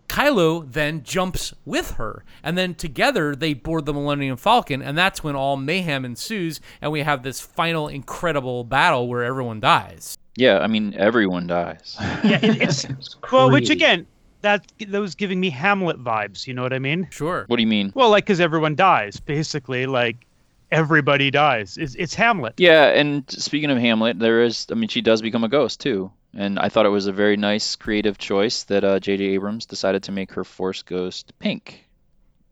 Kylo 0.08 0.70
then 0.70 1.02
jumps 1.02 1.54
with 1.64 1.92
her, 1.92 2.24
and 2.42 2.58
then 2.58 2.74
together 2.74 3.34
they 3.34 3.54
board 3.54 3.86
the 3.86 3.94
Millennium 3.94 4.36
Falcon, 4.36 4.82
and 4.82 4.96
that's 4.96 5.24
when 5.24 5.34
all 5.34 5.56
mayhem 5.56 6.04
ensues, 6.04 6.60
and 6.82 6.92
we 6.92 7.00
have 7.00 7.22
this 7.22 7.40
final 7.40 7.88
incredible 7.88 8.62
battle 8.64 9.08
where 9.08 9.24
everyone 9.24 9.58
dies. 9.60 10.18
yeah, 10.36 10.58
I 10.58 10.66
mean 10.66 10.94
everyone 10.96 11.46
dies. 11.46 11.96
Yeah, 12.24 12.38
it, 12.42 12.60
it's 12.62 12.84
It's 12.90 13.16
well, 13.32 13.50
which 13.50 13.70
again, 13.70 14.06
that 14.42 14.70
that 14.86 15.00
was 15.00 15.14
giving 15.14 15.40
me 15.40 15.48
Hamlet 15.50 16.02
vibes. 16.02 16.46
You 16.46 16.52
know 16.54 16.62
what 16.62 16.72
I 16.74 16.78
mean? 16.78 17.08
Sure. 17.10 17.44
what 17.46 17.56
do 17.56 17.62
you 17.62 17.68
mean? 17.68 17.92
Well, 17.94 18.10
like 18.10 18.24
because 18.24 18.40
everyone 18.40 18.74
dies, 18.74 19.18
basically, 19.18 19.86
like 19.86 20.26
everybody 20.70 21.30
dies. 21.30 21.76
It's, 21.78 21.94
it's 21.96 22.14
Hamlet. 22.14 22.54
Yeah, 22.58 22.88
and 22.88 23.24
speaking 23.30 23.70
of 23.70 23.78
Hamlet, 23.78 24.18
there 24.18 24.42
is, 24.42 24.66
I 24.70 24.74
mean, 24.74 24.88
she 24.88 25.00
does 25.02 25.20
become 25.22 25.44
a 25.44 25.48
ghost 25.48 25.80
too. 25.80 26.10
And 26.34 26.58
I 26.58 26.68
thought 26.68 26.86
it 26.86 26.90
was 26.90 27.06
a 27.06 27.12
very 27.12 27.36
nice 27.36 27.76
creative 27.76 28.16
choice 28.16 28.64
that 28.64 28.84
uh, 28.84 29.00
J.J. 29.00 29.24
Abrams 29.24 29.66
decided 29.66 30.04
to 30.04 30.12
make 30.12 30.32
her 30.32 30.44
Force 30.44 30.82
Ghost 30.82 31.32
pink. 31.38 31.86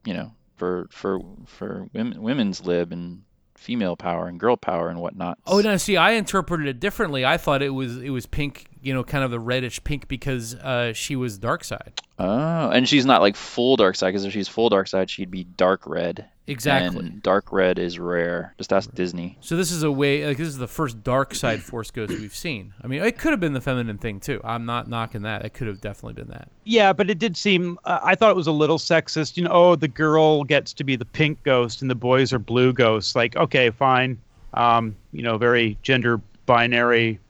You 0.05 0.15
know, 0.15 0.33
for 0.57 0.87
for 0.91 1.21
for 1.47 1.89
women, 1.93 2.23
women's 2.23 2.65
lib 2.65 2.93
and 2.93 3.23
female 3.57 3.97
power 3.97 4.27
and 4.27 4.41
girl 4.41 4.57
power 4.57 4.89
and 4.89 5.01
whatnot. 5.01 5.39
Oh 5.47 5.61
no! 5.61 5.77
See, 5.77 5.97
I 5.97 6.13
interpreted 6.13 6.67
it 6.67 6.81
differently. 6.81 7.25
I 7.25 7.37
thought 7.37 7.63
it 7.63 7.71
was 7.71 7.99
it 7.99 8.11
was 8.11 8.27
pink, 8.27 8.70
you 8.83 8.95
know, 8.95 9.05
kind 9.05 9.25
of 9.25 9.31
the 9.31 9.41
reddish 9.41 9.83
pink 9.85 10.09
because 10.09 10.55
uh, 10.55 10.93
she 10.93 11.17
was 11.17 11.39
dark 11.39 11.65
side. 11.65 12.01
Oh, 12.19 12.71
and 12.71 12.89
she's 12.89 13.07
not 13.07 13.21
like 13.21 13.37
full 13.37 13.77
dark 13.77 13.97
side 13.97 14.09
because 14.09 14.25
if 14.25 14.33
she's 14.33 14.49
full 14.49 14.69
dark 14.69 14.89
side, 14.89 15.09
she'd 15.09 15.31
be 15.31 15.45
dark 15.45 15.87
red. 15.87 16.27
Exactly. 16.47 17.07
And 17.07 17.23
dark 17.23 17.53
red 17.53 17.79
is 17.79 17.99
rare. 17.99 18.55
Just 18.59 18.73
ask 18.73 18.93
Disney. 18.93 19.39
So 19.41 19.57
this 19.57 19.71
is 19.71 19.85
a 19.85 19.91
way. 19.91 20.27
Like 20.27 20.37
this 20.37 20.49
is 20.49 20.59
the 20.59 20.67
first 20.67 21.03
dark 21.05 21.35
side 21.35 21.63
Force 21.63 21.91
Ghost 21.91 22.13
we've 22.13 22.35
seen. 22.35 22.75
I 22.83 22.89
mean, 22.89 23.03
it 23.03 23.19
could 23.19 23.31
have 23.31 23.41
been 23.41 23.53
the 23.53 23.61
feminine 23.61 23.99
thing 23.99 24.21
too. 24.21 24.41
I'm 24.43 24.67
not 24.67 24.89
knocking 24.89 25.23
that. 25.23 25.45
It 25.45 25.55
could 25.55 25.69
have 25.69 25.81
definitely 25.81 26.15
been 26.15 26.29
that. 26.29 26.49
Yeah, 26.65 26.93
but 26.93 27.09
it 27.09 27.19
did 27.19 27.37
seem. 27.37 27.79
Uh, 27.85 28.01
I 28.03 28.15
thought 28.17 28.31
it 28.31 28.37
was 28.37 28.49
a 28.49 28.53
little 28.53 28.79
sexist. 28.79 29.37
You 29.37 29.45
know, 29.45 29.51
oh, 29.53 29.77
the 29.77 29.89
girl 29.89 30.45
gets 30.45 30.73
to 30.75 30.85
be 30.85 30.97
the 30.97 31.05
pink 31.05 31.43
ghost 31.45 31.83
and 31.83 31.91
the 31.91 31.95
boys 31.95 32.33
are 32.33 32.39
blue 32.39 32.73
ghosts. 32.73 33.15
Like, 33.15 33.37
okay, 33.37 33.71
fine. 33.71 34.19
Um, 34.55 34.97
you 35.13 35.23
know, 35.23 35.39
very 35.39 35.79
gender 35.83 36.21
binary 36.47 37.21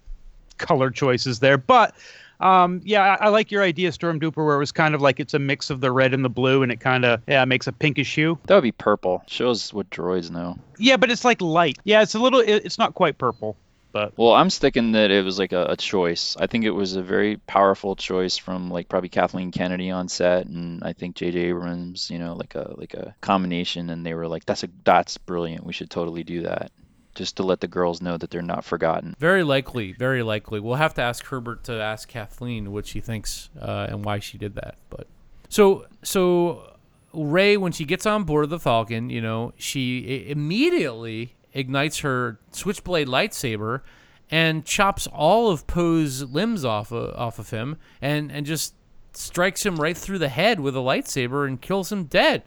color 0.60 0.90
choices 0.90 1.40
there. 1.40 1.58
But 1.58 1.94
um, 2.40 2.80
yeah, 2.84 3.16
I, 3.20 3.26
I 3.26 3.28
like 3.28 3.50
your 3.50 3.62
idea, 3.62 3.92
Storm 3.92 4.18
Duper, 4.18 4.44
where 4.44 4.56
it 4.56 4.58
was 4.58 4.72
kind 4.72 4.94
of 4.94 5.02
like 5.02 5.20
it's 5.20 5.34
a 5.34 5.38
mix 5.38 5.70
of 5.70 5.80
the 5.80 5.92
red 5.92 6.14
and 6.14 6.24
the 6.24 6.30
blue, 6.30 6.62
and 6.62 6.72
it 6.72 6.80
kind 6.80 7.04
of 7.04 7.20
yeah 7.26 7.44
makes 7.44 7.66
a 7.66 7.72
pinkish 7.72 8.14
hue. 8.14 8.38
That 8.46 8.54
would 8.54 8.62
be 8.62 8.72
purple. 8.72 9.22
Shows 9.26 9.74
what 9.74 9.90
droids 9.90 10.30
know. 10.30 10.56
Yeah, 10.78 10.96
but 10.96 11.10
it's 11.10 11.24
like 11.24 11.42
light. 11.42 11.78
Yeah, 11.84 12.02
it's 12.02 12.14
a 12.14 12.18
little. 12.18 12.40
It, 12.40 12.64
it's 12.64 12.78
not 12.78 12.94
quite 12.94 13.18
purple, 13.18 13.56
but 13.92 14.16
Well, 14.16 14.32
I'm 14.32 14.48
sticking 14.48 14.92
that 14.92 15.10
it 15.10 15.22
was 15.22 15.38
like 15.38 15.52
a, 15.52 15.66
a 15.66 15.76
choice. 15.76 16.34
I 16.40 16.46
think 16.46 16.64
it 16.64 16.70
was 16.70 16.96
a 16.96 17.02
very 17.02 17.36
powerful 17.36 17.94
choice 17.94 18.38
from 18.38 18.70
like 18.70 18.88
probably 18.88 19.10
Kathleen 19.10 19.52
Kennedy 19.52 19.90
on 19.90 20.08
set, 20.08 20.46
and 20.46 20.82
I 20.82 20.94
think 20.94 21.16
J.J. 21.16 21.38
Abrams. 21.40 22.10
You 22.10 22.18
know, 22.18 22.34
like 22.34 22.54
a 22.54 22.72
like 22.76 22.94
a 22.94 23.14
combination, 23.20 23.90
and 23.90 24.06
they 24.06 24.14
were 24.14 24.28
like, 24.28 24.46
"That's 24.46 24.64
a 24.64 24.68
that's 24.84 25.18
brilliant. 25.18 25.64
We 25.64 25.74
should 25.74 25.90
totally 25.90 26.24
do 26.24 26.42
that." 26.42 26.72
Just 27.14 27.36
to 27.36 27.42
let 27.42 27.60
the 27.60 27.66
girls 27.66 28.00
know 28.00 28.16
that 28.16 28.30
they're 28.30 28.40
not 28.40 28.64
forgotten. 28.64 29.16
Very 29.18 29.42
likely. 29.42 29.92
Very 29.92 30.22
likely. 30.22 30.60
We'll 30.60 30.76
have 30.76 30.94
to 30.94 31.02
ask 31.02 31.24
Herbert 31.26 31.64
to 31.64 31.72
ask 31.72 32.08
Kathleen 32.08 32.72
what 32.72 32.86
she 32.86 33.00
thinks 33.00 33.50
uh, 33.60 33.88
and 33.90 34.04
why 34.04 34.20
she 34.20 34.38
did 34.38 34.54
that. 34.54 34.76
But 34.90 35.06
so 35.48 35.86
so 36.02 36.76
Rey, 37.12 37.56
when 37.56 37.72
she 37.72 37.84
gets 37.84 38.06
on 38.06 38.24
board 38.24 38.44
of 38.44 38.50
the 38.50 38.60
Falcon, 38.60 39.10
you 39.10 39.20
know, 39.20 39.52
she 39.56 40.26
immediately 40.28 41.34
ignites 41.52 42.00
her 42.00 42.38
switchblade 42.52 43.08
lightsaber 43.08 43.80
and 44.30 44.64
chops 44.64 45.08
all 45.08 45.50
of 45.50 45.66
Poe's 45.66 46.22
limbs 46.22 46.64
off 46.64 46.92
of, 46.92 47.14
off 47.16 47.38
of 47.38 47.50
him 47.50 47.76
and 48.00 48.30
and 48.30 48.46
just 48.46 48.74
strikes 49.12 49.66
him 49.66 49.76
right 49.76 49.96
through 49.96 50.18
the 50.18 50.28
head 50.28 50.60
with 50.60 50.76
a 50.76 50.80
lightsaber 50.80 51.46
and 51.46 51.60
kills 51.60 51.90
him 51.90 52.04
dead. 52.04 52.44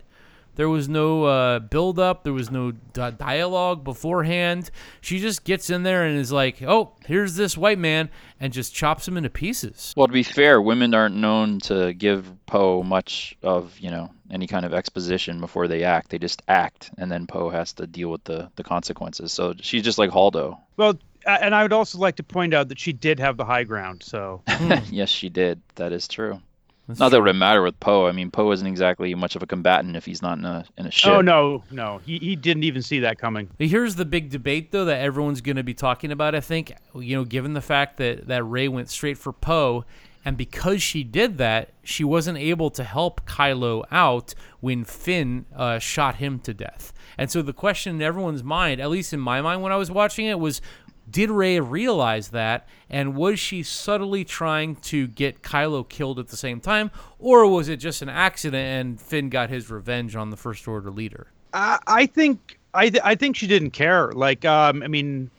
There 0.56 0.70
was 0.70 0.88
no 0.88 1.24
uh, 1.24 1.60
build 1.60 1.98
up. 2.00 2.24
There 2.24 2.34
was 2.34 2.52
no 2.52 2.72
di- 2.72 3.12
dialogue 3.12 3.84
beforehand. 3.84 4.70
She 5.02 5.20
just 5.20 5.44
gets 5.44 5.70
in 5.70 5.84
there 5.84 6.06
and 6.06 6.18
is 6.18 6.32
like, 6.32 6.62
"Oh, 6.62 6.94
here's 7.06 7.36
this 7.36 7.58
white 7.58 7.80
man," 7.80 8.10
and 8.40 8.54
just 8.54 8.74
chops 8.74 9.08
him 9.08 9.18
into 9.18 9.30
pieces. 9.30 9.94
Well, 9.98 10.08
to 10.08 10.14
be 10.14 10.24
fair, 10.24 10.62
women 10.62 10.94
aren't 10.94 11.16
known 11.16 11.60
to 11.62 11.94
give 11.94 12.32
Poe 12.46 12.84
much 12.84 13.36
of 13.42 13.78
you 13.80 13.90
know 13.90 14.12
any 14.30 14.48
kind 14.48 14.66
of 14.66 14.74
exposition 14.74 15.40
before 15.40 15.68
they 15.68 15.84
act. 15.84 16.10
They 16.10 16.20
just 16.20 16.42
act, 16.48 16.92
and 16.98 17.12
then 17.12 17.26
Poe 17.28 17.50
has 17.50 17.74
to 17.74 17.88
deal 17.88 18.10
with 18.10 18.24
the 18.26 18.52
the 18.56 18.64
consequences. 18.64 19.34
So 19.34 19.54
she's 19.60 19.82
just 19.84 19.98
like 19.98 20.12
Haldo. 20.12 20.58
well, 20.78 21.00
and 21.26 21.56
I 21.56 21.64
would 21.64 21.74
also 21.74 21.98
like 21.98 22.18
to 22.18 22.24
point 22.24 22.54
out 22.54 22.70
that 22.70 22.80
she 22.80 22.94
did 22.94 23.20
have 23.20 23.38
the 23.38 23.46
high 23.46 23.64
ground. 23.64 24.04
So 24.04 24.44
yes, 24.92 25.10
she 25.10 25.30
did. 25.30 25.62
That 25.76 25.94
is 25.94 26.08
true. 26.08 26.42
That's 26.88 27.00
Not 27.00 27.10
that 27.12 27.18
it 27.18 27.22
would 27.22 27.36
matter 27.38 27.62
with 27.62 27.80
Poe. 27.80 28.08
I 28.08 28.12
mean, 28.12 28.30
Poe 28.30 28.52
isn't 28.52 28.68
exactly 28.68 29.16
much 29.16 29.38
of 29.38 29.44
a 29.44 29.46
combatant 29.48 29.96
if 29.96 30.06
he's 30.06 30.22
not 30.22 30.38
in 30.38 30.44
a 30.44 30.66
in 30.78 30.86
a 30.86 30.92
ship. 30.92 31.12
oh 31.12 31.22
no, 31.22 31.64
no, 31.72 32.02
he 32.06 32.18
he 32.18 32.36
didn't 32.36 32.64
even 32.64 32.82
see 32.82 33.00
that 33.00 33.18
coming. 33.18 33.50
Here's 33.58 33.96
the 33.96 34.04
big 34.04 34.30
debate, 34.30 34.72
though, 34.72 34.86
that 34.86 35.00
everyone's 35.00 35.40
going 35.40 35.56
to 35.56 35.64
be 35.64 35.74
talking 35.74 36.12
about. 36.12 36.36
I 36.36 36.42
think, 36.42 36.74
you 36.94 37.16
know, 37.16 37.24
given 37.24 37.54
the 37.54 37.62
fact 37.62 37.98
that 37.98 38.28
that 38.28 38.44
Rey 38.44 38.68
went 38.68 38.90
straight 38.90 39.18
for 39.18 39.32
Poe, 39.32 39.86
and 40.26 40.36
because 40.36 40.84
she 40.84 41.06
did 41.06 41.38
that, 41.38 41.70
she 41.84 42.04
wasn't 42.04 42.38
able 42.38 42.70
to 42.72 42.84
help 42.84 43.26
Kylo 43.26 43.86
out 43.90 44.36
when 44.60 44.84
Finn 44.84 45.46
uh, 45.56 45.80
shot 45.80 46.16
him 46.16 46.40
to 46.40 46.54
death. 46.54 46.92
And 47.18 47.32
so 47.32 47.42
the 47.42 47.54
question 47.54 47.96
in 47.96 48.02
everyone's 48.02 48.44
mind, 48.44 48.82
at 48.82 48.90
least 48.90 49.14
in 49.14 49.22
my 49.22 49.42
mind 49.42 49.62
when 49.62 49.72
I 49.72 49.78
was 49.78 49.90
watching 49.90 50.26
it, 50.26 50.38
was. 50.38 50.62
Did 51.10 51.30
Rey 51.30 51.60
realize 51.60 52.30
that, 52.30 52.68
and 52.90 53.16
was 53.16 53.40
she 53.40 53.64
subtly 53.64 54.24
trying 54.24 54.78
to 54.78 55.08
get 55.08 55.42
Kylo 55.42 55.88
killed 55.88 56.20
at 56.20 56.30
the 56.30 56.38
same 56.38 56.60
time, 56.60 56.92
or 57.20 57.46
was 57.48 57.70
it 57.70 57.78
just 57.78 58.02
an 58.02 58.10
accident 58.10 58.66
and 58.66 59.02
Finn 59.02 59.30
got 59.30 59.50
his 59.50 59.70
revenge 59.70 60.16
on 60.16 60.30
the 60.30 60.38
First 60.38 60.68
Order 60.68 60.92
leader? 60.92 61.28
I, 61.54 61.80
I 61.86 62.06
think 62.06 62.60
I 62.74 62.90
th- 62.90 63.04
I 63.04 63.16
think 63.16 63.36
she 63.36 63.48
didn't 63.48 63.72
care. 63.72 64.12
Like, 64.12 64.46
um, 64.46 64.82
I 64.82 64.88
mean, 64.88 65.30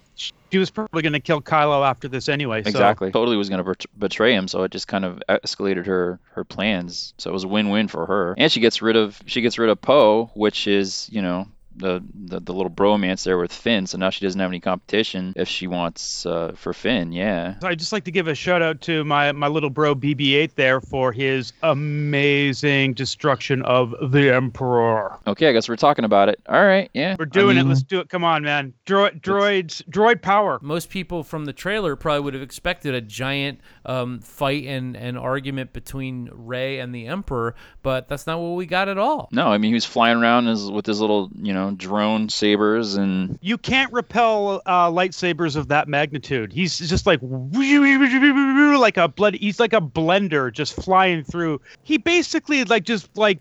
she 0.55 0.59
was 0.59 0.71
probably 0.71 1.03
going 1.03 1.15
to 1.15 1.21
kill 1.21 1.41
Kylo 1.41 1.85
after 1.85 2.07
this 2.07 2.29
anyway. 2.29 2.63
So. 2.63 2.69
Exactly. 2.69 3.11
Totally 3.11 3.37
was 3.37 3.49
going 3.49 3.59
to 3.59 3.65
bet- 3.65 3.87
betray 3.99 4.33
him, 4.33 4.47
so 4.47 4.63
it 4.63 4.71
just 4.71 4.87
kind 4.87 5.05
of 5.05 5.21
escalated 5.29 5.87
her 5.87 6.21
her 6.33 6.45
plans. 6.45 7.15
So 7.19 7.31
it 7.31 7.33
was 7.33 7.45
a 7.45 7.49
win-win 7.49 7.89
for 7.89 8.07
her. 8.07 8.35
And 8.39 8.53
she 8.53 8.61
gets 8.61 8.81
rid 8.81 8.97
of 8.97 9.21
she 9.27 9.41
gets 9.41 9.59
rid 9.59 9.71
of 9.71 9.81
Poe, 9.81 10.31
which 10.35 10.69
is, 10.69 11.09
you 11.11 11.23
know, 11.23 11.49
the, 11.77 12.03
the 12.15 12.41
the 12.41 12.53
little 12.53 12.71
bromance 12.71 13.25
there 13.25 13.39
with 13.39 13.53
Finn, 13.53 13.87
so 13.87 13.99
now 13.99 14.11
she 14.11 14.25
doesn't 14.25 14.41
have 14.41 14.51
any 14.51 14.61
competition 14.61 15.33
if 15.37 15.49
she 15.49 15.67
wants 15.67 16.27
uh, 16.27 16.53
for 16.57 16.73
Finn. 16.73 17.13
Yeah. 17.13 17.59
So 17.61 17.69
I'd 17.69 17.79
just 17.79 17.93
like 17.93 18.05
to 18.05 18.11
give 18.11 18.29
a 18.29 18.35
shout 18.35 18.63
out 18.63 18.81
to 18.83 19.05
my 19.05 19.33
my 19.33 19.49
little 19.49 19.71
bro 19.71 19.95
BB-8 19.95 20.55
there 20.55 20.81
for 20.81 21.13
his 21.13 21.53
amazing 21.63 22.95
destruction 22.95 23.63
of 23.63 23.95
the 24.13 24.35
Emperor. 24.35 25.19
Okay, 25.27 25.49
I 25.49 25.53
guess 25.53 25.69
we're 25.69 25.77
talking 25.77 26.05
about 26.05 26.29
it. 26.29 26.41
All 26.49 26.65
right. 26.65 26.91
Yeah. 26.93 27.17
We're 27.19 27.27
doing 27.27 27.59
I 27.59 27.63
it. 27.63 27.65
Let's 27.65 27.83
do 27.83 28.01
it. 28.01 28.09
Come 28.09 28.25
on, 28.25 28.43
man. 28.43 28.75
Droid, 28.87 29.21
droids, 29.21 29.83
droid 29.89 30.23
power. 30.23 30.59
Most 30.63 30.91
people 30.91 31.23
from 31.23 31.45
the 31.45 31.53
trailer 31.53 31.97
probably 31.97 32.21
would 32.21 32.35
have 32.35 32.43
expected 32.43 32.95
a 32.95 33.01
giant 33.01 33.61
um, 33.87 34.21
fight 34.21 34.65
and, 34.65 34.97
and 34.97 35.19
argument 35.19 35.73
between 35.73 36.31
Rey 36.33 36.79
and 36.79 36.95
the 36.95 37.07
Emperor, 37.07 37.55
but 37.83 38.09
that's 38.09 38.27
not 38.27 38.41
what 38.41 38.57
we 38.57 38.67
got 38.67 38.89
at 38.89 38.99
all. 38.99 39.29
No, 39.33 39.49
I 39.49 39.59
mean 39.59 39.71
he 39.71 39.75
was 39.75 39.85
flying 39.85 40.19
around 40.19 40.47
his, 40.47 40.71
with 40.71 40.87
his 40.87 41.01
little, 41.01 41.31
you 41.35 41.53
know, 41.53 41.64
drone 41.71 42.29
sabers, 42.29 42.95
and 42.95 43.39
You 43.43 43.59
can't 43.59 43.93
repel 43.93 44.63
uh, 44.67 44.91
lightsabers 44.91 45.57
of 45.57 45.69
that 45.69 45.89
magnitude. 45.89 46.53
He's 46.53 46.79
just 46.79 47.07
like 47.07 47.21
like 47.23 48.97
a 48.97 49.09
blood. 49.09 49.35
He's 49.35 49.61
like 49.61 49.73
a 49.73 49.81
blender, 49.81 50.53
just 50.53 50.75
flying 50.75 51.25
through. 51.25 51.61
He 51.83 51.99
basically 51.99 52.65
like 52.65 52.85
just 52.85 53.17
like 53.17 53.41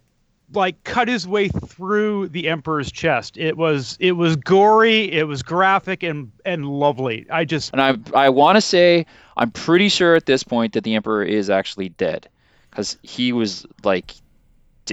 like 0.54 0.84
cut 0.84 1.08
his 1.08 1.28
way 1.28 1.48
through 1.48 2.30
the 2.30 2.48
emperor's 2.50 2.92
chest. 2.92 3.38
It 3.38 3.58
was 3.58 3.98
it 4.00 4.14
was 4.14 4.36
gory, 4.36 5.12
it 5.12 5.28
was 5.28 5.44
graphic 5.44 6.04
and 6.04 6.32
and 6.46 6.66
lovely. 6.68 7.26
I 7.30 7.46
just 7.46 7.74
and 7.74 7.82
I 7.82 7.96
I 8.18 8.30
want 8.30 8.58
to 8.58 8.62
say 8.62 9.06
I'm 9.38 9.52
pretty 9.52 9.90
sure 9.90 10.16
at 10.16 10.26
this 10.26 10.44
point 10.44 10.74
that 10.74 10.84
the 10.84 10.96
Emperor 10.96 11.24
is 11.24 11.50
actually 11.50 11.90
dead, 11.90 12.28
because 12.70 12.98
he 13.02 13.34
was 13.34 13.66
like 13.84 14.14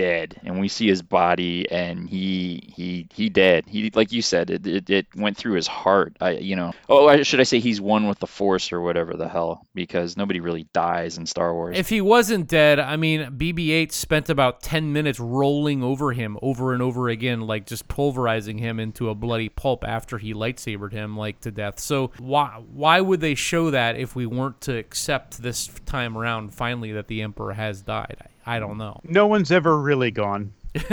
dead, 0.01 0.41
and 0.45 0.59
we 0.59 0.69
see 0.69 0.89
his 0.89 1.03
body, 1.03 1.71
and 1.71 2.09
he 2.09 2.73
he 2.75 3.07
he 3.13 3.29
dead. 3.29 3.65
He 3.67 3.91
like 3.95 4.13
you 4.13 4.23
said, 4.23 4.49
it 4.49 4.67
it, 4.67 4.89
it 4.89 5.07
went 5.15 5.37
through 5.37 5.55
his 5.55 5.67
heart. 5.67 6.17
I 6.21 6.31
you 6.31 6.57
know 6.57 6.73
oh 6.89 7.23
should 7.23 7.41
I 7.41 7.45
say 7.45 7.59
he's 7.59 7.81
one 7.81 8.09
with 8.09 8.19
the 8.19 8.27
Force 8.27 8.73
or 8.73 8.81
whatever 8.81 9.15
the 9.15 9.29
hell, 9.29 9.67
because 9.75 10.17
nobody 10.17 10.41
really 10.41 10.67
dies 10.73 11.19
in 11.19 11.27
Star 11.27 11.53
Wars. 11.53 11.77
If 11.77 11.91
he 11.91 12.01
wasn't 12.01 12.49
dead, 12.49 12.79
I 12.79 12.97
mean, 12.97 13.21
BB-8 13.37 13.93
spent 13.93 14.31
about 14.31 14.63
10 14.63 14.93
minutes 14.93 15.21
rolling 15.21 15.83
over 15.83 16.13
him 16.13 16.39
over 16.41 16.73
and 16.73 16.83
over 16.83 17.09
again, 17.09 17.43
like 17.43 17.67
just 17.67 17.89
pulverizing 17.89 18.59
him 18.59 18.81
into 18.81 19.11
a 19.11 19.15
bloody 19.15 19.51
pulp 19.51 19.85
after 19.87 20.17
he 20.17 20.33
lightsabered 20.33 20.93
him 20.93 21.17
like 21.17 21.41
to 21.41 21.51
death. 21.51 21.79
So 21.79 22.13
why 22.19 22.63
why 22.73 23.03
would 23.03 23.21
they 23.21 23.35
show 23.35 23.71
that 23.71 23.97
if 23.97 24.17
we 24.17 24.25
weren't 24.25 24.63
to 24.63 24.79
accept 24.79 25.43
this 25.43 25.69
time 25.85 26.17
around 26.17 26.55
finally 26.55 26.93
that 26.93 27.09
the 27.09 27.21
Emperor 27.21 27.53
has 27.53 27.83
died? 27.83 28.30
I, 28.51 28.57
I 28.57 28.59
don't 28.59 28.79
know. 28.79 29.01
no 29.05 29.27
one's 29.27 29.51
ever 29.53 29.79
really 29.81 30.11
gone. 30.11 30.53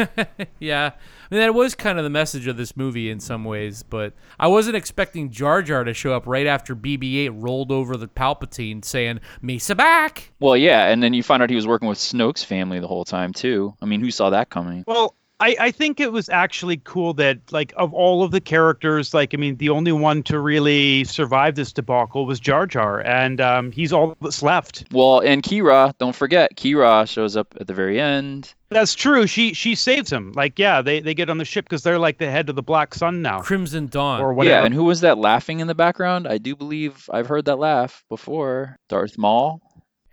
Yeah, 0.59 0.91
I 1.29 1.35
mean 1.35 1.41
that 1.41 1.53
was 1.53 1.75
kind 1.75 1.97
of 1.99 2.03
the 2.03 2.09
message 2.09 2.47
of 2.47 2.57
this 2.57 2.75
movie 2.75 3.09
in 3.11 3.19
some 3.19 3.43
ways, 3.43 3.83
but 3.83 4.13
I 4.39 4.47
wasn't 4.47 4.75
expecting 4.75 5.29
Jar 5.29 5.61
Jar 5.61 5.83
to 5.83 5.93
show 5.93 6.13
up 6.13 6.25
right 6.25 6.47
after 6.47 6.75
BB-8 6.75 7.29
rolled 7.33 7.71
over 7.71 7.95
the 7.95 8.07
Palpatine, 8.07 8.83
saying 8.83 9.19
"Mesa 9.41 9.75
back." 9.75 10.31
well, 10.39 10.57
yeah, 10.57 10.87
and 10.87 11.01
then 11.03 11.13
you 11.13 11.21
find 11.21 11.43
out 11.43 11.49
he 11.51 11.55
was 11.55 11.67
working 11.67 11.87
with 11.87 11.99
Snoke's 11.99 12.43
family 12.43 12.79
the 12.79 12.87
whole 12.87 13.05
time 13.05 13.33
too. 13.33 13.75
I 13.81 13.85
mean, 13.85 14.01
who 14.01 14.09
saw 14.09 14.31
that 14.31 14.49
coming? 14.49 14.83
Well, 14.87 15.13
I, 15.39 15.55
I 15.59 15.71
think 15.71 15.99
it 15.99 16.11
was 16.11 16.29
actually 16.29 16.77
cool 16.77 17.13
that 17.15 17.39
like 17.51 17.73
of 17.77 17.93
all 17.93 18.23
of 18.23 18.31
the 18.31 18.41
characters, 18.41 19.13
like 19.13 19.33
I 19.33 19.37
mean, 19.37 19.57
the 19.57 19.69
only 19.69 19.91
one 19.91 20.23
to 20.23 20.39
really 20.39 21.03
survive 21.03 21.55
this 21.55 21.71
debacle 21.71 22.25
was 22.25 22.39
Jar 22.39 22.65
Jar, 22.65 23.01
and 23.01 23.39
um, 23.39 23.71
he's 23.71 23.93
all 23.93 24.15
that's 24.21 24.41
left. 24.41 24.85
Well, 24.91 25.19
and 25.19 25.43
Qi'ra, 25.43 25.93
don't 25.99 26.15
forget, 26.15 26.55
Qi'ra 26.55 27.07
shows 27.07 27.37
up 27.37 27.55
at 27.59 27.67
the 27.67 27.73
very 27.73 27.99
end. 27.99 28.53
That's 28.69 28.95
true. 28.95 29.27
She 29.27 29.53
she 29.53 29.75
saves 29.75 30.11
him. 30.11 30.31
Like 30.33 30.57
yeah, 30.57 30.81
they 30.81 31.01
they 31.01 31.13
get 31.13 31.29
on 31.29 31.37
the 31.37 31.45
ship 31.45 31.65
because 31.65 31.83
they're 31.83 31.99
like 31.99 32.17
the 32.17 32.29
head 32.31 32.49
of 32.49 32.55
the 32.55 32.63
Black 32.63 32.95
Sun 32.95 33.21
now, 33.21 33.39
Crimson 33.39 33.87
Dawn. 33.87 34.19
or 34.19 34.33
whatever. 34.33 34.59
Yeah, 34.59 34.65
and 34.65 34.73
who 34.73 34.83
was 34.85 35.01
that 35.01 35.19
laughing 35.19 35.59
in 35.59 35.67
the 35.67 35.75
background? 35.75 36.27
I 36.27 36.39
do 36.39 36.55
believe 36.55 37.07
I've 37.13 37.27
heard 37.27 37.45
that 37.45 37.59
laugh 37.59 38.03
before. 38.09 38.77
Darth 38.89 39.17
Maul. 39.17 39.61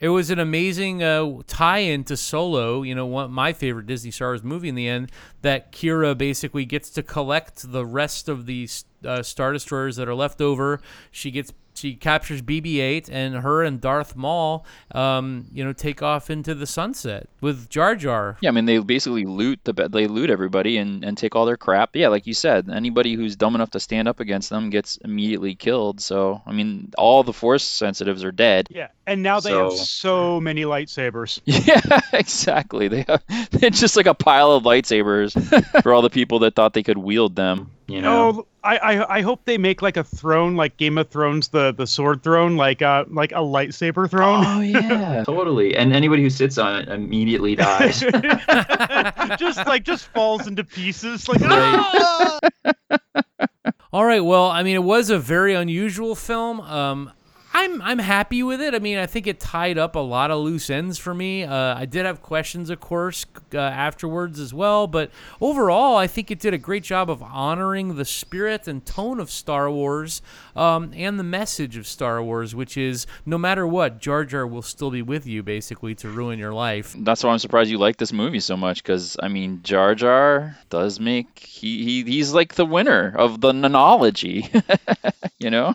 It 0.04 0.10
was 0.10 0.28
an 0.28 0.38
amazing 0.38 1.02
uh, 1.02 1.40
tie-in 1.46 2.04
to 2.04 2.16
Solo. 2.18 2.82
You 2.82 2.94
know, 2.94 3.06
one 3.06 3.30
my 3.30 3.54
favorite 3.54 3.86
Disney 3.86 4.10
Star 4.10 4.28
Wars 4.28 4.42
movie. 4.44 4.68
In 4.68 4.74
the 4.74 4.86
end, 4.86 5.10
that 5.40 5.72
Qi'ra 5.72 6.14
basically 6.18 6.66
gets 6.66 6.90
to 6.90 7.02
collect 7.02 7.72
the 7.72 7.86
rest 7.86 8.28
of 8.28 8.44
the 8.44 8.68
uh, 9.02 9.22
Star 9.22 9.54
Destroyers 9.54 9.96
that 9.96 10.06
are 10.06 10.14
left 10.14 10.42
over. 10.42 10.78
She 11.10 11.30
gets 11.30 11.54
she 11.74 11.94
captures 11.94 12.40
BB-8, 12.42 13.08
and 13.10 13.34
her 13.36 13.62
and 13.62 13.80
Darth 13.80 14.14
Maul, 14.16 14.64
um, 14.92 15.46
you 15.52 15.64
know, 15.64 15.72
take 15.72 16.02
off 16.02 16.30
into 16.30 16.54
the 16.54 16.66
sunset 16.66 17.28
with 17.40 17.68
Jar 17.68 17.96
Jar. 17.96 18.36
Yeah, 18.40 18.48
I 18.50 18.52
mean 18.52 18.64
they 18.64 18.78
basically 18.78 19.24
loot 19.26 19.60
the 19.64 19.72
they 19.88 20.06
loot 20.06 20.30
everybody 20.30 20.76
and, 20.78 21.04
and 21.04 21.18
take 21.18 21.34
all 21.34 21.46
their 21.46 21.56
crap. 21.56 21.96
Yeah, 21.96 22.08
like 22.08 22.26
you 22.26 22.34
said, 22.34 22.68
anybody 22.70 23.14
who's 23.14 23.36
dumb 23.36 23.54
enough 23.54 23.70
to 23.70 23.80
stand 23.80 24.08
up 24.08 24.20
against 24.20 24.50
them 24.50 24.70
gets 24.70 24.96
immediately 24.98 25.54
killed. 25.54 26.00
So 26.00 26.42
I 26.46 26.52
mean, 26.52 26.92
all 26.96 27.22
the 27.24 27.32
Force 27.32 27.64
sensitives 27.64 28.24
are 28.24 28.32
dead. 28.32 28.68
yeah, 28.70 28.88
and 29.06 29.22
now 29.22 29.40
they 29.40 29.52
have 29.52 29.72
So- 29.72 29.84
so 29.84 30.40
many 30.40 30.62
lightsabers. 30.62 31.40
Yeah, 31.64 32.00
exactly. 32.12 32.88
They 32.88 33.04
have 33.08 33.22
it's 33.52 33.80
just 33.80 33.96
like 33.96 34.06
a 34.06 34.14
pile 34.14 34.52
of 34.52 34.64
lightsabers 34.64 35.32
for 35.82 35.92
all 35.92 36.02
the 36.02 36.10
people 36.10 36.40
that 36.40 36.54
thought 36.54 36.72
they 36.74 36.82
could 36.82 36.98
wield 36.98 37.34
them. 37.36 37.70
You 37.86 38.00
know. 38.00 38.28
Oh, 38.28 38.46
I, 38.62 38.76
I 38.78 39.16
I 39.18 39.20
hope 39.20 39.44
they 39.44 39.58
make 39.58 39.82
like 39.82 39.98
a 39.98 40.04
throne, 40.04 40.56
like 40.56 40.76
Game 40.78 40.96
of 40.96 41.08
Thrones, 41.10 41.48
the 41.48 41.72
the 41.72 41.86
sword 41.86 42.22
throne, 42.22 42.56
like 42.56 42.80
uh 42.80 43.04
like 43.08 43.32
a 43.32 43.36
lightsaber 43.36 44.08
throne. 44.10 44.42
Oh 44.46 44.60
yeah, 44.60 45.22
totally. 45.26 45.76
And 45.76 45.92
anybody 45.94 46.22
who 46.22 46.30
sits 46.30 46.56
on 46.56 46.80
it 46.80 46.88
immediately 46.88 47.54
dies. 47.54 48.00
just 49.38 49.66
like 49.66 49.84
just 49.84 50.06
falls 50.08 50.46
into 50.46 50.64
pieces. 50.64 51.28
Like 51.28 51.40
Right. 51.40 51.50
"Ah!" 51.52 52.38
All 53.92 54.04
right. 54.04 54.24
Well, 54.24 54.50
I 54.50 54.62
mean, 54.62 54.74
it 54.76 54.82
was 54.82 55.10
a 55.10 55.18
very 55.18 55.54
unusual 55.54 56.14
film. 56.14 56.60
Um, 56.62 57.12
I'm 57.56 57.80
I'm 57.82 58.00
happy 58.00 58.42
with 58.42 58.60
it. 58.60 58.74
I 58.74 58.80
mean, 58.80 58.98
I 58.98 59.06
think 59.06 59.28
it 59.28 59.38
tied 59.38 59.78
up 59.78 59.94
a 59.94 60.00
lot 60.00 60.32
of 60.32 60.40
loose 60.40 60.68
ends 60.70 60.98
for 60.98 61.14
me. 61.14 61.44
Uh, 61.44 61.76
I 61.76 61.86
did 61.86 62.04
have 62.04 62.20
questions, 62.20 62.68
of 62.68 62.80
course, 62.80 63.24
uh, 63.54 63.58
afterwards 63.58 64.40
as 64.40 64.52
well. 64.52 64.88
But 64.88 65.12
overall, 65.40 65.96
I 65.96 66.08
think 66.08 66.32
it 66.32 66.40
did 66.40 66.52
a 66.52 66.58
great 66.58 66.82
job 66.82 67.08
of 67.08 67.22
honoring 67.22 67.94
the 67.94 68.04
spirit 68.04 68.66
and 68.66 68.84
tone 68.84 69.20
of 69.20 69.30
Star 69.30 69.70
Wars 69.70 70.20
um, 70.56 70.90
and 70.96 71.16
the 71.16 71.24
message 71.24 71.76
of 71.76 71.86
Star 71.86 72.20
Wars, 72.20 72.56
which 72.56 72.76
is 72.76 73.06
no 73.24 73.38
matter 73.38 73.64
what, 73.68 74.00
Jar 74.00 74.24
Jar 74.24 74.48
will 74.48 74.62
still 74.62 74.90
be 74.90 75.02
with 75.02 75.24
you, 75.24 75.44
basically, 75.44 75.94
to 75.96 76.08
ruin 76.08 76.40
your 76.40 76.52
life. 76.52 76.96
That's 76.98 77.22
why 77.22 77.30
I'm 77.30 77.38
surprised 77.38 77.70
you 77.70 77.78
like 77.78 77.98
this 77.98 78.12
movie 78.12 78.40
so 78.40 78.56
much, 78.56 78.82
because 78.82 79.16
I 79.22 79.28
mean, 79.28 79.60
Jar 79.62 79.94
Jar 79.94 80.58
does 80.70 80.98
make 80.98 81.38
he, 81.38 81.84
he 81.84 82.02
he's 82.02 82.34
like 82.34 82.54
the 82.54 82.66
winner 82.66 83.14
of 83.16 83.40
the 83.40 83.52
nonology, 83.52 84.50
you 85.38 85.50
know. 85.50 85.74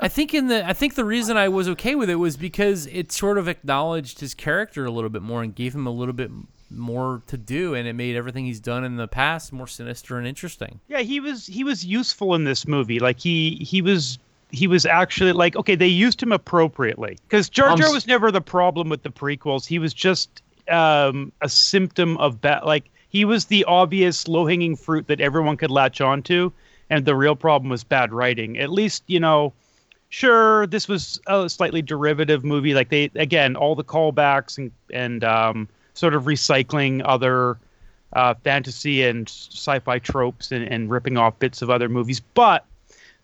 I 0.00 0.08
think 0.08 0.32
in 0.34 0.48
the 0.48 0.66
I 0.66 0.72
think 0.72 0.94
the 0.94 1.04
reason 1.04 1.36
I 1.36 1.48
was 1.48 1.68
okay 1.70 1.94
with 1.94 2.08
it 2.08 2.16
was 2.16 2.36
because 2.36 2.86
it 2.86 3.10
sort 3.12 3.38
of 3.38 3.48
acknowledged 3.48 4.20
his 4.20 4.34
character 4.34 4.84
a 4.84 4.90
little 4.90 5.10
bit 5.10 5.22
more 5.22 5.42
and 5.42 5.54
gave 5.54 5.74
him 5.74 5.86
a 5.86 5.90
little 5.90 6.14
bit 6.14 6.30
more 6.70 7.22
to 7.26 7.36
do 7.38 7.74
and 7.74 7.88
it 7.88 7.94
made 7.94 8.14
everything 8.14 8.44
he's 8.44 8.60
done 8.60 8.84
in 8.84 8.96
the 8.96 9.08
past 9.08 9.52
more 9.52 9.66
sinister 9.66 10.18
and 10.18 10.26
interesting. 10.26 10.78
yeah, 10.88 11.00
he 11.00 11.18
was 11.18 11.46
he 11.46 11.64
was 11.64 11.84
useful 11.84 12.34
in 12.34 12.44
this 12.44 12.66
movie. 12.68 12.98
Like 12.98 13.18
he 13.18 13.56
he 13.56 13.82
was 13.82 14.18
he 14.50 14.66
was 14.66 14.86
actually 14.86 15.32
like 15.32 15.56
okay, 15.56 15.74
they 15.74 15.86
used 15.88 16.22
him 16.22 16.32
appropriately 16.32 17.18
because 17.28 17.48
Jar 17.48 17.70
Um, 17.70 17.78
Jar 17.78 17.92
was 17.92 18.06
never 18.06 18.30
the 18.30 18.40
problem 18.40 18.88
with 18.88 19.02
the 19.02 19.10
prequels. 19.10 19.66
He 19.66 19.78
was 19.78 19.92
just 19.92 20.42
um, 20.70 21.32
a 21.40 21.48
symptom 21.48 22.16
of 22.18 22.40
bad. 22.40 22.64
Like 22.64 22.90
he 23.08 23.24
was 23.24 23.46
the 23.46 23.64
obvious 23.64 24.28
low 24.28 24.46
hanging 24.46 24.76
fruit 24.76 25.06
that 25.08 25.20
everyone 25.20 25.56
could 25.56 25.70
latch 25.70 26.00
onto, 26.00 26.52
and 26.90 27.04
the 27.04 27.16
real 27.16 27.34
problem 27.34 27.70
was 27.70 27.82
bad 27.82 28.12
writing. 28.12 28.58
At 28.58 28.70
least 28.70 29.02
you 29.06 29.18
know. 29.18 29.52
Sure, 30.10 30.66
this 30.66 30.88
was 30.88 31.20
a 31.26 31.48
slightly 31.50 31.82
derivative 31.82 32.44
movie. 32.44 32.74
Like 32.74 32.88
they, 32.88 33.10
again, 33.14 33.56
all 33.56 33.74
the 33.74 33.84
callbacks 33.84 34.56
and 34.56 34.70
and 34.92 35.22
um, 35.22 35.68
sort 35.94 36.14
of 36.14 36.24
recycling 36.24 37.02
other 37.04 37.58
uh, 38.14 38.34
fantasy 38.42 39.02
and 39.02 39.28
sci-fi 39.28 39.98
tropes 39.98 40.50
and, 40.50 40.64
and 40.64 40.90
ripping 40.90 41.18
off 41.18 41.38
bits 41.38 41.60
of 41.60 41.68
other 41.68 41.88
movies. 41.88 42.20
But 42.20 42.64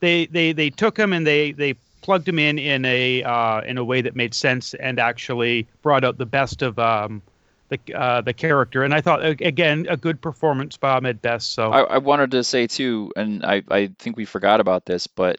they 0.00 0.26
they 0.26 0.52
they 0.52 0.70
took 0.70 0.96
them 0.96 1.12
and 1.12 1.26
they 1.26 1.52
they 1.52 1.74
plugged 2.02 2.26
them 2.26 2.38
in 2.38 2.58
in 2.58 2.84
a 2.84 3.22
uh, 3.22 3.62
in 3.62 3.78
a 3.78 3.84
way 3.84 4.02
that 4.02 4.14
made 4.14 4.34
sense 4.34 4.74
and 4.74 4.98
actually 4.98 5.66
brought 5.80 6.04
out 6.04 6.18
the 6.18 6.26
best 6.26 6.60
of 6.60 6.78
um, 6.78 7.22
the 7.70 7.78
uh, 7.94 8.20
the 8.20 8.34
character. 8.34 8.84
And 8.84 8.92
I 8.92 9.00
thought 9.00 9.24
again 9.24 9.86
a 9.88 9.96
good 9.96 10.20
performance 10.20 10.76
by 10.76 10.96
Ahmed 10.96 11.22
Best. 11.22 11.54
So 11.54 11.72
I, 11.72 11.80
I 11.80 11.98
wanted 11.98 12.32
to 12.32 12.44
say 12.44 12.66
too, 12.66 13.10
and 13.16 13.42
I 13.42 13.62
I 13.70 13.90
think 13.98 14.18
we 14.18 14.26
forgot 14.26 14.60
about 14.60 14.84
this, 14.84 15.06
but 15.06 15.38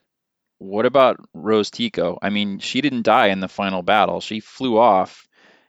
what 0.58 0.86
about 0.86 1.18
Rose 1.34 1.70
Tico? 1.70 2.18
I 2.22 2.30
mean, 2.30 2.60
she 2.60 2.82
didn't 2.82 3.04
die 3.04 3.28
in 3.28 3.40
the 3.40 3.48
final 3.48 3.82
battle. 3.82 4.22
She 4.22 4.40
flew 4.40 4.78
off 4.78 5.28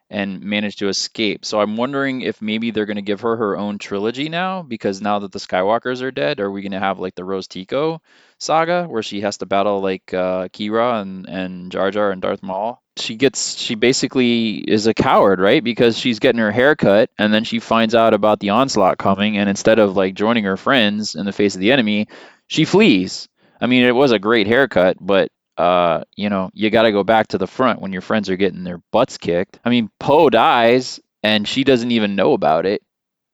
and 0.09 0.41
managed 0.41 0.79
to 0.79 0.89
escape. 0.89 1.45
So 1.45 1.61
I'm 1.61 1.77
wondering 1.77 2.21
if 2.21 2.41
maybe 2.41 2.71
they're 2.71 2.87
going 2.87 2.97
to 2.97 3.03
give 3.03 3.23
her 3.23 3.37
her 3.37 3.57
own 3.57 3.79
trilogy 3.79 4.29
now 4.29 4.63
because 4.63 5.01
now 5.01 5.19
that 5.21 5.33
the 5.33 5.41
Skywalkers 5.41 6.03
are 6.03 6.13
dead, 6.13 6.39
are 6.39 6.51
we 6.51 6.63
going 6.63 6.73
to 6.73 6.79
have 6.79 7.01
like 7.01 7.17
the 7.17 7.25
Rose 7.25 7.49
Tico 7.49 8.01
saga 8.39 8.85
where 8.85 9.03
she 9.03 9.23
has 9.23 9.39
to 9.39 9.47
battle 9.47 9.81
like 9.81 10.15
uh, 10.15 10.49
Qi'ra 10.49 11.03
and 11.03 11.29
and 11.29 11.73
Jar 11.73 11.91
Jar 11.91 12.13
and 12.13 12.23
Darth 12.23 12.43
Maul? 12.43 12.81
She 12.99 13.17
gets 13.17 13.57
she 13.57 13.75
basically 13.75 14.55
is 14.55 14.87
a 14.87 14.95
coward, 14.95 15.41
right? 15.41 15.63
Because 15.63 15.99
she's 15.99 16.21
getting 16.21 16.41
her 16.41 16.53
hair 16.53 16.77
cut 16.77 17.11
and 17.19 17.35
then 17.35 17.43
she 17.43 17.59
finds 17.59 17.95
out 17.95 18.15
about 18.15 18.39
the 18.39 18.51
onslaught 18.51 18.99
coming 18.99 19.37
and 19.39 19.49
instead 19.49 19.81
of 19.81 19.97
like 19.97 20.15
joining 20.15 20.45
her 20.45 20.57
friends 20.57 21.17
in 21.17 21.27
the 21.27 21.33
face 21.33 21.57
of 21.57 21.61
the 21.61 21.73
enemy, 21.73 22.07
she 22.47 22.65
flees. 22.65 23.29
I 23.61 23.67
mean, 23.67 23.85
it 23.85 23.95
was 23.95 24.13
a 24.13 24.19
great 24.19 24.47
haircut, 24.47 24.97
but 25.01 25.31
uh, 25.57 26.05
you 26.17 26.29
know, 26.29 26.51
you 26.53 26.71
got 26.71 26.83
to 26.83 26.93
go 26.93 27.03
back 27.03 27.29
to 27.29 27.39
the 27.39 27.47
front 27.47 27.81
when 27.81 27.93
your 27.93 28.03
friends 28.03 28.29
are 28.29 28.37
getting 28.37 28.65
their 28.65 28.83
butts 28.93 29.17
kicked. 29.17 29.59
I 29.65 29.71
mean, 29.71 29.91
Poe 29.99 30.29
dies 30.29 31.01
and 31.23 31.49
she 31.49 31.65
doesn't 31.65 31.91
even 31.91 32.15
know 32.15 32.35
about 32.35 32.67
it. 32.67 32.83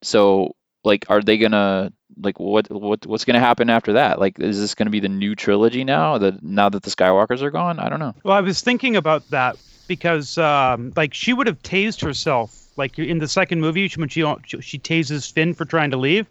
So, 0.02 0.54
like, 0.84 1.06
are 1.08 1.20
they 1.20 1.38
gonna 1.38 1.92
like 2.20 2.38
what 2.38 2.70
what 2.70 3.06
what's 3.06 3.24
gonna 3.24 3.40
happen 3.40 3.70
after 3.70 3.94
that? 3.94 4.18
Like, 4.18 4.38
is 4.38 4.60
this 4.60 4.74
gonna 4.74 4.90
be 4.90 5.00
the 5.00 5.08
new 5.08 5.34
trilogy 5.34 5.84
now? 5.84 6.18
That 6.18 6.42
now 6.42 6.68
that 6.68 6.82
the 6.82 6.90
Skywalkers 6.90 7.42
are 7.42 7.50
gone? 7.50 7.78
I 7.78 7.88
don't 7.88 8.00
know. 8.00 8.14
Well, 8.24 8.36
I 8.36 8.40
was 8.40 8.60
thinking 8.60 8.96
about 8.96 9.28
that 9.30 9.56
because, 9.88 10.38
um, 10.38 10.92
like, 10.96 11.14
she 11.14 11.32
would 11.32 11.46
have 11.46 11.62
tased 11.62 12.02
herself, 12.02 12.66
like 12.76 12.98
in 12.98 13.18
the 13.18 13.28
second 13.28 13.60
movie 13.60 13.90
when 13.96 14.08
she 14.08 14.22
she 14.60 14.78
tases 14.78 15.30
Finn 15.30 15.54
for 15.54 15.64
trying 15.64 15.90
to 15.90 15.96
leave, 15.96 16.26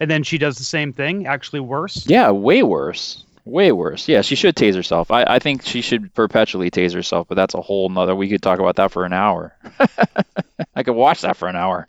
and 0.00 0.10
then 0.10 0.22
she 0.22 0.38
does 0.38 0.58
the 0.58 0.64
same 0.64 0.92
thing, 0.92 1.26
actually 1.26 1.60
worse. 1.60 2.06
Yeah, 2.06 2.30
way 2.30 2.62
worse. 2.62 3.24
Way 3.46 3.70
worse. 3.70 4.08
Yeah, 4.08 4.22
she 4.22 4.34
should 4.34 4.56
tase 4.56 4.74
herself. 4.74 5.12
I, 5.12 5.22
I 5.22 5.38
think 5.38 5.62
she 5.62 5.80
should 5.80 6.12
perpetually 6.14 6.68
tase 6.68 6.92
herself, 6.92 7.28
but 7.28 7.36
that's 7.36 7.54
a 7.54 7.60
whole 7.60 7.88
nother. 7.88 8.14
We 8.14 8.28
could 8.28 8.42
talk 8.42 8.58
about 8.58 8.74
that 8.76 8.90
for 8.90 9.04
an 9.04 9.12
hour. 9.12 9.54
I 10.74 10.82
could 10.82 10.96
watch 10.96 11.20
that 11.20 11.36
for 11.36 11.46
an 11.46 11.54
hour, 11.54 11.86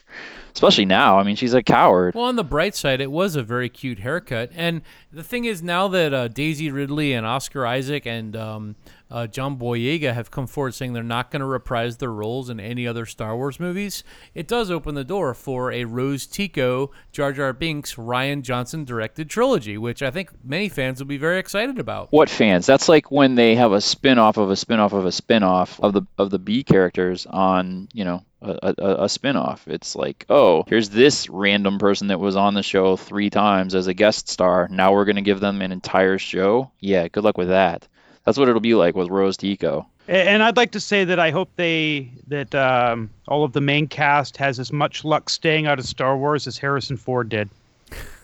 especially 0.58 0.86
now. 0.86 1.20
I 1.20 1.24
mean, 1.24 1.36
she's 1.36 1.54
a 1.54 1.62
coward. 1.62 2.16
Well, 2.16 2.26
on 2.26 2.36
the 2.36 2.44
bright 2.44 2.76
side, 2.76 3.00
it 3.00 3.12
was 3.12 3.36
a 3.36 3.44
very 3.44 3.70
cute 3.70 4.00
haircut. 4.00 4.50
And 4.56 4.82
the 5.14 5.24
thing 5.24 5.46
is, 5.46 5.62
now 5.62 5.88
that 5.90 6.14
uh, 6.16 6.30
Daisy 6.30 6.72
Ridley 6.72 7.14
and 7.14 7.28
Oscar 7.28 7.64
Isaac 7.68 8.08
and 8.08 8.36
um, 8.36 8.76
uh, 9.12 9.28
John 9.28 9.58
Boyega 9.58 10.16
have 10.16 10.32
come 10.32 10.48
forward 10.48 10.74
saying 10.74 10.94
they're 10.94 11.04
not 11.04 11.30
going 11.30 11.42
to 11.42 11.46
reprise 11.46 11.98
their 11.98 12.12
roles 12.12 12.50
in 12.50 12.60
any 12.60 12.88
other 12.88 13.06
Star 13.06 13.38
Wars 13.38 13.60
movies, 13.60 14.04
it 14.34 14.48
does 14.48 14.72
open 14.72 14.96
the 14.96 15.04
door 15.04 15.36
for 15.36 15.72
a 15.72 15.86
Rose 15.86 16.26
Tico, 16.26 16.92
Jar 17.12 17.32
Jar 17.32 17.54
Binks, 17.54 17.94
Rian 17.94 18.42
Johnson 18.42 18.84
directed 18.84 19.30
trilogy, 19.30 19.78
which 19.78 20.02
I 20.02 20.10
think 20.10 20.32
many 20.44 20.70
fans 20.70 21.00
will 21.00 21.08
be 21.08 21.18
very 21.18 21.38
excited 21.38 21.78
about. 21.78 22.12
What 22.12 22.30
fans? 22.30 22.66
That's 22.66 22.90
like 22.90 23.12
when 23.12 23.36
they 23.36 23.56
have 23.56 23.74
a 23.74 23.82
spin-off 23.82 24.38
of 24.38 24.50
a 24.50 24.56
spin-off 24.56 24.94
of 24.94 25.06
a 25.06 25.12
spin-off 25.12 25.80
of 25.80 25.94
the 25.94 26.02
of 26.18 26.32
the 26.32 26.40
B 26.40 26.64
characters 26.64 27.28
on, 27.28 27.90
you 27.94 28.04
know, 28.04 28.24
a, 28.42 28.74
a, 28.78 29.04
a 29.04 29.10
spin-off. 29.10 29.68
It's 29.68 29.96
like, 29.96 30.26
oh, 30.30 30.64
here's 30.68 30.90
this 30.90 31.30
random 31.30 31.80
person 31.80 32.08
that 32.08 32.20
was 32.20 32.36
on 32.36 32.54
the 32.54 32.64
show 32.64 32.96
three 32.96 33.30
times 33.30 33.76
as 33.76 33.88
a 33.88 33.94
guest 33.94 34.30
star. 34.30 34.68
Now 34.70 34.94
we're 34.94 35.06
going 35.06 35.16
to 35.18 35.22
give 35.22 35.40
them 35.40 35.62
an 35.62 35.72
entire 35.72 36.18
show. 36.18 36.72
Yeah, 36.80 37.08
good 37.08 37.24
luck 37.24 37.38
with 37.38 37.50
that. 37.50 37.88
That's 38.26 38.38
what 38.38 38.50
it'll 38.50 38.62
be 38.62 38.76
like 38.76 38.96
with 38.96 39.10
Rose 39.10 39.38
Tico. 39.38 39.88
And 40.08 40.42
I'd 40.42 40.56
like 40.56 40.72
to 40.72 40.80
say 40.80 41.04
that 41.06 41.20
I 41.20 41.32
hope 41.32 41.50
they 41.58 42.12
that 42.28 42.56
um, 42.56 43.10
all 43.28 43.44
of 43.44 43.52
the 43.52 43.60
main 43.60 43.88
cast 43.88 44.38
has 44.38 44.58
as 44.58 44.72
much 44.72 45.04
luck 45.04 45.30
staying 45.30 45.68
out 45.68 45.80
of 45.80 45.86
Star 45.86 46.18
Wars 46.18 46.48
as 46.48 46.58
Harrison 46.58 46.96
Ford 46.96 47.28
did. 47.28 47.50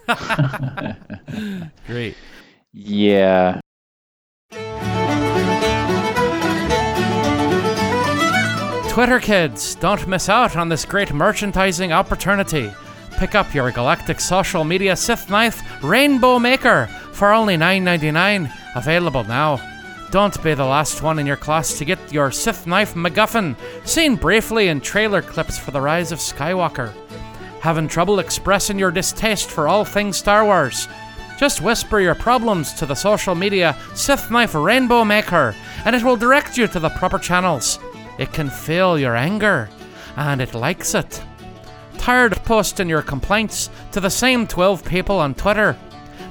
Great. 1.87 2.15
Yeah. 2.71 3.59
Twitter 8.93 9.19
kids, 9.19 9.73
don't 9.73 10.05
miss 10.07 10.29
out 10.29 10.55
on 10.55 10.69
this 10.69 10.85
great 10.85 11.11
merchandising 11.11 11.91
opportunity. 11.91 12.71
Pick 13.17 13.33
up 13.33 13.51
your 13.51 13.71
Galactic 13.71 14.19
Social 14.19 14.63
Media 14.63 14.95
Sith 14.95 15.31
Knife 15.31 15.63
Rainbow 15.83 16.37
Maker 16.37 16.85
for 17.11 17.33
only 17.33 17.57
$9.99. 17.57 18.53
Available 18.75 19.23
now. 19.23 19.59
Don't 20.11 20.43
be 20.43 20.53
the 20.53 20.63
last 20.63 21.01
one 21.01 21.17
in 21.17 21.25
your 21.25 21.37
class 21.37 21.75
to 21.79 21.85
get 21.85 22.13
your 22.13 22.29
Sith 22.29 22.67
Knife 22.67 22.93
MacGuffin, 22.93 23.55
seen 23.83 24.15
briefly 24.15 24.67
in 24.67 24.79
trailer 24.79 25.23
clips 25.23 25.57
for 25.57 25.71
The 25.71 25.81
Rise 25.81 26.11
of 26.11 26.19
Skywalker. 26.19 26.93
Having 27.61 27.87
trouble 27.87 28.19
expressing 28.19 28.77
your 28.77 28.91
distaste 28.91 29.49
for 29.49 29.67
all 29.67 29.85
things 29.85 30.17
Star 30.17 30.45
Wars? 30.45 30.87
Just 31.39 31.61
whisper 31.61 31.99
your 31.99 32.13
problems 32.13 32.73
to 32.73 32.85
the 32.85 32.93
social 32.93 33.33
media 33.33 33.75
Sith 33.95 34.29
Knife 34.29 34.53
Rainbow 34.53 35.03
Maker, 35.03 35.55
and 35.83 35.95
it 35.95 36.03
will 36.03 36.15
direct 36.15 36.59
you 36.59 36.67
to 36.67 36.79
the 36.79 36.89
proper 36.89 37.17
channels. 37.17 37.79
It 38.17 38.33
can 38.33 38.49
feel 38.49 38.99
your 38.99 39.15
anger, 39.15 39.69
and 40.15 40.41
it 40.41 40.53
likes 40.53 40.93
it. 40.93 41.21
Tired 41.97 42.33
of 42.33 42.43
posting 42.43 42.89
your 42.89 43.01
complaints 43.01 43.69
to 43.91 43.99
the 43.99 44.09
same 44.09 44.45
12 44.45 44.85
people 44.85 45.19
on 45.19 45.33
Twitter? 45.33 45.77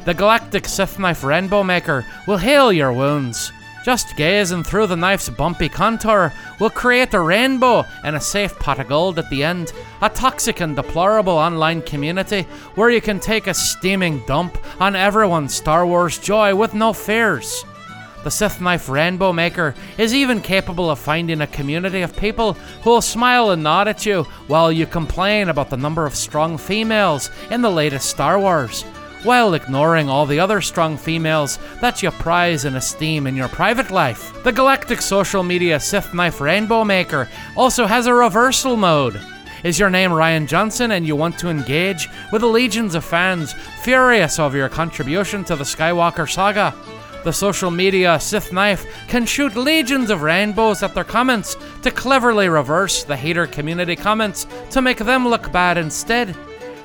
The 0.05 0.15
Galactic 0.15 0.67
Sith 0.67 0.99
Knife 0.99 1.25
Rainbow 1.25 1.63
Maker 1.63 2.05
will 2.27 2.37
heal 2.37 2.73
your 2.73 2.93
wounds. 2.93 3.53
Just 3.85 4.17
gazing 4.17 4.63
through 4.63 4.87
the 4.87 4.97
knife's 4.97 5.29
bumpy 5.29 5.69
contour 5.69 6.33
will 6.61 6.71
create 6.71 7.15
a 7.15 7.21
rainbow 7.21 7.85
and 8.05 8.15
a 8.15 8.21
safe 8.21 8.57
pot 8.59 8.79
of 8.79 8.89
gold 8.89 9.19
at 9.19 9.29
the 9.29 9.43
end. 9.43 9.73
A 10.03 10.09
toxic 10.09 10.61
and 10.61 10.77
deplorable 10.77 11.33
online 11.33 11.83
community 11.83 12.43
where 12.77 12.91
you 12.91 13.01
can 13.01 13.19
take 13.19 13.49
a 13.49 13.55
steaming 13.55 14.23
dump 14.27 14.57
on 14.81 14.95
everyone's 14.95 15.55
Star 15.55 15.85
Wars 15.85 16.19
joy 16.19 16.55
with 16.55 16.75
no 16.75 16.93
fears. 16.93 17.65
The 18.25 18.31
Sith 18.31 18.61
Knife 18.61 18.89
Rainbow 18.89 19.33
Maker 19.33 19.75
is 19.99 20.15
even 20.15 20.41
capable 20.41 20.91
of 20.91 21.01
finding 21.01 21.41
a 21.41 21.47
community 21.49 22.03
of 22.03 22.17
people 22.17 22.53
who 22.83 22.91
will 22.91 23.03
smile 23.03 23.51
and 23.51 23.65
nod 23.65 23.89
at 23.89 24.07
you 24.07 24.23
while 24.47 24.71
you 24.71 24.87
complain 24.87 25.49
about 25.49 25.71
the 25.71 25.77
number 25.77 26.07
of 26.07 26.15
strong 26.15 26.57
females 26.57 27.31
in 27.51 27.63
the 27.63 27.71
latest 27.71 28.09
Star 28.09 28.39
Wars, 28.39 28.83
while 29.25 29.55
ignoring 29.55 30.09
all 30.09 30.25
the 30.25 30.39
other 30.39 30.61
strong 30.61 30.97
females 30.97 31.59
that 31.81 32.01
you 32.01 32.13
prize 32.13 32.65
and 32.65 32.77
esteem 32.77 33.27
in 33.27 33.35
your 33.35 33.49
private 33.49 33.91
life. 33.91 34.41
The 34.45 34.53
Galactic 34.53 35.03
Social 35.03 35.43
Media 35.43 35.81
Sith 35.81 36.15
Knife 36.15 36.41
Rainbow 36.41 36.85
Maker 36.85 37.29
also 37.57 37.87
has 37.87 38.07
a 38.07 38.15
reversal 38.15 38.77
mode. 38.77 39.21
Is 39.65 39.81
your 39.81 39.91
name 39.91 40.11
Rian 40.11 40.47
Johnson 40.47 40.93
and 40.93 41.05
you 41.05 41.17
want 41.17 41.39
to 41.41 41.49
engage 41.49 42.09
with 42.31 42.43
the 42.43 42.49
legions 42.49 42.95
of 42.95 43.05
fans 43.05 43.53
furious 43.83 44.39
over 44.39 44.57
your 44.57 44.69
contribution 44.69 45.43
to 45.45 45.57
the 45.57 45.65
Skywalker 45.65 46.31
saga? 46.31 46.73
The 47.25 47.33
social 47.33 47.71
media 47.71 48.19
Sith 48.19 48.53
Knife 48.53 48.85
can 49.07 49.27
shoot 49.27 49.55
legions 49.55 50.11
of 50.11 50.23
rainbows 50.23 50.83
at 50.83 50.95
their 50.95 51.05
comments 51.05 51.57
to 51.83 51.91
cleverly 51.91 52.49
reverse 52.49 53.05
the 53.05 53.17
hater 53.17 53.47
community 53.47 53.95
comments 53.95 54.47
to 54.71 54.83
make 54.83 54.99
them 54.99 55.29
look 55.29 55.53
bad 55.53 55.79
instead. 55.79 56.37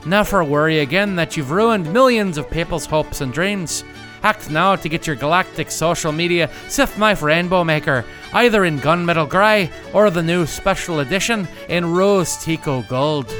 Never 0.05 0.43
worry 0.43 0.79
again 0.79 1.15
that 1.15 1.35
you've 1.35 1.51
ruined 1.51 1.91
millions 1.91 2.37
of 2.37 2.51
people's 2.51 2.85
hopes 2.85 3.21
and 3.21 3.33
dreams. 3.33 3.83
Act 4.21 4.49
now 4.51 4.75
to 4.75 4.89
get 4.89 5.07
your 5.07 5.15
galactic 5.15 5.71
social 5.71 6.11
media 6.11 6.49
Sith 6.67 6.97
Knife 6.99 7.23
Rainbow 7.23 7.63
Maker, 7.63 8.05
either 8.33 8.65
in 8.65 8.79
Gunmetal 8.79 9.27
Grey 9.27 9.71
or 9.93 10.11
the 10.11 10.23
new 10.23 10.45
special 10.45 10.99
edition 10.99 11.47
in 11.67 11.93
Rose 11.93 12.37
Tico 12.37 12.83
Gold. 12.83 13.33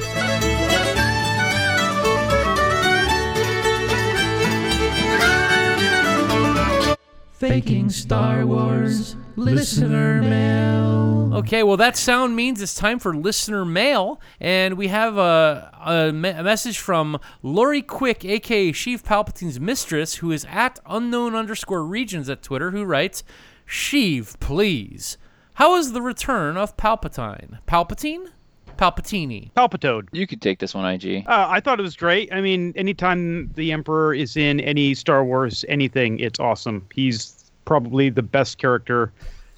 Faking 7.37 7.91
Star 7.91 8.47
Wars 8.47 9.15
listener 9.35 10.23
mail. 10.23 11.31
Okay, 11.35 11.61
well, 11.61 11.77
that 11.77 11.95
sound 11.95 12.35
means 12.35 12.59
it's 12.63 12.73
time 12.73 12.97
for 12.97 13.15
listener 13.15 13.63
mail, 13.63 14.19
and 14.39 14.75
we 14.75 14.87
have 14.87 15.17
a, 15.19 15.71
a, 15.85 16.11
me- 16.11 16.29
a 16.29 16.41
message 16.41 16.79
from 16.79 17.19
Lori 17.43 17.83
Quick, 17.83 18.25
aka 18.25 18.71
Sheev 18.71 19.03
Palpatine's 19.03 19.59
mistress, 19.59 20.15
who 20.15 20.31
is 20.31 20.47
at 20.49 20.79
unknown 20.87 21.35
underscore 21.35 21.85
regions 21.85 22.27
at 22.27 22.41
Twitter, 22.41 22.71
who 22.71 22.83
writes, 22.83 23.23
Sheev, 23.67 24.39
please. 24.39 25.19
How 25.55 25.75
is 25.75 25.91
the 25.91 26.01
return 26.01 26.57
of 26.57 26.75
Palpatine? 26.75 27.59
Palpatine? 27.67 28.31
Palpatini. 28.77 29.51
Palpitoad. 29.53 30.07
You 30.11 30.27
could 30.27 30.41
take 30.41 30.59
this 30.59 30.73
one, 30.73 30.85
IG. 30.85 31.25
Uh, 31.27 31.47
I 31.49 31.59
thought 31.59 31.79
it 31.79 31.83
was 31.83 31.95
great. 31.95 32.31
I 32.31 32.41
mean, 32.41 32.73
anytime 32.75 33.51
the 33.55 33.71
Emperor 33.71 34.13
is 34.13 34.37
in 34.37 34.59
any 34.59 34.93
Star 34.93 35.23
Wars 35.23 35.65
anything, 35.67 36.19
it's 36.19 36.39
awesome. 36.39 36.85
He's 36.93 37.51
probably 37.65 38.09
the 38.09 38.23
best 38.23 38.57
character 38.57 39.11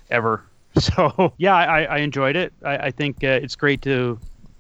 ever. 0.09 0.43
So 0.80 1.34
yeah, 1.38 1.55
I, 1.55 1.84
I 1.84 1.97
enjoyed 1.97 2.36
it. 2.36 2.53
I, 2.63 2.78
I 2.78 2.91
think 2.91 3.24
uh, 3.24 3.39
it's 3.41 3.55
great 3.55 3.82
to 3.82 4.20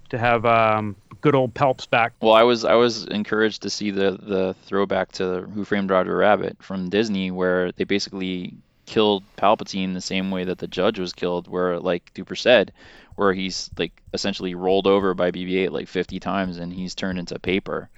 to 0.09 0.17
have 0.17 0.43
um, 0.43 0.95
good 1.21 1.35
old 1.35 1.53
Palps 1.53 1.89
back. 1.89 2.13
Well, 2.21 2.33
I 2.33 2.43
was 2.43 2.65
I 2.65 2.73
was 2.73 3.05
encouraged 3.05 3.61
to 3.61 3.69
see 3.69 3.91
the 3.91 4.17
the 4.21 4.55
throwback 4.63 5.11
to 5.13 5.41
Who 5.53 5.63
Framed 5.63 5.91
Roger 5.91 6.17
Rabbit 6.17 6.57
from 6.61 6.89
Disney, 6.89 7.31
where 7.31 7.71
they 7.73 7.83
basically 7.83 8.53
killed 8.89 9.23
Palpatine 9.37 9.93
the 9.93 10.01
same 10.01 10.31
way 10.31 10.43
that 10.45 10.57
the 10.57 10.67
Judge 10.67 10.99
was 10.99 11.13
killed, 11.13 11.47
where 11.47 11.79
like 11.79 12.11
Duper 12.13 12.37
said, 12.37 12.73
where 13.15 13.31
he's 13.33 13.69
like 13.77 13.93
essentially 14.13 14.55
rolled 14.55 14.87
over 14.87 15.13
by 15.13 15.31
BB-8 15.31 15.71
like 15.71 15.87
50 15.87 16.19
times 16.19 16.57
and 16.57 16.73
he's 16.73 16.95
turned 16.95 17.19
into 17.19 17.37
paper. 17.39 17.89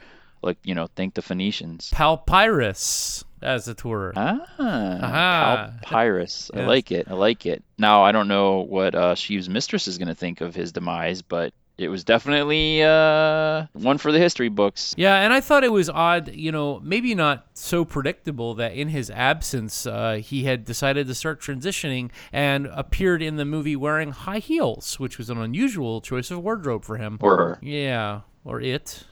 Like 0.43 0.57
you 0.63 0.75
know, 0.75 0.87
think 0.95 1.13
the 1.13 1.21
Phoenicians. 1.21 1.89
Palpyrus. 1.93 3.23
as 3.41 3.67
a 3.67 3.75
tourer. 3.75 4.11
Ah, 4.15 4.45
Aha. 4.59 5.73
Palpyrus. 5.83 6.51
I 6.53 6.59
Yes. 6.59 6.67
like 6.67 6.91
it. 6.91 7.07
I 7.09 7.13
like 7.13 7.45
it. 7.45 7.63
Now 7.77 8.03
I 8.03 8.11
don't 8.11 8.27
know 8.27 8.59
what 8.61 8.93
uh, 8.95 9.15
Sheev's 9.15 9.49
mistress 9.49 9.87
is 9.87 9.97
going 9.97 10.07
to 10.09 10.15
think 10.15 10.41
of 10.41 10.53
his 10.55 10.71
demise, 10.71 11.21
but 11.21 11.53
it 11.77 11.89
was 11.89 12.03
definitely 12.03 12.83
uh, 12.83 13.65
one 13.73 13.97
for 13.97 14.11
the 14.11 14.19
history 14.19 14.49
books. 14.49 14.93
Yeah, 14.97 15.15
and 15.21 15.33
I 15.33 15.41
thought 15.41 15.63
it 15.63 15.71
was 15.71 15.89
odd, 15.89 16.33
you 16.33 16.51
know, 16.51 16.79
maybe 16.83 17.15
not 17.15 17.47
so 17.53 17.85
predictable 17.85 18.53
that 18.55 18.73
in 18.73 18.89
his 18.89 19.09
absence, 19.09 19.85
uh, 19.85 20.21
he 20.23 20.43
had 20.43 20.65
decided 20.65 21.07
to 21.07 21.15
start 21.15 21.41
transitioning 21.41 22.11
and 22.31 22.67
appeared 22.67 23.21
in 23.21 23.37
the 23.37 23.45
movie 23.45 23.75
wearing 23.75 24.11
high 24.11 24.39
heels, 24.39 24.99
which 24.99 25.17
was 25.17 25.29
an 25.29 25.37
unusual 25.37 26.01
choice 26.01 26.29
of 26.31 26.43
wardrobe 26.43 26.83
for 26.83 26.97
him. 26.97 27.17
Or 27.21 27.37
her. 27.37 27.59
Yeah, 27.61 28.21
or 28.43 28.61
it, 28.61 29.05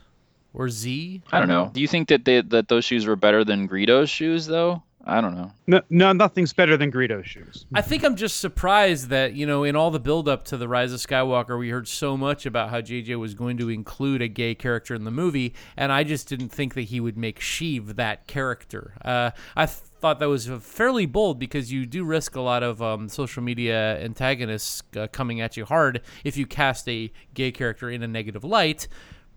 or 0.54 0.68
Z. 0.68 1.22
I 1.32 1.38
don't 1.38 1.48
know. 1.48 1.70
Do 1.72 1.80
you 1.80 1.88
think 1.88 2.08
that 2.08 2.24
they, 2.24 2.40
that 2.42 2.68
those 2.68 2.84
shoes 2.84 3.06
were 3.06 3.16
better 3.16 3.44
than 3.44 3.66
Greedo's 3.66 4.10
shoes, 4.10 4.46
though? 4.46 4.82
I 5.04 5.20
don't 5.20 5.34
know. 5.34 5.50
No, 5.66 5.80
no, 5.88 6.12
nothing's 6.12 6.52
better 6.52 6.76
than 6.76 6.90
Greedo's 6.90 7.26
shoes. 7.26 7.64
I 7.74 7.80
think 7.80 8.04
I'm 8.04 8.16
just 8.16 8.38
surprised 8.38 9.08
that, 9.08 9.32
you 9.32 9.46
know, 9.46 9.64
in 9.64 9.74
all 9.74 9.90
the 9.90 10.00
build 10.00 10.28
up 10.28 10.44
to 10.46 10.58
The 10.58 10.68
Rise 10.68 10.92
of 10.92 11.00
Skywalker, 11.00 11.58
we 11.58 11.70
heard 11.70 11.88
so 11.88 12.16
much 12.16 12.44
about 12.44 12.70
how 12.70 12.82
JJ 12.82 13.18
was 13.18 13.34
going 13.34 13.56
to 13.58 13.70
include 13.70 14.20
a 14.20 14.28
gay 14.28 14.54
character 14.54 14.94
in 14.94 15.04
the 15.04 15.10
movie, 15.10 15.54
and 15.76 15.90
I 15.90 16.04
just 16.04 16.28
didn't 16.28 16.50
think 16.50 16.74
that 16.74 16.82
he 16.82 17.00
would 17.00 17.16
make 17.16 17.40
Sheev 17.40 17.96
that 17.96 18.26
character. 18.26 18.94
Uh, 19.02 19.30
I 19.56 19.66
th- 19.66 19.78
thought 20.00 20.18
that 20.18 20.28
was 20.28 20.50
fairly 20.60 21.06
bold 21.06 21.38
because 21.38 21.72
you 21.72 21.86
do 21.86 22.04
risk 22.04 22.36
a 22.36 22.40
lot 22.40 22.62
of 22.62 22.82
um, 22.82 23.08
social 23.08 23.42
media 23.42 23.98
antagonists 24.02 24.82
uh, 24.96 25.06
coming 25.12 25.40
at 25.40 25.56
you 25.56 25.64
hard 25.64 26.02
if 26.24 26.36
you 26.36 26.46
cast 26.46 26.88
a 26.88 27.10
gay 27.34 27.52
character 27.52 27.90
in 27.90 28.02
a 28.02 28.08
negative 28.08 28.44
light. 28.44 28.86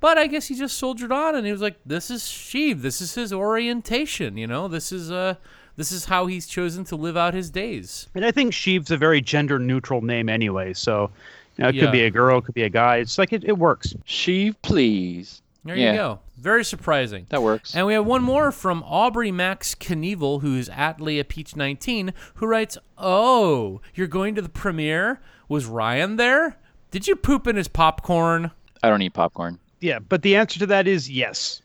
But 0.04 0.18
I 0.18 0.28
guess 0.28 0.50
he 0.50 0.56
just 0.56 0.78
soldiered 0.78 1.14
on, 1.14 1.34
and 1.34 1.46
he 1.46 1.52
was 1.54 1.62
like, 1.62 1.78
"This 1.86 2.12
is 2.12 2.24
Sheev. 2.24 2.82
This 2.82 3.00
is 3.00 3.16
his 3.16 3.32
orientation. 3.32 4.36
You 4.36 4.48
know, 4.48 4.68
this 4.68 4.92
is 4.92 5.10
uh, 5.10 5.36
this 5.78 5.94
is 5.94 6.04
how 6.04 6.26
he's 6.26 6.46
chosen 6.46 6.84
to 6.86 6.98
live 6.98 7.16
out 7.16 7.34
his 7.34 7.50
days." 7.50 8.10
And 8.14 8.26
I 8.26 8.32
think 8.32 8.52
Sheev's 8.52 8.92
a 8.92 8.98
very 8.98 9.22
gender 9.22 9.60
neutral 9.60 10.02
name 10.02 10.28
anyway, 10.28 10.74
so 10.74 11.10
you 11.56 11.64
know, 11.64 11.70
it 11.70 11.76
Yeah. 11.76 11.84
could 11.84 11.92
be 11.94 12.04
a 12.04 12.12
girl, 12.12 12.40
it 12.40 12.42
could 12.44 12.54
be 12.54 12.64
a 12.64 12.70
guy. 12.70 12.98
It's 12.98 13.18
like 13.18 13.32
it, 13.32 13.46
it 13.46 13.58
works. 13.58 13.94
Sheev, 14.06 14.56
please. 14.62 15.42
There 15.64 15.78
Yeah. 15.78 15.92
you 15.94 15.98
go. 15.98 16.20
Very 16.38 16.66
surprising. 16.66 17.26
That 17.30 17.42
works. 17.42 17.74
And 17.74 17.88
we 17.88 17.94
have 17.94 18.06
one 18.06 18.24
more 18.24 18.52
from 18.52 18.84
Aubrey 18.86 19.32
Max 19.32 19.74
Knievel, 19.74 20.42
who's 20.42 20.68
at 20.68 21.00
Leah 21.00 21.24
Peach 21.24 21.56
19, 21.56 22.12
who 22.36 22.46
writes, 22.46 22.78
Oh, 22.98 23.80
you're 23.96 24.08
going 24.08 24.36
to 24.36 24.42
the 24.42 24.50
premiere? 24.50 25.22
Was 25.48 25.66
Ryan 25.66 26.18
there? 26.18 26.58
Did 26.92 27.08
you 27.08 27.16
poop 27.16 27.48
in 27.48 27.56
his 27.56 27.70
popcorn? 27.70 28.52
I 28.84 28.90
don't 28.90 29.02
eat 29.02 29.14
popcorn. 29.14 29.60
Yeah, 29.84 30.00
but 30.00 30.22
the 30.22 30.38
answer 30.38 30.60
to 30.60 30.66
that 30.68 30.88
is 30.88 31.10
yes. 31.10 31.62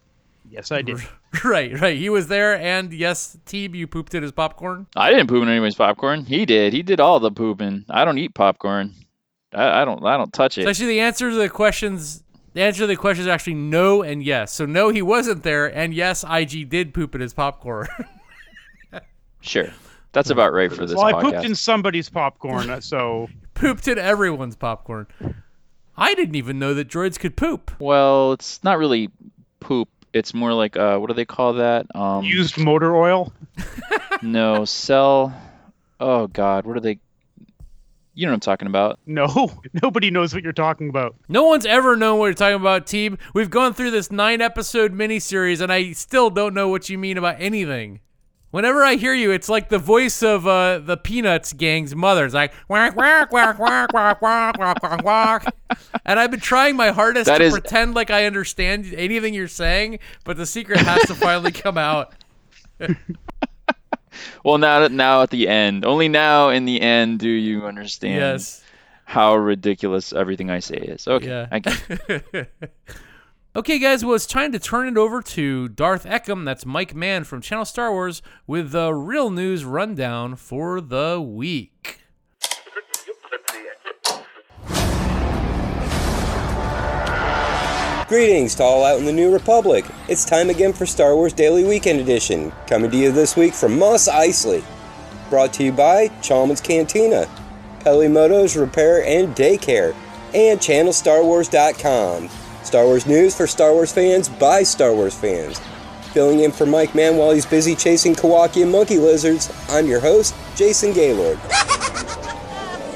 Yes, 0.50 0.72
I 0.72 0.82
did. 0.82 0.98
right, 1.44 1.78
right. 1.80 1.96
He 1.96 2.08
was 2.08 2.26
there, 2.26 2.58
and 2.58 2.92
yes, 2.92 3.38
Teeb, 3.46 3.76
you 3.76 3.86
pooped 3.86 4.12
in 4.12 4.24
his 4.24 4.32
popcorn? 4.32 4.88
I 4.96 5.10
didn't 5.10 5.28
poop 5.28 5.40
in 5.44 5.48
anybody's 5.48 5.76
popcorn. 5.76 6.24
He 6.24 6.44
did. 6.44 6.72
He 6.72 6.82
did 6.82 6.98
all 6.98 7.20
the 7.20 7.30
pooping. 7.30 7.84
I 7.88 8.04
don't 8.04 8.18
eat 8.18 8.34
popcorn. 8.34 8.92
I, 9.52 9.82
I 9.82 9.84
don't. 9.84 10.04
I 10.04 10.16
don't 10.16 10.32
touch 10.32 10.58
it. 10.58 10.64
So 10.64 10.70
actually, 10.70 10.88
the 10.88 11.00
answer 11.00 11.30
to 11.30 11.36
the 11.36 11.48
questions. 11.48 12.24
The 12.54 12.62
answer 12.62 12.80
to 12.80 12.86
the 12.88 12.96
questions 12.96 13.26
is 13.26 13.30
actually 13.30 13.54
no 13.54 14.02
and 14.02 14.20
yes. 14.20 14.52
So 14.52 14.66
no, 14.66 14.88
he 14.88 15.00
wasn't 15.00 15.44
there, 15.44 15.66
and 15.66 15.94
yes, 15.94 16.24
IG 16.28 16.68
did 16.68 16.92
poop 16.92 17.14
in 17.14 17.20
his 17.20 17.32
popcorn. 17.32 17.86
Sure, 19.40 19.68
that's 20.12 20.30
about 20.30 20.52
right 20.52 20.70
for 20.70 20.84
this 20.84 20.96
well, 20.96 21.14
I 21.14 21.22
pooped 21.22 21.44
in 21.44 21.54
somebody's 21.54 22.10
popcorn, 22.10 22.68
uh, 22.68 22.80
so 22.80 23.28
pooped 23.54 23.86
in 23.86 23.96
everyone's 23.96 24.56
popcorn. 24.56 25.06
I 25.98 26.14
didn't 26.14 26.36
even 26.36 26.60
know 26.60 26.74
that 26.74 26.88
droids 26.88 27.18
could 27.18 27.36
poop. 27.36 27.72
Well, 27.80 28.32
it's 28.32 28.62
not 28.62 28.78
really 28.78 29.10
poop. 29.58 29.88
It's 30.12 30.32
more 30.32 30.54
like 30.54 30.76
uh, 30.76 30.96
what 30.98 31.08
do 31.08 31.14
they 31.14 31.24
call 31.24 31.54
that? 31.54 31.86
Um, 31.94 32.24
used 32.24 32.56
motor 32.56 32.96
oil. 32.96 33.32
no, 34.22 34.64
cell. 34.64 35.34
Oh 35.98 36.28
God, 36.28 36.64
what 36.64 36.76
are 36.76 36.80
they? 36.80 37.00
You 38.14 38.26
know 38.26 38.32
what 38.32 38.36
I'm 38.36 38.40
talking 38.40 38.68
about. 38.68 39.00
No, 39.06 39.26
nobody 39.82 40.10
knows 40.10 40.32
what 40.32 40.44
you're 40.44 40.52
talking 40.52 40.88
about. 40.88 41.16
No 41.28 41.44
one's 41.44 41.66
ever 41.66 41.96
known 41.96 42.18
what 42.20 42.26
you're 42.26 42.34
talking 42.34 42.60
about, 42.60 42.86
Teeb. 42.86 43.18
We've 43.34 43.50
gone 43.50 43.74
through 43.74 43.90
this 43.90 44.10
nine 44.10 44.40
episode 44.40 44.94
miniseries, 44.94 45.60
and 45.60 45.72
I 45.72 45.92
still 45.92 46.30
don't 46.30 46.54
know 46.54 46.68
what 46.68 46.88
you 46.88 46.96
mean 46.96 47.18
about 47.18 47.36
anything. 47.40 48.00
Whenever 48.50 48.82
I 48.82 48.94
hear 48.94 49.12
you, 49.12 49.30
it's 49.30 49.48
like 49.50 49.68
the 49.68 49.78
voice 49.78 50.22
of 50.22 50.46
uh, 50.46 50.78
the 50.78 50.96
Peanuts 50.96 51.52
gang's 51.52 51.94
mother. 51.94 52.24
It's 52.24 52.32
like 52.34 52.52
quack 52.66 52.94
quack 52.94 53.28
quack 53.28 53.56
quack 53.58 53.88
quack 53.90 54.18
quack 54.20 54.80
quack 54.80 55.02
quack. 55.02 55.54
And 56.06 56.18
I've 56.18 56.30
been 56.30 56.40
trying 56.40 56.74
my 56.74 56.90
hardest 56.90 57.26
That 57.26 57.38
to 57.38 57.44
is- 57.44 57.52
pretend 57.52 57.94
like 57.94 58.10
I 58.10 58.24
understand 58.24 58.92
anything 58.96 59.34
you're 59.34 59.48
saying, 59.48 59.98
but 60.24 60.36
the 60.38 60.46
secret 60.46 60.78
has 60.80 61.02
to 61.08 61.14
finally 61.14 61.52
come 61.52 61.76
out. 61.78 62.14
Well, 64.44 64.58
now 64.58 64.88
now 64.88 65.22
at 65.22 65.30
the 65.30 65.46
end, 65.46 65.84
only 65.84 66.08
now 66.08 66.48
in 66.48 66.64
the 66.64 66.80
end 66.80 67.20
do 67.20 67.28
you 67.28 67.66
understand 67.66 68.16
Yes. 68.16 68.64
how 69.04 69.36
ridiculous 69.36 70.12
everything 70.12 70.50
I 70.50 70.58
say 70.58 70.76
is. 70.76 71.06
Okay, 71.06 71.28
Yeah. 71.28 71.46
I 71.52 71.58
get 71.60 71.82
Okay, 73.58 73.80
guys, 73.80 74.04
well, 74.04 74.14
it's 74.14 74.24
time 74.24 74.52
to 74.52 74.60
turn 74.60 74.86
it 74.86 74.96
over 74.96 75.20
to 75.20 75.66
Darth 75.66 76.06
Eckham, 76.06 76.44
that's 76.44 76.64
Mike 76.64 76.94
Mann 76.94 77.24
from 77.24 77.40
Channel 77.40 77.64
Star 77.64 77.90
Wars, 77.90 78.22
with 78.46 78.70
the 78.70 78.94
real 78.94 79.30
news 79.30 79.64
rundown 79.64 80.36
for 80.36 80.80
the 80.80 81.20
week. 81.20 81.98
Greetings 88.06 88.54
to 88.54 88.62
all 88.62 88.84
out 88.84 89.00
in 89.00 89.06
the 89.06 89.12
New 89.12 89.32
Republic. 89.32 89.84
It's 90.08 90.24
time 90.24 90.50
again 90.50 90.72
for 90.72 90.86
Star 90.86 91.16
Wars 91.16 91.32
Daily 91.32 91.64
Weekend 91.64 91.98
Edition, 91.98 92.52
coming 92.68 92.92
to 92.92 92.96
you 92.96 93.10
this 93.10 93.34
week 93.34 93.54
from 93.54 93.76
Mos 93.76 94.06
Eisley. 94.06 94.62
Brought 95.30 95.52
to 95.54 95.64
you 95.64 95.72
by 95.72 96.06
Chalmun's 96.22 96.60
Cantina, 96.60 97.28
Peli 97.80 98.06
Motto's 98.06 98.56
Repair 98.56 99.04
and 99.04 99.34
Daycare, 99.34 99.96
and 100.32 100.60
ChannelStarWars.com. 100.60 102.30
Star 102.68 102.84
Wars 102.84 103.06
news 103.06 103.34
for 103.34 103.46
Star 103.46 103.72
Wars 103.72 103.90
fans 103.90 104.28
by 104.28 104.62
Star 104.62 104.92
Wars 104.92 105.14
fans. 105.14 105.58
Filling 106.12 106.40
in 106.40 106.52
for 106.52 106.66
Mike 106.66 106.94
Mann 106.94 107.16
while 107.16 107.30
he's 107.30 107.46
busy 107.46 107.74
chasing 107.74 108.14
Kowakian 108.14 108.70
monkey 108.70 108.98
lizards, 108.98 109.50
I'm 109.70 109.86
your 109.86 110.00
host, 110.00 110.34
Jason 110.54 110.92
Gaylord. 110.92 111.40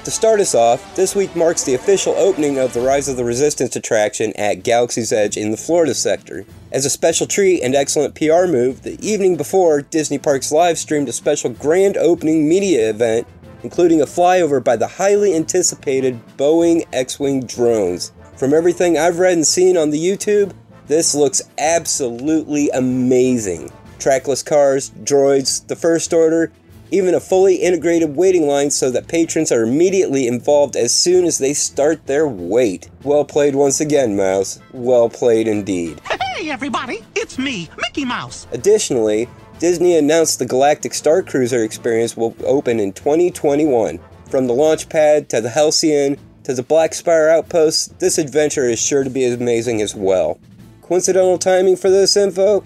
To 0.05 0.11
start 0.11 0.41
us 0.41 0.55
off, 0.55 0.95
this 0.95 1.15
week 1.15 1.35
marks 1.35 1.65
the 1.65 1.73
official 1.73 2.13
opening 2.19 2.59
of 2.59 2.75
the 2.75 2.83
Rise 2.83 3.09
of 3.09 3.17
the 3.17 3.25
Resistance 3.25 3.75
attraction 3.75 4.35
at 4.37 4.63
Galaxy's 4.63 5.11
Edge 5.11 5.39
in 5.39 5.53
the 5.53 5.57
Florida 5.57 5.95
sector. 5.95 6.45
As 6.71 6.85
a 6.85 6.91
special 6.91 7.27
treat 7.27 7.63
and 7.63 7.75
excellent 7.75 8.15
PR 8.15 8.47
move, 8.47 8.83
the 8.83 8.99
evening 9.01 9.39
before, 9.39 9.81
Disney 9.81 10.19
Parks 10.19 10.53
live 10.53 10.77
streamed 10.77 11.09
a 11.09 11.13
special 11.13 11.49
grand 11.49 11.97
opening 11.97 12.47
media 12.47 12.91
event, 12.91 13.27
including 13.63 14.03
a 14.03 14.07
flyover 14.07 14.63
by 14.63 14.77
the 14.77 14.87
highly 14.87 15.35
anticipated 15.35 16.21
Boeing 16.37 16.87
X 16.93 17.19
Wing 17.19 17.47
drones. 17.47 18.13
From 18.37 18.55
everything 18.55 18.97
I've 18.97 19.19
read 19.19 19.35
and 19.35 19.47
seen 19.47 19.77
on 19.77 19.91
the 19.91 20.03
YouTube, 20.03 20.53
this 20.87 21.15
looks 21.15 21.43
absolutely 21.59 22.71
amazing. 22.71 23.71
Trackless 23.99 24.43
cars, 24.43 24.91
droids, 25.05 25.67
the 25.67 25.77
First 25.77 26.13
Order, 26.13 26.51
even 26.91 27.15
a 27.15 27.21
fully 27.21 27.57
integrated 27.57 28.17
waiting 28.17 28.47
line 28.47 28.71
so 28.71 28.91
that 28.91 29.07
patrons 29.07 29.53
are 29.53 29.63
immediately 29.63 30.27
involved 30.27 30.77
as 30.77 30.95
soon 30.95 31.25
as 31.25 31.39
they 31.39 31.55
start 31.55 32.07
their 32.07 32.27
wait. 32.27 32.91
Well 33.03 33.25
played 33.25 33.55
once 33.55 33.81
again, 33.81 34.17
Mouse. 34.17 34.61
Well 34.73 35.09
played 35.09 35.47
indeed. 35.47 36.01
Hey, 36.01 36.51
everybody, 36.51 37.05
it's 37.15 37.39
me, 37.39 37.69
Mickey 37.79 38.05
Mouse. 38.05 38.47
Additionally, 38.51 39.29
Disney 39.59 39.97
announced 39.97 40.39
the 40.39 40.47
Galactic 40.47 40.95
Star 40.95 41.23
Cruiser 41.23 41.63
experience 41.63 42.17
will 42.17 42.35
open 42.45 42.81
in 42.81 42.93
2021. 42.93 44.01
From 44.29 44.47
the 44.47 44.55
launch 44.55 44.89
pad 44.89 45.29
to 45.29 45.41
the 45.41 45.51
Halcyon 45.51 46.19
to 46.45 46.55
the 46.55 46.63
Black 46.63 46.95
Spire 46.95 47.29
outpost, 47.29 47.99
this 47.99 48.19
adventure 48.19 48.65
is 48.65 48.81
sure 48.81 49.05
to 49.05 49.11
be 49.11 49.25
amazing 49.25 49.81
as 49.81 49.95
well. 49.95 50.41
Coincidental 50.83 51.39
timing 51.39 51.77
for 51.77 51.91
this 51.91 52.17
info? 52.17 52.65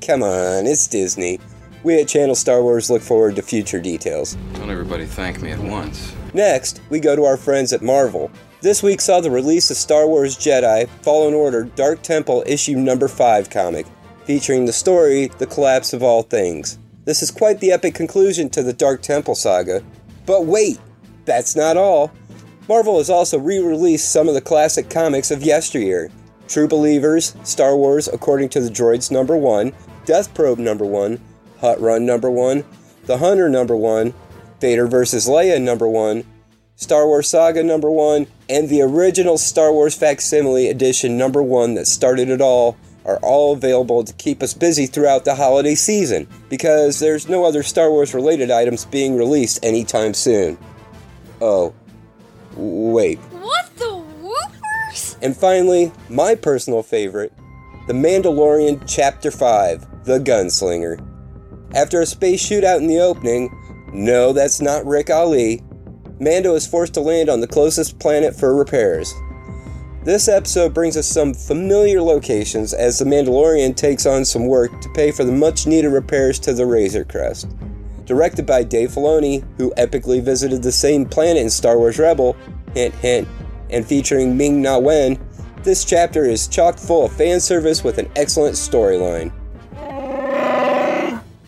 Come 0.00 0.22
on, 0.22 0.66
it's 0.66 0.86
Disney. 0.86 1.38
We 1.84 2.00
at 2.00 2.08
Channel 2.08 2.34
Star 2.34 2.62
Wars 2.62 2.90
look 2.90 3.02
forward 3.02 3.36
to 3.36 3.42
future 3.42 3.80
details. 3.80 4.36
Don't 4.54 4.70
everybody 4.70 5.04
thank 5.04 5.42
me 5.42 5.50
at 5.50 5.58
once. 5.58 6.14
Next, 6.32 6.80
we 6.90 7.00
go 7.00 7.14
to 7.14 7.24
our 7.24 7.36
friends 7.36 7.72
at 7.72 7.82
Marvel. 7.82 8.30
This 8.60 8.82
week 8.82 9.00
saw 9.00 9.20
the 9.20 9.30
release 9.30 9.70
of 9.70 9.76
Star 9.76 10.06
Wars 10.06 10.36
Jedi 10.36 10.88
Fallen 11.02 11.34
Order 11.34 11.64
Dark 11.64 12.02
Temple 12.02 12.44
issue 12.46 12.76
number 12.76 13.08
5 13.08 13.50
comic, 13.50 13.86
featuring 14.24 14.64
the 14.64 14.72
story 14.72 15.26
The 15.38 15.46
Collapse 15.46 15.92
of 15.92 16.02
All 16.02 16.22
Things. 16.22 16.78
This 17.04 17.22
is 17.22 17.32
quite 17.32 17.58
the 17.58 17.72
epic 17.72 17.94
conclusion 17.94 18.48
to 18.50 18.62
the 18.62 18.72
Dark 18.72 19.02
Temple 19.02 19.34
saga. 19.34 19.82
But 20.24 20.46
wait, 20.46 20.78
that's 21.24 21.56
not 21.56 21.76
all. 21.76 22.12
Marvel 22.68 22.98
has 22.98 23.10
also 23.10 23.38
re 23.38 23.58
released 23.58 24.10
some 24.10 24.28
of 24.28 24.34
the 24.34 24.40
classic 24.40 24.88
comics 24.88 25.30
of 25.30 25.42
yesteryear 25.42 26.10
True 26.48 26.68
Believers, 26.68 27.34
Star 27.44 27.76
Wars 27.76 28.08
According 28.08 28.50
to 28.50 28.60
the 28.60 28.70
Droids 28.70 29.10
number 29.10 29.36
1, 29.36 29.72
Death 30.04 30.34
Probe 30.34 30.58
number 30.58 30.84
1, 30.84 31.20
Hutt 31.60 31.80
Run 31.80 32.04
number 32.04 32.30
1, 32.30 32.64
The 33.06 33.18
Hunter 33.18 33.48
number 33.48 33.76
1, 33.76 34.12
Vader 34.60 34.86
vs. 34.86 35.26
Leia 35.26 35.60
number 35.60 35.88
1, 35.88 36.24
Star 36.76 37.06
Wars 37.06 37.28
Saga 37.28 37.62
number 37.62 37.90
1, 37.90 38.26
and 38.48 38.68
the 38.68 38.82
original 38.82 39.38
Star 39.38 39.72
Wars 39.72 39.94
Facsimile 39.94 40.68
edition 40.68 41.16
number 41.16 41.42
1 41.42 41.74
that 41.74 41.86
started 41.86 42.28
it 42.28 42.40
all 42.40 42.76
are 43.04 43.18
all 43.18 43.52
available 43.52 44.04
to 44.04 44.12
keep 44.12 44.42
us 44.42 44.54
busy 44.54 44.86
throughout 44.86 45.24
the 45.24 45.34
holiday 45.34 45.74
season 45.74 46.28
because 46.48 47.00
there's 47.00 47.28
no 47.28 47.44
other 47.44 47.62
Star 47.62 47.90
Wars 47.90 48.14
related 48.14 48.50
items 48.50 48.84
being 48.84 49.16
released 49.16 49.58
anytime 49.64 50.14
soon. 50.14 50.56
Oh, 51.40 51.74
wait. 52.56 53.18
What 53.18 53.70
the 53.76 54.04
whoopers? 54.22 55.16
And 55.22 55.36
finally, 55.36 55.92
my 56.08 56.34
personal 56.34 56.82
favorite 56.82 57.32
The 57.86 57.92
Mandalorian 57.92 58.84
Chapter 58.86 59.30
5 59.30 60.04
The 60.04 60.18
Gunslinger. 60.18 61.04
After 61.74 62.00
a 62.00 62.06
space 62.06 62.46
shootout 62.46 62.78
in 62.78 62.86
the 62.86 63.00
opening, 63.00 63.50
no, 63.92 64.32
that's 64.32 64.60
not 64.60 64.86
Rick 64.86 65.10
Ali, 65.10 65.62
Mando 66.20 66.54
is 66.54 66.66
forced 66.66 66.94
to 66.94 67.00
land 67.00 67.28
on 67.28 67.40
the 67.40 67.48
closest 67.48 67.98
planet 67.98 68.34
for 68.36 68.54
repairs. 68.54 69.12
This 70.04 70.28
episode 70.28 70.74
brings 70.74 70.96
us 70.96 71.06
some 71.06 71.34
familiar 71.34 72.02
locations 72.02 72.74
as 72.74 72.98
the 72.98 73.04
Mandalorian 73.04 73.76
takes 73.76 74.06
on 74.06 74.24
some 74.24 74.46
work 74.46 74.80
to 74.80 74.88
pay 74.90 75.10
for 75.12 75.24
the 75.24 75.32
much 75.32 75.66
needed 75.66 75.88
repairs 75.88 76.38
to 76.40 76.52
the 76.52 76.66
Razor 76.66 77.04
Crest. 77.04 77.48
Directed 78.04 78.46
by 78.46 78.64
Dave 78.64 78.90
Filoni, 78.90 79.44
who 79.56 79.72
epically 79.76 80.22
visited 80.22 80.62
the 80.62 80.72
same 80.72 81.04
planet 81.06 81.42
in 81.42 81.50
Star 81.50 81.78
Wars 81.78 81.98
Rebel, 81.98 82.36
hint 82.74 82.94
hint, 82.96 83.28
and 83.70 83.86
featuring 83.86 84.36
Ming 84.36 84.60
Na 84.60 84.78
Wen, 84.78 85.18
this 85.62 85.84
chapter 85.84 86.24
is 86.24 86.48
chock 86.48 86.78
full 86.78 87.06
of 87.06 87.12
fan 87.12 87.40
service 87.40 87.84
with 87.84 87.98
an 87.98 88.10
excellent 88.16 88.56
storyline. 88.56 89.32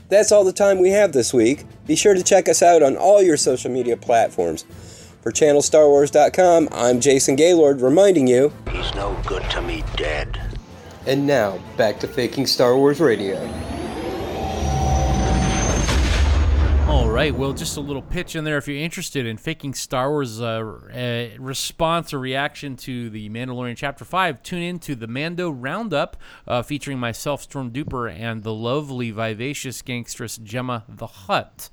That's 0.09 0.31
all 0.31 0.45
the 0.45 0.53
time 0.53 0.79
we 0.79 0.91
have 0.91 1.13
this 1.13 1.35
week. 1.35 1.65
Be 1.87 1.97
sure 1.97 2.15
to 2.15 2.23
check 2.23 2.49
us 2.49 2.63
out 2.63 2.83
on 2.83 2.97
all 2.97 3.21
your 3.23 3.37
social 3.37 3.71
media 3.71 3.97
platforms. 3.97 4.65
For 5.23 5.33
ChannelStarWars.com, 5.33 6.69
I'm 6.71 7.01
Jason 7.01 7.35
Gaylord 7.35 7.81
reminding 7.81 8.29
you 8.29 8.53
He's 8.71 8.95
no 8.95 9.21
good 9.27 9.43
to 9.51 9.63
me 9.63 9.83
dead. 9.97 10.41
And 11.07 11.27
now, 11.27 11.59
back 11.77 11.99
to 12.01 12.07
Faking 12.07 12.47
Star 12.47 12.77
Wars 12.77 13.01
Radio. 13.01 13.43
All 16.95 17.11
right. 17.11 17.35
Well, 17.35 17.53
just 17.53 17.77
a 17.77 17.81
little 17.81 18.03
pitch 18.03 18.37
in 18.37 18.45
there. 18.45 18.57
If 18.57 18.69
you're 18.69 18.77
interested 18.77 19.27
in 19.27 19.37
faking 19.37 19.75
Star 19.75 20.11
Wars 20.11 20.41
uh, 20.41 20.45
uh, 20.95 21.37
response 21.41 22.15
or 22.15 22.21
reaction 22.21 22.77
to 22.77 23.11
the 23.11 23.29
Mandalorian 23.31 23.77
Chapter 23.77 24.05
5, 24.05 24.45
tune 24.45 24.63
in 24.63 24.79
to 24.79 24.95
the 24.95 25.09
Mando 25.09 25.51
Roundup 25.51 26.17
uh, 26.47 26.63
featuring 26.63 27.01
myself, 27.01 27.43
Storm 27.43 27.73
Duper, 27.73 28.09
and 28.09 28.45
the 28.45 28.55
lovely, 28.55 29.11
vivacious 29.11 29.83
gangstress 29.83 30.41
Gemma 30.41 30.85
the 30.89 31.09
Hutt. 31.09 31.69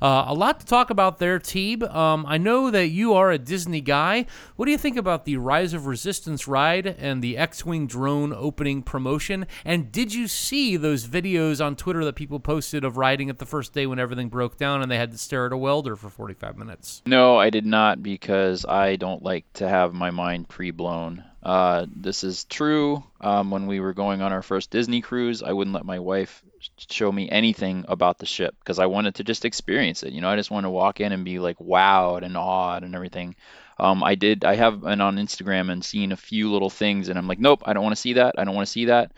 Uh, 0.00 0.24
a 0.28 0.34
lot 0.34 0.60
to 0.60 0.66
talk 0.66 0.90
about 0.90 1.18
there, 1.18 1.38
Teeb. 1.38 1.82
Um, 1.94 2.24
I 2.28 2.38
know 2.38 2.70
that 2.70 2.88
you 2.88 3.14
are 3.14 3.30
a 3.30 3.38
Disney 3.38 3.80
guy. 3.80 4.26
What 4.56 4.66
do 4.66 4.72
you 4.72 4.78
think 4.78 4.96
about 4.96 5.24
the 5.24 5.36
Rise 5.36 5.72
of 5.72 5.86
Resistance 5.86 6.46
ride 6.46 6.86
and 6.86 7.22
the 7.22 7.36
X 7.36 7.64
Wing 7.64 7.86
drone 7.86 8.32
opening 8.32 8.82
promotion? 8.82 9.46
And 9.64 9.90
did 9.90 10.12
you 10.12 10.28
see 10.28 10.76
those 10.76 11.06
videos 11.06 11.64
on 11.64 11.76
Twitter 11.76 12.04
that 12.04 12.14
people 12.14 12.40
posted 12.40 12.84
of 12.84 12.96
riding 12.96 13.28
it 13.28 13.38
the 13.38 13.46
first 13.46 13.72
day 13.72 13.86
when 13.86 13.98
everything 13.98 14.28
broke 14.28 14.56
down 14.56 14.82
and 14.82 14.90
they 14.90 14.98
had 14.98 15.12
to 15.12 15.18
stare 15.18 15.46
at 15.46 15.52
a 15.52 15.56
welder 15.56 15.96
for 15.96 16.08
45 16.08 16.56
minutes? 16.56 17.02
No, 17.06 17.36
I 17.36 17.50
did 17.50 17.66
not 17.66 18.02
because 18.02 18.64
I 18.64 18.96
don't 18.96 19.22
like 19.22 19.50
to 19.54 19.68
have 19.68 19.94
my 19.94 20.10
mind 20.10 20.48
pre 20.48 20.70
blown. 20.70 21.24
Uh, 21.42 21.86
this 21.94 22.24
is 22.24 22.44
true. 22.44 23.04
Um, 23.20 23.50
when 23.52 23.66
we 23.68 23.78
were 23.78 23.94
going 23.94 24.20
on 24.20 24.32
our 24.32 24.42
first 24.42 24.70
Disney 24.70 25.00
cruise, 25.00 25.42
I 25.44 25.52
wouldn't 25.52 25.74
let 25.74 25.84
my 25.84 26.00
wife 26.00 26.42
show 26.90 27.10
me 27.10 27.28
anything 27.30 27.84
about 27.88 28.18
the 28.18 28.26
ship 28.26 28.54
because 28.58 28.78
I 28.78 28.86
wanted 28.86 29.16
to 29.16 29.24
just 29.24 29.44
experience 29.44 30.02
it. 30.02 30.12
You 30.12 30.20
know, 30.20 30.28
I 30.28 30.36
just 30.36 30.50
want 30.50 30.64
to 30.64 30.70
walk 30.70 31.00
in 31.00 31.12
and 31.12 31.24
be 31.24 31.38
like 31.38 31.58
wowed 31.58 32.22
and 32.22 32.36
awed 32.36 32.82
and 32.82 32.94
everything. 32.94 33.36
Um, 33.78 34.02
I 34.02 34.14
did. 34.14 34.44
I 34.44 34.54
have 34.56 34.80
been 34.80 35.00
on 35.00 35.16
Instagram 35.16 35.70
and 35.70 35.84
seen 35.84 36.12
a 36.12 36.16
few 36.16 36.50
little 36.50 36.70
things, 36.70 37.08
and 37.08 37.18
I'm 37.18 37.28
like, 37.28 37.38
nope, 37.38 37.62
I 37.66 37.72
don't 37.72 37.82
want 37.82 37.94
to 37.94 38.00
see 38.00 38.14
that. 38.14 38.36
I 38.38 38.44
don't 38.44 38.54
want 38.54 38.66
to 38.66 38.72
see 38.72 38.86
that. 38.86 39.12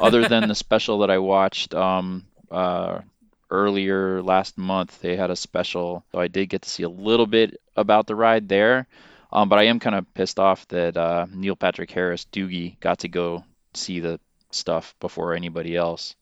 Other 0.00 0.28
than 0.28 0.48
the 0.48 0.54
special 0.66 1.00
that 1.00 1.10
I 1.10 1.18
watched 1.18 1.74
um, 1.74 2.24
uh, 2.50 3.00
earlier 3.50 4.22
last 4.22 4.56
month, 4.56 5.00
they 5.00 5.16
had 5.16 5.30
a 5.30 5.36
special, 5.36 6.04
so 6.12 6.20
I 6.20 6.28
did 6.28 6.48
get 6.48 6.62
to 6.62 6.70
see 6.70 6.84
a 6.84 6.88
little 6.88 7.26
bit 7.26 7.60
about 7.76 8.06
the 8.06 8.14
ride 8.14 8.48
there. 8.48 8.86
Um, 9.32 9.48
but 9.48 9.58
I 9.58 9.64
am 9.64 9.80
kind 9.80 9.96
of 9.96 10.14
pissed 10.14 10.38
off 10.38 10.66
that 10.68 10.96
uh, 10.96 11.26
Neil 11.32 11.56
Patrick 11.56 11.90
Harris 11.90 12.24
Doogie 12.32 12.78
got 12.78 13.00
to 13.00 13.08
go 13.08 13.44
see 13.74 13.98
the 13.98 14.20
stuff 14.52 14.94
before 15.00 15.34
anybody 15.34 15.74
else 15.74 16.14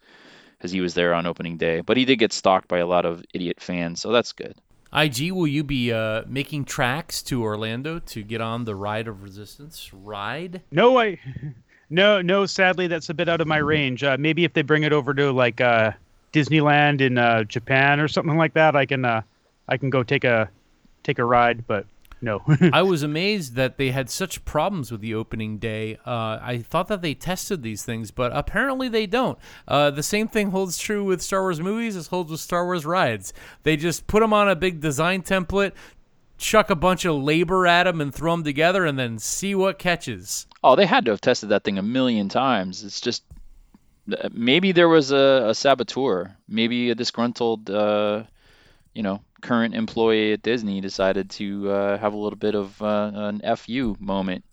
because 0.63 0.71
he 0.71 0.81
was 0.81 0.95
there 0.95 1.13
on 1.13 1.27
opening 1.27 1.57
day. 1.57 1.81
But 1.81 1.97
he 1.97 2.05
did 2.05 2.21
get 2.21 2.33
stalked 2.33 2.69
by 2.69 2.79
a 2.79 2.87
lot 2.87 3.05
of 3.05 3.25
idiot 3.35 3.61
fans, 3.61 4.01
so 4.01 4.13
that's 4.13 4.31
good. 4.31 4.55
IG, 4.93 5.33
will 5.33 5.49
you 5.49 5.65
be 5.65 5.93
uh, 5.93 6.23
making 6.29 6.67
tracks 6.67 7.21
to 7.25 7.43
Orlando 7.43 7.99
to 7.99 8.23
get 8.23 8.41
on 8.41 8.65
the 8.65 8.77
Ride 8.77 9.09
of 9.09 9.25
Resistance 9.25 9.93
ride? 9.93 10.63
No, 10.71 11.01
I, 11.01 11.19
no, 11.91 12.23
no. 12.23 12.47
Sadly, 12.47 12.87
that's 12.87 13.09
a 13.09 13.15
bit 13.15 13.29
out 13.29 13.41
of 13.41 13.49
my 13.49 13.57
range. 13.57 14.05
Uh, 14.05 14.17
maybe 14.21 14.45
if 14.45 14.53
they 14.53 14.63
bring 14.63 14.85
it 14.85 14.93
over 14.93 15.13
to 15.15 15.33
like 15.33 15.61
uh, 15.61 15.91
Disneyland 16.33 17.01
in 17.01 17.19
uh, 17.19 17.43
Japan 17.43 17.99
or 17.99 18.07
something 18.07 18.37
like 18.37 18.55
that, 18.55 18.77
I 18.77 18.87
can, 18.87 19.05
uh, 19.05 19.23
I 19.67 19.79
can 19.79 19.91
go 19.91 20.05
take 20.05 20.23
a, 20.23 20.49
take 21.03 21.19
a 21.19 21.25
ride. 21.25 21.67
But 21.67 21.87
no. 22.23 22.41
I 22.73 22.83
was 22.83 23.03
amazed 23.03 23.57
that 23.57 23.77
they 23.77 23.91
had 23.91 24.09
such 24.09 24.45
problems 24.45 24.93
with 24.93 25.01
the 25.01 25.15
opening 25.15 25.59
day. 25.59 25.99
Uh, 26.07 26.39
I 26.41 26.65
thought 26.67 26.87
that 26.89 27.03
they 27.03 27.15
tested 27.15 27.63
these 27.63 27.83
things, 27.83 28.13
but 28.13 28.31
apparently 28.33 28.89
they 28.89 29.07
don't. 29.07 29.39
Uh, 29.67 29.91
the 29.91 30.05
same 30.05 30.29
thing 30.29 30.53
holds 30.53 30.79
true 30.79 31.05
with 31.05 31.21
Star 31.21 31.43
Wars 31.43 31.61
movies 31.61 31.97
as 31.97 32.07
holds 32.07 32.31
with 32.31 32.41
Star 32.41 32.65
Wars 32.65 32.87
rides. 32.87 33.33
They 33.65 33.77
just 33.77 34.07
put 34.07 34.21
them 34.21 34.33
on 34.33 34.49
a 34.49 34.55
big 34.55 34.81
design 34.81 35.23
template, 35.23 35.73
chuck 36.39 36.71
a 36.71 36.77
bunch 36.77 37.05
of 37.05 37.17
labor 37.17 37.67
at 37.67 37.85
them, 37.85 38.01
and 38.01 38.15
throw 38.15 38.33
them 38.33 38.45
together, 38.45 38.87
and 38.87 38.97
then 38.97 39.19
see 39.19 39.57
what 39.57 39.81
catches. 39.81 40.47
Oh, 40.63 40.77
they 40.77 40.87
had 40.87 41.05
to 41.07 41.11
have 41.11 41.21
tested 41.21 41.49
that 41.49 41.65
thing 41.65 41.77
a 41.77 41.83
million 41.83 42.29
times. 42.29 42.85
It's 42.85 43.01
just 43.01 43.25
maybe 44.33 44.71
there 44.71 44.89
was 44.89 45.11
a, 45.11 45.47
a 45.49 45.55
saboteur, 45.55 46.37
maybe 46.49 46.91
a 46.91 46.95
disgruntled, 46.95 47.69
uh, 47.69 48.23
you 48.95 49.03
know, 49.03 49.23
current 49.43 49.75
employee 49.75 50.33
at 50.33 50.43
Disney 50.43 50.81
decided 50.81 51.29
to 51.31 51.71
uh, 51.71 51.99
have 51.99 52.15
a 52.15 52.17
little 52.17 52.39
bit 52.39 52.55
of 52.55 52.81
uh, 52.81 53.11
an 53.15 53.43
fu 53.57 53.97
moment 54.01 54.45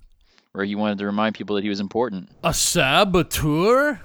where 0.52 0.66
he 0.66 0.76
wanted 0.76 0.98
to 0.98 1.06
remind 1.06 1.36
people 1.36 1.56
that 1.56 1.64
he 1.64 1.70
was 1.70 1.80
important. 1.80 2.30
A 2.44 2.54
saboteur? 2.54 4.02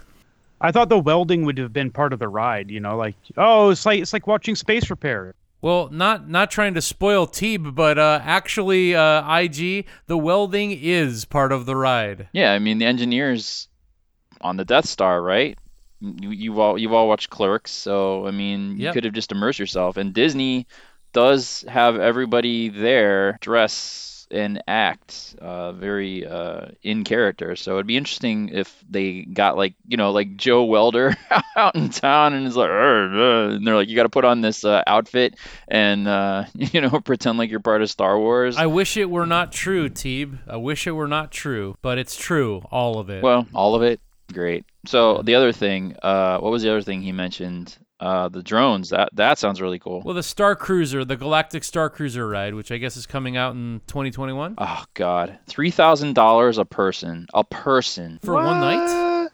I 0.60 0.70
thought 0.70 0.88
the 0.88 0.98
welding 0.98 1.44
would 1.44 1.58
have 1.58 1.72
been 1.72 1.90
part 1.90 2.12
of 2.12 2.18
the 2.18 2.28
ride. 2.28 2.70
You 2.70 2.80
know, 2.80 2.96
like 2.96 3.16
oh, 3.36 3.70
it's 3.70 3.84
like 3.84 4.00
it's 4.00 4.12
like 4.12 4.26
watching 4.26 4.54
space 4.54 4.88
repair. 4.88 5.34
Well, 5.60 5.88
not 5.90 6.28
not 6.28 6.50
trying 6.50 6.74
to 6.74 6.82
spoil 6.82 7.26
Teeb, 7.26 7.74
but 7.74 7.98
uh, 7.98 8.20
actually, 8.22 8.94
uh, 8.94 9.38
IG, 9.38 9.86
the 10.06 10.18
welding 10.18 10.72
is 10.72 11.24
part 11.24 11.52
of 11.52 11.66
the 11.66 11.74
ride. 11.74 12.28
Yeah, 12.32 12.52
I 12.52 12.58
mean 12.58 12.78
the 12.78 12.84
engineers 12.84 13.68
on 14.40 14.56
the 14.56 14.64
Death 14.64 14.86
Star, 14.86 15.22
right? 15.22 15.58
You, 16.20 16.30
you've 16.30 16.58
all 16.58 16.76
you've 16.76 16.92
all 16.92 17.08
watched 17.08 17.30
Clerks, 17.30 17.70
so 17.70 18.26
I 18.26 18.30
mean 18.30 18.78
you 18.78 18.92
could 18.92 19.04
have 19.04 19.14
just 19.14 19.32
immersed 19.32 19.58
yourself. 19.58 19.96
And 19.96 20.12
Disney 20.12 20.66
does 21.12 21.64
have 21.68 21.98
everybody 21.98 22.68
there 22.68 23.38
dress 23.40 24.14
and 24.30 24.62
act 24.66 25.36
uh, 25.40 25.72
very 25.72 26.26
uh, 26.26 26.66
in 26.82 27.04
character. 27.04 27.56
So 27.56 27.74
it'd 27.74 27.86
be 27.86 27.96
interesting 27.96 28.50
if 28.50 28.84
they 28.88 29.22
got 29.22 29.56
like 29.56 29.74
you 29.86 29.96
know 29.96 30.10
like 30.10 30.36
Joe 30.36 30.64
Welder 30.64 31.16
out 31.56 31.74
in 31.74 31.88
town 31.90 32.34
and 32.34 32.46
is 32.46 32.56
like, 32.56 32.70
uh," 32.70 33.54
and 33.54 33.66
they're 33.66 33.76
like, 33.76 33.88
you 33.88 33.96
got 33.96 34.02
to 34.04 34.08
put 34.08 34.24
on 34.24 34.40
this 34.40 34.64
uh, 34.64 34.82
outfit 34.86 35.36
and 35.68 36.06
uh, 36.08 36.44
you 36.54 36.80
know 36.80 37.00
pretend 37.04 37.38
like 37.38 37.50
you're 37.50 37.60
part 37.60 37.82
of 37.82 37.90
Star 37.90 38.18
Wars. 38.18 38.56
I 38.56 38.66
wish 38.66 38.96
it 38.96 39.08
were 39.08 39.26
not 39.26 39.52
true, 39.52 39.88
Teeb. 39.88 40.38
I 40.48 40.56
wish 40.56 40.86
it 40.86 40.92
were 40.92 41.08
not 41.08 41.30
true, 41.30 41.76
but 41.80 41.98
it's 41.98 42.16
true, 42.16 42.62
all 42.70 42.98
of 42.98 43.10
it. 43.10 43.22
Well, 43.22 43.46
all 43.54 43.74
of 43.74 43.82
it, 43.82 44.00
great. 44.32 44.64
So 44.86 45.22
the 45.22 45.34
other 45.34 45.52
thing, 45.52 45.96
uh, 46.02 46.38
what 46.38 46.50
was 46.52 46.62
the 46.62 46.70
other 46.70 46.82
thing 46.82 47.02
he 47.02 47.12
mentioned? 47.12 47.76
Uh, 48.00 48.28
the 48.28 48.42
drones. 48.42 48.90
That 48.90 49.08
that 49.14 49.38
sounds 49.38 49.62
really 49.62 49.78
cool. 49.78 50.02
Well, 50.04 50.14
the 50.14 50.22
Star 50.22 50.56
Cruiser, 50.56 51.04
the 51.04 51.16
Galactic 51.16 51.64
Star 51.64 51.88
Cruiser 51.88 52.28
ride, 52.28 52.52
which 52.54 52.70
I 52.72 52.76
guess 52.78 52.96
is 52.96 53.06
coming 53.06 53.36
out 53.36 53.54
in 53.54 53.80
2021 53.86 54.56
Oh 54.58 54.84
God, 54.94 55.38
three 55.46 55.70
thousand 55.70 56.14
dollars 56.14 56.58
a 56.58 56.64
person. 56.64 57.26
A 57.32 57.44
person. 57.44 58.18
for 58.22 58.34
one 58.34 58.60
night. 58.60 59.28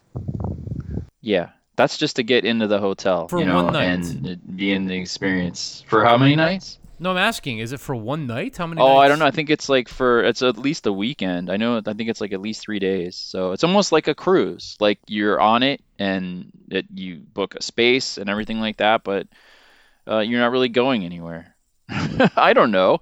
Yeah, 1.21 1.49
that's 1.75 1.97
just 1.97 2.15
to 2.17 2.23
get 2.23 2.45
into 2.45 2.67
the 2.67 2.79
hotel. 2.79 3.27
For 3.27 3.39
you 3.39 3.45
know, 3.45 3.63
one 3.63 3.73
night. 3.73 3.85
and 4.05 4.55
be 4.57 4.71
in 4.71 4.85
the 4.85 4.95
experience. 4.95 5.83
For 5.87 6.05
how 6.05 6.17
many 6.17 6.35
nights? 6.35 6.77
No, 7.01 7.09
I'm 7.09 7.17
asking, 7.17 7.57
is 7.57 7.71
it 7.71 7.79
for 7.79 7.95
one 7.95 8.27
night? 8.27 8.57
How 8.57 8.67
many? 8.67 8.79
Oh, 8.79 8.95
I 8.95 9.07
don't 9.07 9.17
know. 9.17 9.25
I 9.25 9.31
think 9.31 9.49
it's 9.49 9.67
like 9.67 9.89
for 9.89 10.23
it's 10.23 10.43
at 10.43 10.59
least 10.59 10.85
a 10.85 10.93
weekend. 10.93 11.49
I 11.49 11.57
know. 11.57 11.81
I 11.83 11.93
think 11.93 12.11
it's 12.11 12.21
like 12.21 12.31
at 12.31 12.41
least 12.41 12.61
three 12.61 12.77
days. 12.77 13.15
So 13.15 13.53
it's 13.53 13.63
almost 13.63 13.91
like 13.91 14.07
a 14.07 14.13
cruise. 14.13 14.77
Like 14.79 14.99
you're 15.07 15.41
on 15.41 15.63
it 15.63 15.81
and 15.97 16.51
it, 16.69 16.85
you 16.93 17.21
book 17.33 17.55
a 17.55 17.63
space 17.63 18.19
and 18.19 18.29
everything 18.29 18.59
like 18.59 18.77
that, 18.77 19.03
but 19.03 19.25
uh, 20.07 20.19
you're 20.19 20.39
not 20.39 20.51
really 20.51 20.69
going 20.69 21.03
anywhere. 21.03 21.55
I 21.89 22.53
don't 22.53 22.69
know. 22.69 23.01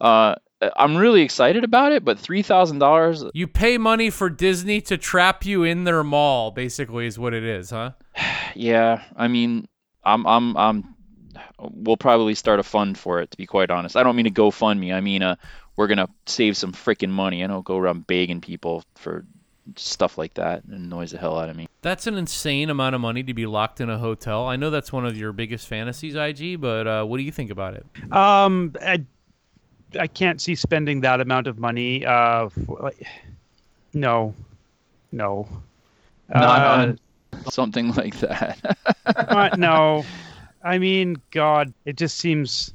Uh, 0.00 0.36
I'm 0.76 0.96
really 0.96 1.22
excited 1.22 1.64
about 1.64 1.90
it, 1.90 2.04
but 2.04 2.20
three 2.20 2.42
thousand 2.42 2.78
dollars. 2.78 3.24
You 3.34 3.48
pay 3.48 3.78
money 3.78 4.10
for 4.10 4.30
Disney 4.30 4.80
to 4.82 4.96
trap 4.96 5.44
you 5.44 5.64
in 5.64 5.82
their 5.82 6.04
mall, 6.04 6.52
basically, 6.52 7.06
is 7.06 7.18
what 7.18 7.34
it 7.34 7.42
is, 7.42 7.70
huh? 7.70 7.92
Yeah, 8.54 9.02
I 9.16 9.26
mean, 9.26 9.66
I'm 10.04 10.24
I'm 10.26 10.56
I'm 10.56 10.94
we'll 11.58 11.96
probably 11.96 12.34
start 12.34 12.60
a 12.60 12.62
fund 12.62 12.98
for 12.98 13.20
it 13.20 13.30
to 13.30 13.36
be 13.36 13.46
quite 13.46 13.70
honest. 13.70 13.96
I 13.96 14.02
don't 14.02 14.16
mean 14.16 14.26
to 14.26 14.30
GoFundMe. 14.30 14.94
I 14.94 15.00
mean 15.00 15.22
uh 15.22 15.36
we're 15.76 15.86
going 15.86 15.98
to 15.98 16.08
save 16.26 16.58
some 16.58 16.72
freaking 16.72 17.08
money. 17.08 17.42
I 17.42 17.46
don't 17.46 17.64
go 17.64 17.78
around 17.78 18.06
begging 18.06 18.42
people 18.42 18.84
for 18.96 19.24
stuff 19.76 20.18
like 20.18 20.34
that 20.34 20.62
and 20.64 20.74
annoys 20.74 21.12
the 21.12 21.18
hell 21.18 21.38
out 21.38 21.48
of 21.48 21.56
me. 21.56 21.68
That's 21.80 22.06
an 22.06 22.16
insane 22.16 22.68
amount 22.70 22.94
of 22.94 23.00
money 23.00 23.22
to 23.22 23.32
be 23.32 23.46
locked 23.46 23.80
in 23.80 23.88
a 23.88 23.96
hotel. 23.96 24.46
I 24.46 24.56
know 24.56 24.68
that's 24.68 24.92
one 24.92 25.06
of 25.06 25.16
your 25.16 25.32
biggest 25.32 25.66
fantasies, 25.66 26.14
IG, 26.16 26.60
but 26.60 26.86
uh, 26.86 27.04
what 27.04 27.16
do 27.16 27.22
you 27.22 27.32
think 27.32 27.50
about 27.50 27.74
it? 27.74 27.86
Um, 28.12 28.74
I, 28.82 29.04
I 29.98 30.06
can't 30.06 30.40
see 30.40 30.54
spending 30.54 31.00
that 31.00 31.20
amount 31.20 31.46
of 31.46 31.58
money. 31.58 32.04
Uh, 32.04 32.48
for, 32.50 32.80
like, 32.82 33.06
no, 33.94 34.34
no. 35.12 35.48
Not 36.28 36.88
Uh, 37.32 37.50
Something 37.50 37.92
like 37.94 38.18
that. 38.18 38.58
uh, 39.06 39.50
no, 39.56 40.04
I 40.62 40.78
mean, 40.78 41.20
God, 41.30 41.72
it 41.84 41.96
just 41.96 42.18
seems. 42.18 42.72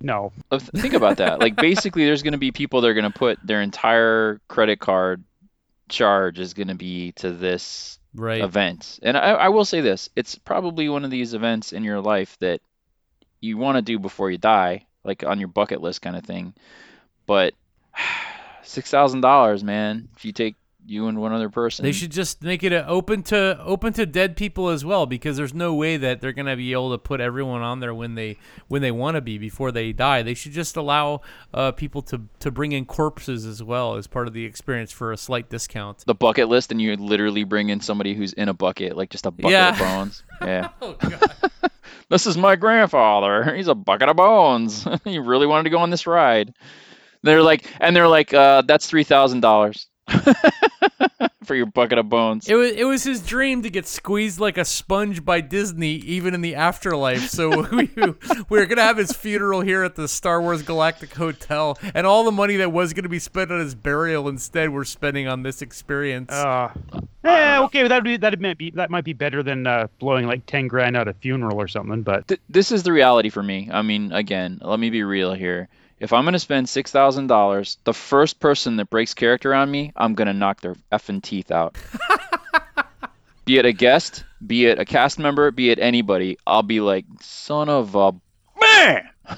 No. 0.00 0.32
Think 0.76 0.94
about 0.94 1.16
that. 1.16 1.40
Like 1.40 1.56
basically, 1.60 2.04
there's 2.04 2.22
going 2.22 2.32
to 2.32 2.38
be 2.38 2.52
people 2.52 2.80
that 2.80 2.88
are 2.88 2.94
going 2.94 3.10
to 3.10 3.18
put 3.18 3.38
their 3.44 3.62
entire 3.62 4.40
credit 4.48 4.78
card 4.78 5.24
charge 5.88 6.38
is 6.38 6.54
going 6.54 6.68
to 6.68 6.74
be 6.74 7.12
to 7.12 7.30
this 7.32 7.98
Right. 8.14 8.42
event. 8.42 8.98
And 9.02 9.16
I, 9.16 9.32
I 9.32 9.48
will 9.48 9.64
say 9.64 9.80
this: 9.80 10.08
it's 10.16 10.34
probably 10.36 10.88
one 10.88 11.04
of 11.04 11.10
these 11.10 11.34
events 11.34 11.72
in 11.72 11.84
your 11.84 12.00
life 12.00 12.36
that 12.40 12.60
you 13.40 13.56
want 13.58 13.76
to 13.76 13.82
do 13.82 13.98
before 13.98 14.30
you 14.30 14.38
die, 14.38 14.86
like 15.04 15.24
on 15.24 15.38
your 15.38 15.48
bucket 15.48 15.80
list 15.80 16.02
kind 16.02 16.16
of 16.16 16.24
thing. 16.24 16.54
But 17.26 17.54
six 18.62 18.90
thousand 18.90 19.20
dollars, 19.20 19.62
man, 19.62 20.08
if 20.16 20.24
you 20.24 20.32
take 20.32 20.56
you 20.88 21.06
and 21.08 21.18
one 21.20 21.32
other 21.32 21.48
person, 21.50 21.84
They 21.84 21.92
should 21.92 22.10
just 22.12 22.42
make 22.42 22.62
it 22.62 22.72
open 22.72 23.22
to 23.24 23.58
open 23.62 23.92
to 23.94 24.06
dead 24.06 24.36
people 24.36 24.68
as 24.68 24.84
well, 24.84 25.06
because 25.06 25.36
there's 25.36 25.54
no 25.54 25.74
way 25.74 25.96
that 25.96 26.20
they're 26.20 26.32
gonna 26.32 26.56
be 26.56 26.72
able 26.72 26.90
to 26.92 26.98
put 26.98 27.20
everyone 27.20 27.62
on 27.62 27.80
there 27.80 27.94
when 27.94 28.14
they 28.14 28.36
when 28.68 28.82
they 28.82 28.90
want 28.90 29.14
to 29.16 29.20
be 29.20 29.38
before 29.38 29.70
they 29.72 29.92
die. 29.92 30.22
They 30.22 30.34
should 30.34 30.52
just 30.52 30.76
allow 30.76 31.20
uh, 31.52 31.72
people 31.72 32.02
to 32.02 32.22
to 32.40 32.50
bring 32.50 32.72
in 32.72 32.84
corpses 32.86 33.44
as 33.44 33.62
well 33.62 33.96
as 33.96 34.06
part 34.06 34.26
of 34.28 34.32
the 34.34 34.44
experience 34.44 34.90
for 34.92 35.12
a 35.12 35.16
slight 35.16 35.48
discount. 35.50 36.04
the 36.06 36.14
bucket 36.14 36.48
list, 36.48 36.70
and 36.72 36.80
you 36.80 36.96
literally 36.96 37.44
bring 37.44 37.68
in 37.68 37.80
somebody 37.80 38.14
who's 38.14 38.32
in 38.32 38.48
a 38.48 38.54
bucket, 38.54 38.96
like 38.96 39.10
just 39.10 39.26
a 39.26 39.30
bucket 39.30 39.50
Yeah. 39.52 39.70
of 39.72 39.78
bones. 39.78 40.22
Yeah. 40.42 40.68
Oh 40.80 40.92
god. 40.92 41.50
this 42.10 42.26
is 42.26 42.36
my 42.38 42.54
grandfather. 42.56 43.54
He's 43.56 43.66
a 43.68 43.74
bucket 43.74 44.08
of 44.08 44.16
bones. 44.16 44.86
he 45.04 45.18
really 45.18 45.46
wanted 45.46 45.64
to 45.64 45.70
go 45.70 45.78
on 45.78 45.90
this 45.90 46.06
ride. 46.06 46.54
They're 47.24 47.42
like, 47.42 47.66
and 47.80 47.94
they're 47.96 48.06
like, 48.08 48.32
uh, 48.32 48.62
that's 48.62 48.86
three 48.86 49.02
thousand 49.04 49.40
dollars 49.40 49.88
for 51.48 51.54
your 51.54 51.66
bucket 51.66 51.98
of 51.98 52.08
bones. 52.08 52.48
It 52.48 52.54
was 52.54 52.72
it 52.72 52.84
was 52.84 53.02
his 53.02 53.20
dream 53.24 53.62
to 53.62 53.70
get 53.70 53.86
squeezed 53.86 54.38
like 54.38 54.58
a 54.58 54.64
sponge 54.64 55.24
by 55.24 55.40
Disney, 55.40 55.92
even 55.92 56.34
in 56.34 56.42
the 56.42 56.54
afterlife. 56.54 57.28
So 57.30 57.66
we 57.72 57.90
we 58.48 58.60
are 58.60 58.66
gonna 58.66 58.82
have 58.82 58.98
his 58.98 59.12
funeral 59.12 59.62
here 59.62 59.82
at 59.82 59.96
the 59.96 60.06
Star 60.06 60.40
Wars 60.40 60.62
Galactic 60.62 61.14
Hotel, 61.14 61.78
and 61.94 62.06
all 62.06 62.24
the 62.24 62.30
money 62.30 62.56
that 62.56 62.70
was 62.70 62.92
gonna 62.92 63.08
be 63.08 63.18
spent 63.18 63.50
on 63.50 63.60
his 63.60 63.74
burial 63.74 64.28
instead 64.28 64.70
we're 64.70 64.84
spending 64.84 65.26
on 65.26 65.42
this 65.42 65.62
experience. 65.62 66.30
Uh, 66.30 66.72
eh, 67.24 67.58
okay, 67.62 67.88
that 67.88 68.04
be 68.04 68.16
that 68.18 68.38
might 68.40 68.58
be 68.58 68.70
that 68.72 68.90
might 68.90 69.04
be 69.04 69.14
better 69.14 69.42
than 69.42 69.66
uh, 69.66 69.88
blowing 69.98 70.26
like 70.26 70.44
ten 70.46 70.68
grand 70.68 70.96
at 70.96 71.08
a 71.08 71.14
funeral 71.14 71.58
or 71.58 71.66
something. 71.66 72.02
But 72.02 72.28
Th- 72.28 72.40
this 72.48 72.70
is 72.70 72.82
the 72.82 72.92
reality 72.92 73.30
for 73.30 73.42
me. 73.42 73.70
I 73.72 73.82
mean, 73.82 74.12
again, 74.12 74.58
let 74.62 74.78
me 74.78 74.90
be 74.90 75.02
real 75.02 75.32
here. 75.32 75.68
If 76.00 76.12
I'm 76.12 76.24
gonna 76.24 76.38
spend 76.38 76.68
six 76.68 76.92
thousand 76.92 77.26
dollars, 77.26 77.78
the 77.84 77.92
first 77.92 78.38
person 78.38 78.76
that 78.76 78.90
breaks 78.90 79.14
character 79.14 79.54
on 79.54 79.70
me, 79.70 79.92
I'm 79.96 80.14
gonna 80.14 80.32
knock 80.32 80.60
their 80.60 80.76
effing 80.92 81.22
teeth 81.22 81.50
out. 81.50 81.76
be 83.44 83.58
it 83.58 83.66
a 83.66 83.72
guest, 83.72 84.24
be 84.46 84.66
it 84.66 84.78
a 84.78 84.84
cast 84.84 85.18
member, 85.18 85.50
be 85.50 85.70
it 85.70 85.78
anybody, 85.78 86.38
I'll 86.46 86.62
be 86.62 86.80
like, 86.80 87.04
son 87.20 87.68
of 87.68 87.94
a 87.96 88.12
man! 88.60 89.08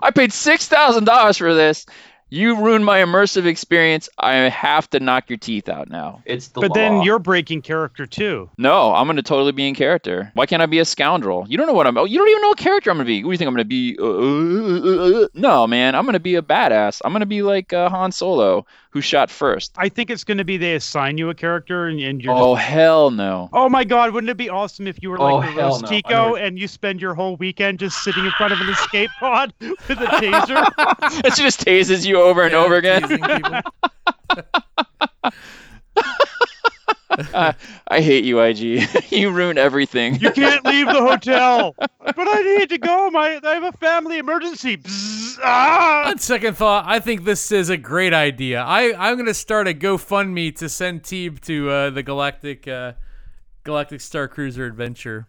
I 0.00 0.10
paid 0.14 0.32
six 0.32 0.68
thousand 0.68 1.04
dollars 1.04 1.38
for 1.38 1.52
this. 1.52 1.84
You 2.30 2.62
ruined 2.62 2.84
my 2.84 3.00
immersive 3.00 3.46
experience. 3.46 4.08
I 4.18 4.34
have 4.34 4.90
to 4.90 5.00
knock 5.00 5.30
your 5.30 5.38
teeth 5.38 5.68
out 5.68 5.88
now. 5.88 6.22
It's 6.26 6.48
the 6.48 6.60
but 6.60 6.74
then 6.74 7.02
you're 7.02 7.18
breaking 7.18 7.62
character 7.62 8.06
too. 8.06 8.50
No, 8.58 8.94
I'm 8.94 9.06
gonna 9.06 9.22
totally 9.22 9.52
be 9.52 9.66
in 9.66 9.74
character. 9.74 10.30
Why 10.34 10.44
can't 10.44 10.60
I 10.60 10.66
be 10.66 10.78
a 10.78 10.84
scoundrel? 10.84 11.46
You 11.48 11.56
don't 11.56 11.66
know 11.66 11.72
what 11.72 11.86
I'm. 11.86 11.96
Oh, 11.96 12.04
you 12.04 12.18
don't 12.18 12.28
even 12.28 12.42
know 12.42 12.48
what 12.48 12.58
character 12.58 12.90
I'm 12.90 12.98
gonna 12.98 13.06
be. 13.06 13.24
What 13.24 13.30
do 13.30 13.32
you 13.32 13.38
think 13.38 13.48
I'm 13.48 13.54
gonna 13.54 13.64
be? 13.64 13.96
Uh, 13.98 14.04
uh, 14.04 14.10
uh, 14.10 15.24
uh, 15.24 15.28
no, 15.34 15.66
man, 15.66 15.94
I'm 15.94 16.04
gonna 16.04 16.20
be 16.20 16.34
a 16.34 16.42
badass. 16.42 17.00
I'm 17.04 17.12
gonna 17.12 17.26
be 17.26 17.42
like 17.42 17.72
uh, 17.72 17.88
Han 17.88 18.12
Solo, 18.12 18.66
who 18.90 19.00
shot 19.00 19.30
first. 19.30 19.72
I 19.76 19.88
think 19.88 20.10
it's 20.10 20.24
going 20.24 20.38
to 20.38 20.44
be 20.44 20.56
they 20.56 20.74
assign 20.74 21.18
you 21.18 21.30
a 21.30 21.34
character 21.34 21.86
and, 21.86 22.00
and 22.00 22.22
you're. 22.22 22.34
Oh 22.34 22.54
hell 22.54 23.10
no! 23.10 23.48
Oh 23.52 23.68
my 23.68 23.84
God! 23.84 24.12
Wouldn't 24.12 24.30
it 24.30 24.36
be 24.36 24.48
awesome 24.48 24.86
if 24.86 25.02
you 25.02 25.10
were 25.10 25.20
Oh, 25.20 25.36
like 25.36 25.48
the 25.48 25.52
hell 25.52 25.70
no. 25.70 25.76
I 25.76 25.80
Rose 25.80 25.90
Tico 25.90 26.34
and 26.36 26.58
you 26.58 26.68
spend 26.68 27.00
your 27.00 27.14
whole 27.14 27.36
weekend 27.36 27.78
just 27.78 28.02
sitting 28.02 28.24
in 28.24 28.30
front 28.32 28.52
of 28.52 28.60
an 28.60 28.68
escape 28.68 29.10
pod 29.20 29.52
with 29.60 29.90
a 29.90 30.06
taser? 30.06 30.66
it 31.24 31.34
just 31.34 31.64
tases 31.64 32.06
you 32.06 32.20
over 32.20 32.42
and 32.42 32.54
over 32.54 32.76
again. 32.76 33.62
teasing 37.16 37.32
people. 37.32 37.54
I 37.88 38.00
hate 38.00 38.24
you, 38.24 38.40
IG. 38.40 38.82
you 39.10 39.30
ruin 39.30 39.58
everything. 39.58 40.16
You 40.16 40.30
can't 40.30 40.64
leave 40.64 40.86
the 40.86 41.00
hotel. 41.00 41.74
But 42.16 42.26
I 42.26 42.40
need 42.40 42.70
to 42.70 42.78
go. 42.78 43.10
My 43.10 43.38
I 43.44 43.54
have 43.54 43.62
a 43.62 43.72
family 43.72 44.16
emergency. 44.16 44.78
Bzzz, 44.78 45.38
ah! 45.44 46.08
On 46.08 46.18
second 46.18 46.56
thought, 46.56 46.84
I 46.86 47.00
think 47.00 47.24
this 47.24 47.52
is 47.52 47.68
a 47.68 47.76
great 47.76 48.14
idea. 48.14 48.62
I 48.62 48.94
I'm 48.96 49.18
gonna 49.18 49.34
start 49.34 49.68
a 49.68 49.74
GoFundMe 49.74 50.56
to 50.56 50.70
send 50.70 51.02
Teeb 51.02 51.40
to 51.42 51.70
uh, 51.70 51.90
the 51.90 52.02
Galactic 52.02 52.66
uh, 52.66 52.94
Galactic 53.62 54.00
Star 54.00 54.26
Cruiser 54.26 54.64
adventure. 54.64 55.28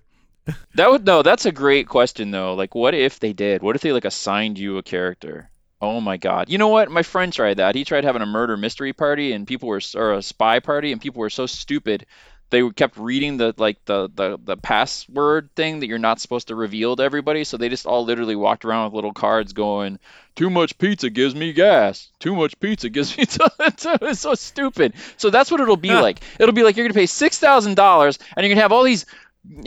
That 0.76 0.90
would 0.90 1.06
no. 1.06 1.22
That's 1.22 1.46
a 1.46 1.52
great 1.52 1.88
question 1.90 2.32
though. 2.32 2.54
Like, 2.56 2.76
what 2.76 2.94
if 2.94 3.20
they 3.20 3.34
did? 3.34 3.62
What 3.62 3.76
if 3.76 3.82
they 3.82 3.92
like 3.92 4.06
assigned 4.06 4.58
you 4.58 4.78
a 4.78 4.84
character? 4.84 5.50
Oh 5.82 6.02
my 6.02 6.18
God! 6.18 6.50
You 6.50 6.58
know 6.58 6.68
what? 6.68 6.92
My 6.92 7.04
friend 7.04 7.32
tried 7.32 7.58
that. 7.58 7.76
He 7.76 7.86
tried 7.86 8.04
having 8.04 8.22
a 8.22 8.26
murder 8.26 8.58
mystery 8.58 8.92
party, 8.92 9.32
and 9.32 9.48
people 9.48 9.70
were 9.70 9.82
or 9.96 10.14
a 10.14 10.22
spy 10.22 10.60
party, 10.60 10.92
and 10.92 11.00
people 11.00 11.20
were 11.20 11.30
so 11.30 11.46
stupid. 11.46 12.06
They 12.50 12.68
kept 12.72 12.98
reading 12.98 13.38
the 13.38 13.54
like 13.58 13.86
the 13.86 14.10
the 14.14 14.38
the 14.44 14.58
password 14.58 15.52
thing 15.56 15.80
that 15.80 15.88
you're 15.88 15.98
not 16.00 16.20
supposed 16.20 16.50
to 16.50 16.56
reveal 16.56 16.96
to 16.96 17.04
everybody. 17.04 17.44
So 17.46 17.56
they 17.56 17.70
just 17.70 17.86
all 17.86 18.04
literally 18.04 18.36
walked 18.36 18.66
around 18.66 18.86
with 18.86 18.96
little 18.96 19.14
cards 19.14 19.54
going, 19.54 20.00
"Too 20.36 20.50
much 20.50 20.78
pizza 20.80 21.10
gives 21.10 21.34
me 21.34 21.54
gas. 21.54 22.10
Too 22.20 22.36
much 22.36 22.60
pizza 22.60 22.90
gives 22.90 23.16
me." 23.18 23.24
it's 23.30 24.20
so 24.20 24.34
stupid. 24.34 24.96
So 25.16 25.30
that's 25.30 25.50
what 25.50 25.62
it'll 25.62 25.78
be 25.78 25.94
like. 25.94 26.20
It'll 26.40 26.56
be 26.56 26.64
like 26.64 26.76
you're 26.76 26.88
gonna 26.88 26.94
pay 26.94 27.06
six 27.06 27.40
thousand 27.40 27.76
dollars, 27.76 28.20
and 28.36 28.46
you're 28.46 28.54
gonna 28.54 28.64
have 28.64 28.74
all 28.74 28.84
these 28.84 29.06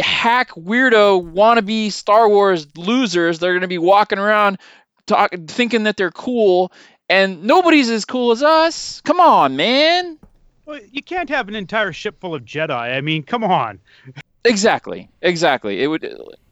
hack 0.00 0.50
weirdo 0.50 1.32
wannabe 1.32 1.90
Star 1.90 2.28
Wars 2.28 2.66
losers. 2.76 3.38
They're 3.38 3.54
gonna 3.54 3.68
be 3.68 3.78
walking 3.78 4.18
around 4.18 4.58
talk, 5.07 5.32
thinking 5.46 5.84
that 5.84 5.96
they're 5.96 6.11
cool, 6.11 6.72
and 7.09 7.44
nobody's 7.44 7.90
as 7.90 8.05
cool 8.05 8.32
as 8.32 8.42
us. 8.42 9.00
Come 9.03 9.20
on, 9.20 9.57
man. 9.57 10.18
Well, 10.64 10.80
you 10.90 11.03
can't 11.03 11.28
have 11.28 11.48
an 11.48 11.55
entire 11.55 11.92
ship 11.92 12.20
full 12.20 12.34
of 12.34 12.44
Jedi. 12.44 12.70
I 12.70 13.00
mean, 13.00 13.22
come 13.22 13.44
on. 13.44 13.80
Exactly, 14.44 15.09
exactly. 15.20 15.82
It 15.82 15.86
would. 15.88 16.07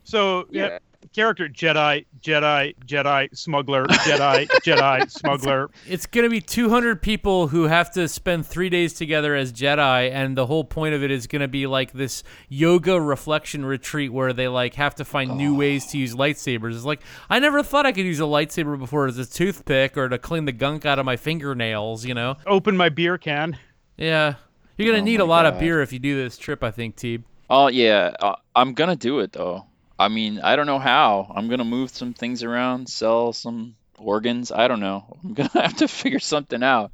So 0.05 0.46
yeah, 0.51 0.78
character 1.14 1.48
Jedi, 1.48 2.07
Jedi, 2.20 2.74
Jedi, 2.86 3.36
smuggler, 3.36 3.84
Jedi, 3.86 4.46
Jedi, 4.62 5.11
smuggler. 5.20 5.70
It's 5.88 6.07
gonna 6.07 6.28
be 6.28 6.40
200 6.40 7.03
people 7.03 7.48
who 7.48 7.64
have 7.64 7.90
to 7.92 8.09
spend 8.09 8.46
three 8.46 8.68
days 8.68 8.94
together 8.94 9.34
as 9.34 9.53
Jedi, 9.53 10.11
and 10.11 10.36
the 10.36 10.46
whole 10.46 10.64
point 10.64 10.94
of 10.94 11.03
it 11.03 11.11
is 11.11 11.26
gonna 11.26 11.48
be 11.48 11.66
like 11.66 11.92
this 11.92 12.22
yoga 12.48 13.01
reflection 13.01 13.64
retreat 13.64 14.12
where 14.12 14.32
they 14.32 14.48
like 14.48 14.74
have 14.74 14.94
to 14.96 15.05
find 15.05 15.36
new 15.36 15.57
ways 15.57 15.86
to 15.88 15.98
use 15.98 16.14
lightsabers. 16.14 16.74
It's 16.74 16.84
like 16.84 17.03
I 17.28 17.38
never 17.38 17.62
thought 17.62 17.86
I 17.86 17.92
could 17.92 18.07
use 18.07 18.20
a 18.20 18.24
lightsaber 18.24 18.78
before 18.78 19.07
as 19.07 19.18
a 19.18 19.26
toothpick 19.26 19.96
or 19.96 20.09
to 20.09 20.18
clean 20.18 20.44
the 20.44 20.53
gunk 20.53 20.86
out 20.86 20.98
of 20.98 21.07
my 21.07 21.16
fingernails. 21.16 22.05
You 22.05 22.14
know? 22.14 22.36
Open 22.46 22.76
my 22.76 22.88
beer 22.88 23.18
can. 23.18 23.59
Yeah, 23.96 24.34
you're 24.76 24.88
gonna 24.88 25.03
Oh 25.03 25.05
need 25.05 25.20
a 25.20 25.26
my 25.26 25.30
lot 25.30 25.46
of 25.46 25.59
beer 25.59 25.82
if 25.82 25.92
you 25.92 25.98
do 25.98 26.16
this 26.22 26.38
trip. 26.38 26.62
I 26.62 26.70
think, 26.70 26.96
Teeb. 26.96 27.24
Oh 27.48 27.66
yeah, 27.68 28.12
uh, 28.20 28.36
I'm 28.55 28.74
gonna 28.74 28.96
do 28.96 29.18
it 29.20 29.32
though. 29.32 29.66
I 30.01 30.09
mean, 30.09 30.40
I 30.40 30.57
don't 30.57 30.64
know 30.64 30.78
how. 30.78 31.30
I'm 31.36 31.48
gonna 31.48 31.64
move 31.64 31.90
some 31.90 32.14
things 32.14 32.42
around, 32.42 32.88
sell 32.88 33.34
some 33.34 33.76
organs. 33.98 34.51
I 34.51 34.66
don't 34.66 34.80
know. 34.80 35.05
I'm 35.24 35.34
gonna 35.34 35.51
have 35.53 35.76
to 35.76 35.88
figure 35.88 36.18
something 36.18 36.62
out 36.62 36.92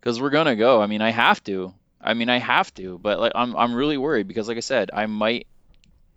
because 0.00 0.20
we're 0.20 0.30
gonna 0.30 0.56
go. 0.56 0.82
I 0.82 0.88
mean, 0.88 1.02
I 1.02 1.10
have 1.12 1.42
to. 1.44 1.72
I 2.00 2.14
mean, 2.14 2.28
I 2.28 2.38
have 2.38 2.74
to. 2.74 2.98
But 2.98 3.20
like, 3.20 3.32
I'm 3.36 3.54
I'm 3.54 3.74
really 3.74 3.96
worried 3.96 4.26
because, 4.26 4.48
like 4.48 4.56
I 4.56 4.60
said, 4.60 4.90
I 4.92 5.06
might 5.06 5.46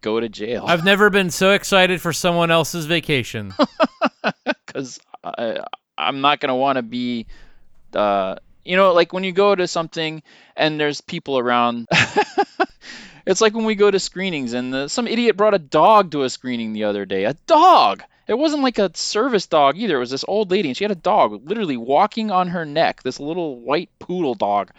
go 0.01 0.19
to 0.19 0.27
jail. 0.27 0.65
I've 0.67 0.83
never 0.83 1.11
been 1.11 1.29
so 1.29 1.51
excited 1.51 2.01
for 2.01 2.11
someone 2.11 2.49
else's 2.49 2.87
vacation. 2.87 3.53
because 4.65 4.99
I'm 5.95 6.21
not 6.21 6.39
gonna 6.39 6.55
want 6.55 6.77
to 6.77 6.81
be, 6.81 7.27
uh, 7.93 8.37
you 8.63 8.75
know, 8.77 8.93
like 8.93 9.13
when 9.13 9.23
you 9.23 9.31
go 9.31 9.53
to 9.53 9.67
something 9.67 10.23
and 10.55 10.79
there's 10.79 11.01
people 11.01 11.37
around. 11.37 11.87
it's 13.25 13.41
like 13.41 13.53
when 13.53 13.65
we 13.65 13.75
go 13.75 13.89
to 13.89 13.99
screenings 13.99 14.53
and 14.53 14.73
the, 14.73 14.87
some 14.87 15.07
idiot 15.07 15.37
brought 15.37 15.53
a 15.53 15.59
dog 15.59 16.11
to 16.11 16.23
a 16.23 16.29
screening 16.29 16.73
the 16.73 16.83
other 16.85 17.05
day. 17.05 17.25
A 17.25 17.33
dog. 17.47 18.03
It 18.27 18.37
wasn't 18.37 18.63
like 18.63 18.79
a 18.79 18.95
service 18.95 19.47
dog 19.47 19.77
either. 19.77 19.97
It 19.97 19.99
was 19.99 20.11
this 20.11 20.25
old 20.27 20.51
lady 20.51 20.69
and 20.69 20.77
she 20.77 20.83
had 20.83 20.91
a 20.91 20.95
dog 20.95 21.47
literally 21.47 21.77
walking 21.77 22.31
on 22.31 22.49
her 22.49 22.65
neck. 22.65 23.03
This 23.03 23.19
little 23.19 23.59
white 23.59 23.89
poodle 23.99 24.35
dog. 24.35 24.71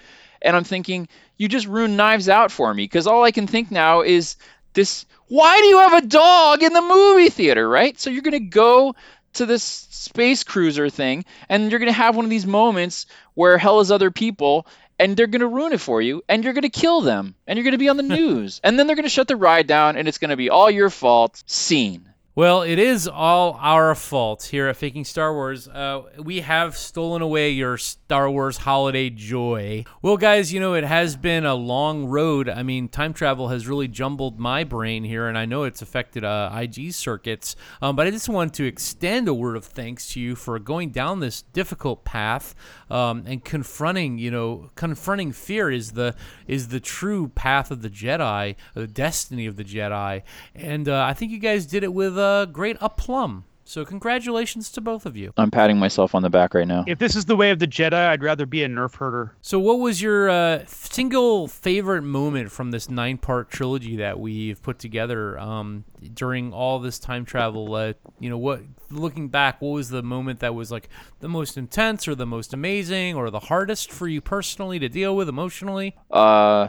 And 0.43 0.57
I'm 0.57 0.65
thinking, 0.65 1.09
you 1.37 1.49
just 1.49 1.67
ruined 1.67 1.97
Knives 1.97 2.29
Out 2.29 2.51
for 2.51 2.73
me 2.73 2.85
because 2.85 3.07
all 3.07 3.25
I 3.25 3.31
can 3.31 3.47
think 3.47 3.71
now 3.71 4.03
is 4.03 4.37
this. 4.75 5.07
Why 5.29 5.59
do 5.59 5.67
you 5.67 5.79
have 5.79 6.05
a 6.05 6.07
dog 6.07 6.63
in 6.63 6.73
the 6.73 6.83
movie 6.83 7.31
theater, 7.31 7.69
right? 7.69 7.99
So 7.99 8.11
you're 8.11 8.23
gonna 8.23 8.41
go 8.41 8.95
to 9.37 9.47
this 9.47 9.63
space 9.63 10.45
cruiser 10.45 10.89
thing 10.89 11.25
and 11.49 11.71
you're 11.71 11.79
going 11.79 11.93
to 11.93 11.97
have 11.97 12.17
one 12.17 12.25
of 12.25 12.31
these 12.31 12.47
moments 12.47 13.07
where 13.35 13.59
hell 13.59 13.81
is 13.81 13.91
other 13.91 14.11
people 14.11 14.67
and 14.99 15.17
they're 15.17 15.27
going 15.27 15.41
to 15.41 15.47
ruin 15.49 15.73
it 15.73 15.81
for 15.81 16.01
you 16.03 16.23
and 16.29 16.45
you're 16.45 16.53
going 16.53 16.63
to 16.63 16.69
kill 16.69 17.01
them 17.01 17.35
and 17.47 17.57
you're 17.57 17.65
going 17.65 17.73
to 17.73 17.79
be 17.79 17.89
on 17.89 17.97
the 17.97 18.03
news 18.17 18.61
and 18.65 18.79
then 18.79 18.87
they're 18.87 18.97
going 18.97 19.05
to 19.05 19.11
shut 19.11 19.29
the 19.29 19.37
ride 19.37 19.67
down 19.67 19.97
and 19.97 20.09
it's 20.09 20.19
going 20.19 20.31
to 20.31 20.37
be 20.37 20.51
all 20.51 20.71
your 20.71 20.91
fault 20.91 21.43
scene 21.47 22.09
Well, 22.35 22.61
it 22.61 22.79
is 22.79 23.09
all 23.09 23.57
our 23.63 23.95
fault 23.95 24.43
here 24.45 24.69
at 24.69 24.77
Faking 24.77 25.07
Star 25.07 25.33
Wars. 25.33 25.69
Uh, 25.69 26.03
we 26.19 26.41
have 26.43 26.77
stolen 26.77 27.23
away 27.23 27.49
your 27.49 27.79
Star 27.79 28.31
Wars 28.31 28.59
holiday 28.59 29.09
joy. 29.09 29.87
Well, 30.03 30.19
guys, 30.19 30.53
you 30.53 30.61
know, 30.61 30.75
it 30.75 30.85
has 30.85 31.17
been 31.17 31.47
a 31.47 31.55
long 31.55 32.05
road. 32.05 32.51
I 32.51 32.63
mean, 32.63 32.91
time 32.91 33.15
travel 33.15 33.49
has 33.49 33.67
really 33.67 33.89
jumbled 33.89 34.39
my 34.39 34.65
brain 34.65 35.03
here, 35.03 35.29
and 35.29 35.39
I 35.39 35.47
know 35.47 35.63
it's 35.63 35.81
affected 35.81 36.25
uh, 36.25 36.51
IG 36.55 36.93
circuits. 36.93 37.57
Um, 37.81 37.97
but 37.97 38.07
I 38.07 38.11
just 38.11 38.29
wanted 38.29 38.53
to 38.55 38.67
extend 38.67 39.29
a 39.29 39.35
word 39.35 39.57
of 39.57 39.65
thanks 39.65 40.13
to 40.13 40.21
you 40.21 40.37
for 40.37 40.59
going 40.59 40.91
down 40.91 41.21
this 41.21 41.41
difficult 41.41 42.05
path 42.05 42.55
um, 42.91 43.25
and 43.27 43.45
confronting, 43.45 44.19
you 44.19 44.31
know, 44.31 44.71
confronting 44.75 45.33
fear 45.33 45.71
is 45.71 45.93
the 45.93 46.15
is 46.47 46.69
the 46.69 46.81
true 46.81 47.29
path 47.29 47.71
of 47.71 47.83
the 47.83 47.91
Jedi, 47.91 48.57
the 48.75 48.87
destiny 48.87 49.47
of 49.47 49.57
the 49.57 49.65
Jedi. 49.65 50.23
And 50.55 50.89
uh, 50.89 51.05
I 51.05 51.15
think 51.15 51.33
you 51.33 51.39
guys 51.39 51.67
did 51.67 51.83
it 51.83 51.93
with 51.93 52.19
uh, 52.19 52.47
great 52.47 52.77
aplomb. 52.81 53.45
So 53.69 53.85
congratulations 53.85 54.71
to 54.71 54.81
both 54.81 55.07
of 55.07 55.17
you. 55.17 55.33
i'm 55.37 55.51
patting 55.51 55.77
myself 55.77 56.15
on 56.15 56.23
the 56.23 56.31
back 56.31 56.55
right 56.55 56.69
now 56.69 56.85
If 56.87 56.99
this 57.01 57.17
is 57.17 57.25
the 57.25 57.35
way 57.35 57.51
of 57.51 57.59
the 57.59 57.67
Jedi, 57.67 57.93
I'd 57.95 58.23
rather 58.23 58.47
be 58.47 58.63
a 58.63 58.69
nerf 58.69 58.95
herder. 58.95 59.35
So 59.43 59.59
what 59.59 59.81
was 59.81 60.01
your 60.01 60.31
uh, 60.31 60.65
single 60.67 61.49
favorite 61.49 62.03
moment 62.03 62.53
from 62.53 62.71
this 62.71 62.89
nine-part 62.89 63.51
trilogy 63.51 63.97
that 63.97 64.21
we've 64.21 64.63
put 64.63 64.79
together 64.79 65.37
um, 65.39 65.85
during 66.15 66.53
all 66.53 66.79
this 66.79 67.01
time 67.01 67.25
travel? 67.25 67.75
Uh, 67.75 67.95
you 68.21 68.31
know, 68.31 68.39
what 68.39 68.63
looking 68.91 69.29
back, 69.29 69.61
what 69.61 69.71
was 69.71 69.89
the 69.91 70.03
moment 70.03 70.41
that 70.41 70.55
was 70.55 70.71
like 70.71 70.89
the 71.19 71.29
most 71.29 71.57
intense, 71.57 72.07
or 72.07 72.15
the 72.15 72.27
most 72.27 72.55
amazing, 72.55 73.17
or 73.17 73.31
the 73.31 73.41
hardest 73.41 73.91
for 73.91 74.07
you 74.07 74.21
personally 74.21 74.79
to 74.79 74.89
deal 74.89 75.17
with 75.17 75.29
emotionally? 75.29 75.97
Uh, 76.11 76.69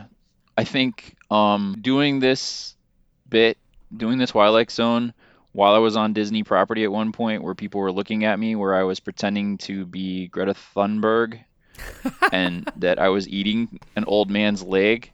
I 0.58 0.64
think 0.64 1.16
um, 1.30 1.78
doing 1.80 2.20
this 2.20 2.76
bit, 3.30 3.60
doing 3.96 4.18
the 4.18 4.26
Twilight 4.26 4.72
Zone 4.72 5.14
while 5.58 5.74
I 5.74 5.80
was 5.80 5.98
on 5.98 6.14
Disney 6.14 6.44
property 6.44 6.84
at 6.84 6.92
one 6.92 7.12
point, 7.12 7.42
where 7.42 7.56
people 7.56 7.82
were 7.82 7.92
looking 7.92 8.26
at 8.26 8.38
me, 8.38 8.56
where 8.56 8.76
I 8.76 8.84
was 8.84 9.00
pretending 9.00 9.58
to 9.60 9.88
be 9.88 10.28
Greta 10.28 10.54
Thunberg, 10.54 11.40
and 12.32 12.72
that 12.76 13.00
I 13.00 13.10
was 13.10 13.28
eating 13.28 13.80
an 13.96 14.04
old 14.06 14.30
man's 14.30 14.62
leg 14.62 15.12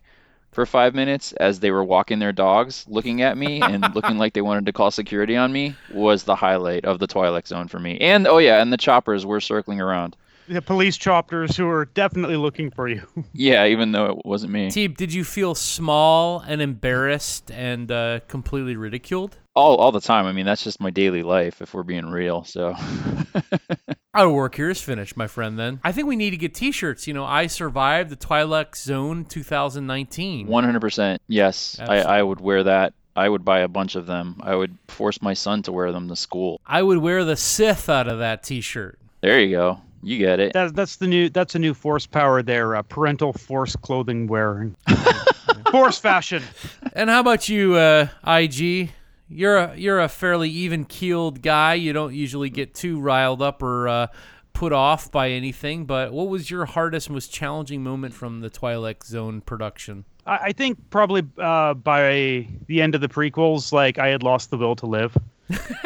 for 0.51 0.65
five 0.65 0.93
minutes 0.93 1.31
as 1.31 1.61
they 1.61 1.71
were 1.71 1.83
walking 1.85 2.19
their 2.19 2.33
dogs, 2.33 2.83
looking 2.89 3.21
at 3.21 3.37
me 3.37 3.61
and 3.61 3.85
looking 3.95 4.17
like 4.17 4.33
they 4.33 4.41
wanted 4.41 4.65
to 4.65 4.73
call 4.73 4.91
security 4.91 5.37
on 5.37 5.53
me, 5.53 5.77
was 5.93 6.23
the 6.23 6.35
highlight 6.35 6.83
of 6.83 6.99
the 6.99 7.07
Twilight 7.07 7.47
Zone 7.47 7.69
for 7.69 7.79
me. 7.79 7.97
And 7.99 8.27
oh 8.27 8.39
yeah, 8.39 8.61
and 8.61 8.73
the 8.73 8.77
choppers 8.77 9.25
were 9.25 9.39
circling 9.39 9.79
around. 9.79 10.17
The 10.49 10.61
police 10.61 10.97
choppers 10.97 11.55
who 11.55 11.69
are 11.69 11.85
definitely 11.85 12.35
looking 12.35 12.69
for 12.69 12.89
you. 12.89 13.03
Yeah, 13.33 13.65
even 13.67 13.93
though 13.93 14.07
it 14.07 14.25
wasn't 14.25 14.51
me. 14.51 14.67
Teeb, 14.67 14.97
did 14.97 15.13
you 15.13 15.23
feel 15.23 15.55
small 15.55 16.41
and 16.41 16.61
embarrassed 16.61 17.49
and 17.49 17.89
uh, 17.89 18.19
completely 18.27 18.75
ridiculed? 18.75 19.37
All 19.55 19.77
all 19.77 19.91
the 19.91 20.01
time. 20.01 20.25
I 20.25 20.31
mean, 20.31 20.45
that's 20.45 20.63
just 20.63 20.79
my 20.79 20.89
daily 20.89 21.23
life 21.23 21.61
if 21.61 21.73
we're 21.73 21.83
being 21.83 22.07
real. 22.07 22.43
So 22.43 22.75
Our 24.15 24.29
work 24.29 24.55
here 24.55 24.69
is 24.69 24.79
finished, 24.79 25.17
my 25.17 25.25
friend. 25.25 25.57
Then 25.57 25.79
I 25.83 25.91
think 25.91 26.07
we 26.07 26.15
need 26.15 26.31
to 26.31 26.37
get 26.37 26.53
T-shirts. 26.53 27.07
You 27.07 27.15
know, 27.15 27.25
I 27.25 27.47
survived 27.47 28.11
the 28.11 28.15
Twilight 28.15 28.75
Zone 28.75 29.25
2019. 29.25 30.47
100%, 30.47 31.17
yes, 31.27 31.77
I, 31.79 31.81
Absolutely. 31.81 32.05
I 32.05 32.21
would 32.21 32.39
wear 32.39 32.63
that. 32.63 32.93
I 33.15 33.29
would 33.29 33.43
buy 33.43 33.59
a 33.59 33.67
bunch 33.67 33.95
of 33.95 34.05
them. 34.05 34.39
I 34.43 34.55
would 34.55 34.77
force 34.87 35.21
my 35.21 35.33
son 35.33 35.63
to 35.63 35.71
wear 35.71 35.91
them 35.91 36.09
to 36.09 36.15
school. 36.15 36.61
I 36.65 36.83
would 36.83 36.99
wear 36.99 37.23
the 37.25 37.35
Sith 37.35 37.89
out 37.89 38.07
of 38.07 38.19
that 38.19 38.43
T-shirt. 38.43 38.99
There 39.21 39.39
you 39.39 39.55
go. 39.55 39.81
You 40.03 40.17
get 40.19 40.39
it. 40.39 40.53
That's 40.53 40.73
that's 40.73 40.97
the 40.97 41.07
new 41.07 41.29
that's 41.29 41.55
a 41.55 41.59
new 41.59 41.73
force 41.73 42.05
power 42.05 42.43
there. 42.43 42.75
Uh, 42.75 42.81
parental 42.81 43.31
force 43.31 43.75
clothing 43.77 44.27
wearing. 44.27 44.75
force 45.71 45.97
fashion. 45.97 46.43
And 46.91 47.09
how 47.09 47.21
about 47.21 47.47
you, 47.47 47.75
uh, 47.75 48.07
IG? 48.27 48.91
You're 49.33 49.57
a 49.57 49.75
you're 49.75 49.99
a 49.99 50.09
fairly 50.09 50.49
even 50.49 50.85
keeled 50.85 51.41
guy. 51.41 51.73
You 51.73 51.93
don't 51.93 52.13
usually 52.13 52.49
get 52.49 52.73
too 52.73 52.99
riled 52.99 53.41
up 53.41 53.61
or 53.63 53.87
uh, 53.87 54.07
put 54.53 54.71
off 54.71 55.11
by 55.11 55.31
anything. 55.31 55.85
But 55.85 56.13
what 56.13 56.27
was 56.27 56.49
your 56.49 56.65
hardest, 56.65 57.09
most 57.09 57.31
challenging 57.31 57.83
moment 57.83 58.13
from 58.13 58.41
the 58.41 58.49
Twilight 58.49 59.03
Zone 59.03 59.41
production? 59.41 60.05
I, 60.25 60.37
I 60.37 60.51
think 60.53 60.77
probably 60.89 61.23
uh, 61.37 61.73
by 61.73 62.47
the 62.67 62.81
end 62.81 62.95
of 62.95 63.01
the 63.01 63.09
prequels, 63.09 63.71
like 63.71 63.97
I 63.99 64.07
had 64.07 64.23
lost 64.23 64.49
the 64.51 64.57
will 64.57 64.75
to 64.77 64.85
live. 64.85 65.17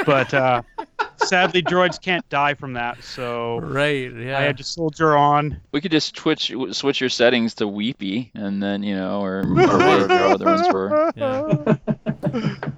But 0.06 0.34
uh, 0.34 0.62
sadly, 1.18 1.62
droids 1.62 2.00
can't 2.02 2.28
die 2.30 2.54
from 2.54 2.74
that, 2.74 3.04
so 3.04 3.60
right. 3.60 4.14
Yeah. 4.14 4.38
I 4.38 4.44
had 4.44 4.58
to 4.58 4.64
soldier 4.64 5.18
on. 5.18 5.60
We 5.72 5.82
could 5.82 5.92
just 5.92 6.16
switch 6.16 6.54
switch 6.72 7.02
your 7.02 7.10
settings 7.10 7.56
to 7.56 7.68
weepy, 7.68 8.32
and 8.36 8.62
then 8.62 8.84
you 8.84 8.96
know, 8.96 9.22
or, 9.22 9.40
or 9.40 9.54
whatever 9.54 10.14
your 10.14 10.28
other 10.28 10.46
ones 10.46 10.74
were. 10.74 12.72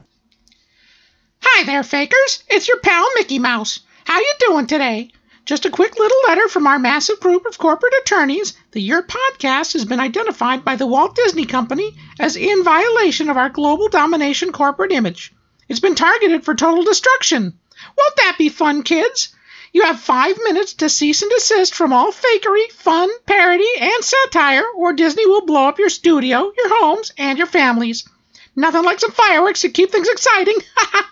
Hi 1.52 1.64
there, 1.64 1.84
fakers. 1.84 2.44
It's 2.48 2.68
your 2.68 2.78
pal 2.80 3.10
Mickey 3.16 3.40
Mouse. 3.40 3.80
How 4.06 4.20
you 4.20 4.34
doing 4.40 4.68
today? 4.68 5.12
Just 5.46 5.66
a 5.66 5.72
quick 5.72 5.98
little 5.98 6.18
letter 6.28 6.48
from 6.48 6.68
our 6.68 6.78
massive 6.78 7.20
group 7.20 7.48
of 7.48 7.58
corporate 7.58 7.96
attorneys 8.02 8.54
that 8.72 8.82
your 8.82 9.02
podcast 9.02 9.74
has 9.74 9.84
been 9.84 10.00
identified 10.00 10.64
by 10.64 10.76
the 10.76 10.86
Walt 10.86 11.16
Disney 11.16 11.46
Company 11.46 11.98
as 12.20 12.36
in 12.36 12.64
violation 12.64 13.30
of 13.30 13.36
our 13.36 13.50
global 13.50 13.90
domination 13.90 14.52
corporate 14.52 14.92
image. 14.92 15.34
It's 15.68 15.80
been 15.80 15.96
targeted 15.96 16.46
for 16.46 16.54
total 16.54 16.84
destruction. 16.84 17.58
Won't 17.98 18.16
that 18.18 18.36
be 18.38 18.50
fun, 18.50 18.84
kids? 18.84 19.36
You 19.74 19.82
have 19.82 20.00
five 20.00 20.38
minutes 20.38 20.76
to 20.76 20.88
cease 20.88 21.24
and 21.24 21.32
desist 21.32 21.74
from 21.74 21.92
all 21.92 22.14
fakery, 22.14 22.72
fun, 22.72 23.10
parody, 23.26 23.68
and 23.82 24.04
satire, 24.04 24.66
or 24.78 24.94
Disney 24.94 25.26
will 25.26 25.46
blow 25.46 25.68
up 25.68 25.80
your 25.80 25.90
studio, 25.90 26.54
your 26.56 26.80
homes, 26.80 27.12
and 27.18 27.38
your 27.40 27.48
families. 27.48 28.08
Nothing 28.56 28.84
like 28.84 29.00
some 29.00 29.12
fireworks 29.12 29.62
to 29.62 29.70
keep 29.70 29.92
things 29.92 30.08
exciting. 30.08 30.56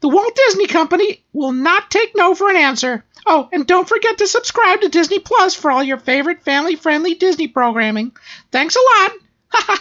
the 0.00 0.08
Walt 0.08 0.36
Disney 0.46 0.66
Company 0.66 1.24
will 1.32 1.52
not 1.52 1.90
take 1.90 2.12
no 2.14 2.34
for 2.34 2.48
an 2.50 2.56
answer. 2.56 3.04
Oh, 3.26 3.48
and 3.52 3.66
don't 3.66 3.88
forget 3.88 4.18
to 4.18 4.26
subscribe 4.26 4.80
to 4.82 4.88
Disney 4.88 5.18
Plus 5.18 5.54
for 5.54 5.70
all 5.70 5.82
your 5.82 5.98
favorite 5.98 6.42
family 6.42 6.76
friendly 6.76 7.14
Disney 7.14 7.48
programming. 7.48 8.12
Thanks 8.52 8.76
a 8.76 8.80
lot. 8.80 9.80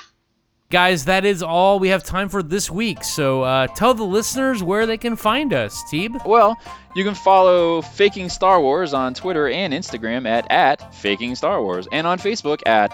Guys, 0.71 1.05
that 1.05 1.25
is 1.25 1.43
all 1.43 1.77
we 1.79 1.89
have 1.89 2.03
time 2.03 2.27
for 2.27 2.41
this 2.41 2.71
week. 2.71 3.03
So 3.03 3.43
uh, 3.43 3.67
tell 3.67 3.93
the 3.93 4.03
listeners 4.03 4.63
where 4.63 4.87
they 4.87 4.97
can 4.97 5.15
find 5.15 5.53
us, 5.53 5.83
Teeb. 5.91 6.25
Well, 6.25 6.57
you 6.95 7.03
can 7.03 7.13
follow 7.13 7.83
Faking 7.83 8.29
Star 8.29 8.59
Wars 8.59 8.93
on 8.93 9.13
Twitter 9.13 9.47
and 9.47 9.73
Instagram 9.73 10.27
at, 10.27 10.51
at 10.51 10.95
Faking 10.95 11.35
Star 11.35 11.61
Wars 11.61 11.87
and 11.91 12.07
on 12.07 12.17
Facebook 12.17 12.61
at 12.65 12.91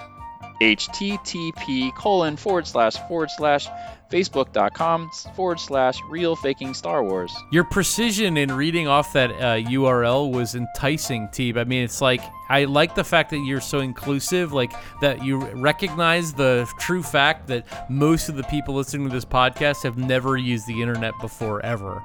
http 0.61 1.95
colon 1.95 2.37
forward 2.37 2.67
slash 2.67 2.95
forward 3.07 3.31
slash 3.31 3.67
facebook.com 4.11 5.09
forward 5.35 5.59
slash 5.59 5.97
real 6.09 6.35
faking 6.35 6.73
Star 6.73 7.03
Wars. 7.03 7.33
Your 7.51 7.63
precision 7.63 8.37
in 8.37 8.53
reading 8.53 8.87
off 8.87 9.13
that 9.13 9.31
uh, 9.31 9.69
URL 9.69 10.31
was 10.31 10.55
enticing, 10.55 11.27
Teeb. 11.29 11.57
I 11.57 11.63
mean, 11.63 11.83
it's 11.83 12.01
like 12.01 12.21
I 12.49 12.65
like 12.65 12.95
the 12.95 13.03
fact 13.03 13.29
that 13.29 13.39
you're 13.39 13.61
so 13.61 13.79
inclusive, 13.79 14.51
like 14.51 14.73
that 15.01 15.23
you 15.23 15.37
recognize 15.37 16.33
the 16.33 16.69
true 16.79 17.01
fact 17.01 17.47
that 17.47 17.65
most 17.89 18.29
of 18.29 18.35
the 18.35 18.43
people 18.43 18.75
listening 18.75 19.07
to 19.07 19.13
this 19.13 19.25
podcast 19.25 19.83
have 19.83 19.97
never 19.97 20.37
used 20.37 20.67
the 20.67 20.81
internet 20.81 21.13
before 21.21 21.65
ever. 21.65 22.03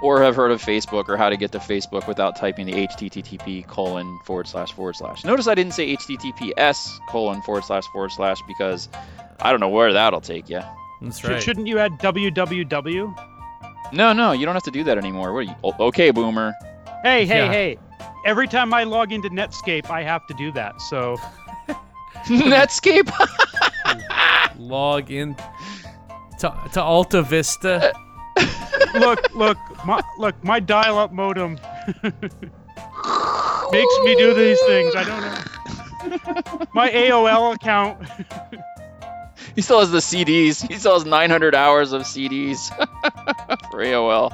Or 0.00 0.20
have 0.20 0.34
heard 0.34 0.50
of 0.50 0.60
Facebook 0.60 1.08
or 1.08 1.16
how 1.16 1.28
to 1.28 1.36
get 1.36 1.52
to 1.52 1.58
Facebook 1.58 2.08
without 2.08 2.34
typing 2.34 2.66
the 2.66 2.72
http 2.72 3.66
colon 3.68 4.18
forward 4.24 4.48
slash 4.48 4.72
forward 4.72 4.96
slash. 4.96 5.24
Notice 5.24 5.46
I 5.46 5.54
didn't 5.54 5.74
say 5.74 5.94
https 5.94 6.98
colon 7.08 7.40
forward 7.42 7.64
slash 7.64 7.84
forward 7.92 8.10
slash 8.10 8.38
because 8.48 8.88
I 9.40 9.50
don't 9.50 9.60
know 9.60 9.68
where 9.68 9.92
that'll 9.92 10.20
take 10.20 10.48
you. 10.48 10.60
That's 11.02 11.18
Should, 11.18 11.42
shouldn't 11.42 11.66
you 11.66 11.78
add 11.78 11.92
www? 11.98 13.28
No, 13.92 14.12
no, 14.12 14.32
you 14.32 14.46
don't 14.46 14.54
have 14.54 14.62
to 14.62 14.70
do 14.70 14.84
that 14.84 14.96
anymore. 14.96 15.32
What 15.32 15.38
are 15.40 15.42
you? 15.42 15.54
o- 15.64 15.86
Okay, 15.88 16.10
boomer. 16.10 16.54
Hey, 17.02 17.26
hey, 17.26 17.44
Yeah. 17.46 17.52
hey. 17.52 17.78
Every 18.24 18.46
time 18.46 18.72
I 18.72 18.84
log 18.84 19.12
into 19.12 19.28
Netscape, 19.30 19.90
I 19.90 20.02
have 20.02 20.26
to 20.28 20.34
do 20.34 20.52
that. 20.52 20.80
So 20.80 21.16
Netscape. 22.26 23.10
Log 24.58 25.10
in 25.10 25.34
to, 26.38 26.54
to 26.72 26.80
Alta 26.82 27.22
Vista. 27.22 27.92
look, 28.94 29.34
look, 29.34 29.58
my 29.84 30.00
look, 30.18 30.42
my 30.44 30.60
dial-up 30.60 31.12
modem 31.12 31.58
makes 33.72 33.94
me 34.04 34.14
do 34.16 34.34
these 34.34 34.60
things. 34.66 34.94
I 34.94 35.04
don't 35.04 35.20
know. 35.20 36.66
My 36.74 36.90
AOL 36.90 37.54
account. 37.54 37.98
He 39.54 39.62
still 39.62 39.80
has 39.80 39.90
the 39.90 39.98
CDs. 39.98 40.66
He 40.68 40.78
still 40.78 40.94
has 40.94 41.04
900 41.04 41.54
hours 41.54 41.92
of 41.92 42.02
CDs 42.02 42.68
for 43.70 43.80
AOL. 43.80 44.32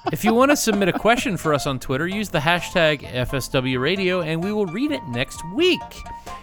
if 0.12 0.24
you 0.24 0.34
want 0.34 0.50
to 0.50 0.56
submit 0.56 0.88
a 0.88 0.92
question 0.92 1.36
for 1.36 1.54
us 1.54 1.66
on 1.66 1.78
Twitter, 1.78 2.06
use 2.06 2.28
the 2.28 2.38
hashtag 2.38 3.00
FSW 3.00 3.80
Radio 3.80 4.20
and 4.20 4.42
we 4.42 4.52
will 4.52 4.66
read 4.66 4.92
it 4.92 5.02
next 5.08 5.42
week. 5.54 5.80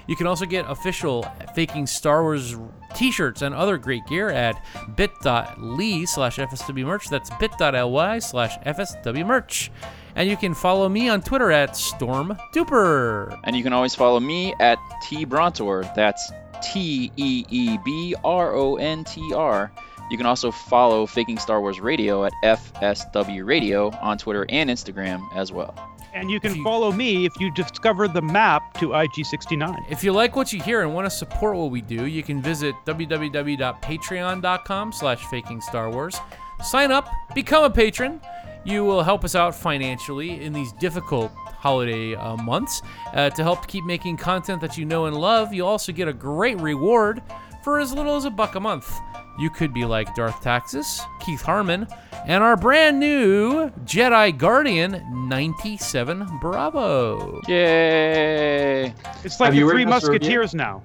You 0.07 0.15
can 0.15 0.27
also 0.27 0.45
get 0.45 0.69
official 0.69 1.23
Faking 1.55 1.87
Star 1.87 2.23
Wars 2.23 2.57
t-shirts 2.93 3.41
and 3.41 3.55
other 3.55 3.77
great 3.77 4.05
gear 4.07 4.29
at 4.29 4.61
bit.ly 4.95 6.05
slash 6.05 6.37
FSW 6.37 6.85
merch. 6.85 7.09
That's 7.09 7.29
bit.ly 7.39 8.19
slash 8.19 8.57
FSW 8.59 9.25
merch. 9.25 9.71
And 10.15 10.29
you 10.29 10.37
can 10.37 10.53
follow 10.53 10.87
me 10.89 11.09
on 11.09 11.21
Twitter 11.21 11.51
at 11.51 11.75
Storm 11.75 12.37
Duper. 12.53 13.39
And 13.43 13.55
you 13.55 13.63
can 13.63 13.73
always 13.73 13.95
follow 13.95 14.19
me 14.19 14.53
at 14.59 14.77
T 15.01 15.25
Brontor. 15.25 15.93
That's 15.95 16.31
T 16.61 17.11
E 17.17 17.45
E 17.49 17.77
B 17.83 18.15
R 18.23 18.53
O 18.53 18.75
N 18.75 19.03
T 19.03 19.33
R. 19.33 19.71
You 20.11 20.17
can 20.17 20.27
also 20.27 20.51
follow 20.51 21.07
Faking 21.07 21.39
Star 21.39 21.61
Wars 21.61 21.79
Radio 21.79 22.25
at 22.25 22.33
FSW 22.43 23.45
Radio 23.45 23.89
on 24.01 24.17
Twitter 24.17 24.45
and 24.49 24.69
Instagram 24.69 25.25
as 25.35 25.51
well. 25.51 25.73
And 26.13 26.29
you 26.29 26.39
can 26.39 26.63
follow 26.63 26.91
me 26.91 27.25
if 27.25 27.33
you 27.39 27.49
discover 27.51 28.07
the 28.07 28.21
map 28.21 28.75
to 28.75 28.89
IG69. 28.89 29.91
If 29.91 30.03
you 30.03 30.11
like 30.11 30.35
what 30.35 30.53
you 30.53 30.61
hear 30.61 30.83
and 30.83 30.93
want 30.93 31.07
to 31.07 31.09
support 31.09 31.57
what 31.57 31.71
we 31.71 31.81
do, 31.81 32.05
you 32.05 32.21
can 32.21 32.39
visit 32.39 32.75
www.patreon.com 32.85 34.91
slash 34.91 35.25
faking 35.25 35.61
Star 35.61 35.89
Wars. 35.89 36.15
Sign 36.63 36.91
up, 36.91 37.09
become 37.33 37.63
a 37.63 37.69
patron. 37.69 38.21
You 38.65 38.85
will 38.85 39.03
help 39.03 39.23
us 39.23 39.35
out 39.35 39.53
financially 39.55 40.41
in 40.43 40.53
these 40.53 40.71
difficult 40.73 41.31
holiday 41.35 42.15
uh, 42.15 42.37
months. 42.37 42.81
Uh, 43.13 43.29
to 43.31 43.43
help 43.43 43.67
keep 43.67 43.85
making 43.85 44.17
content 44.17 44.61
that 44.61 44.77
you 44.77 44.85
know 44.85 45.05
and 45.05 45.15
love, 45.15 45.53
You'll 45.53 45.67
also 45.67 45.91
get 45.91 46.07
a 46.07 46.13
great 46.13 46.59
reward 46.59 47.21
for 47.63 47.79
as 47.79 47.93
little 47.93 48.15
as 48.15 48.25
a 48.25 48.29
buck 48.29 48.55
a 48.55 48.59
month. 48.59 48.99
You 49.39 49.49
could 49.49 49.73
be 49.73 49.83
like 49.85 50.13
Darth 50.13 50.41
Taxis, 50.41 51.01
Keith 51.19 51.41
Harmon, 51.41 51.87
and 52.27 52.43
our 52.43 52.55
brand 52.55 52.99
new 52.99 53.69
Jedi 53.85 54.37
Guardian 54.37 55.01
97 55.27 56.39
Bravo. 56.39 57.41
Yay! 57.47 58.93
It's 59.23 59.39
like 59.39 59.47
Have 59.47 59.55
the 59.55 59.61
Three 59.61 59.79
written 59.79 59.93
us 59.93 60.03
a 60.03 60.11
review? 60.11 60.29
Musketeers 60.39 60.53
now. 60.53 60.83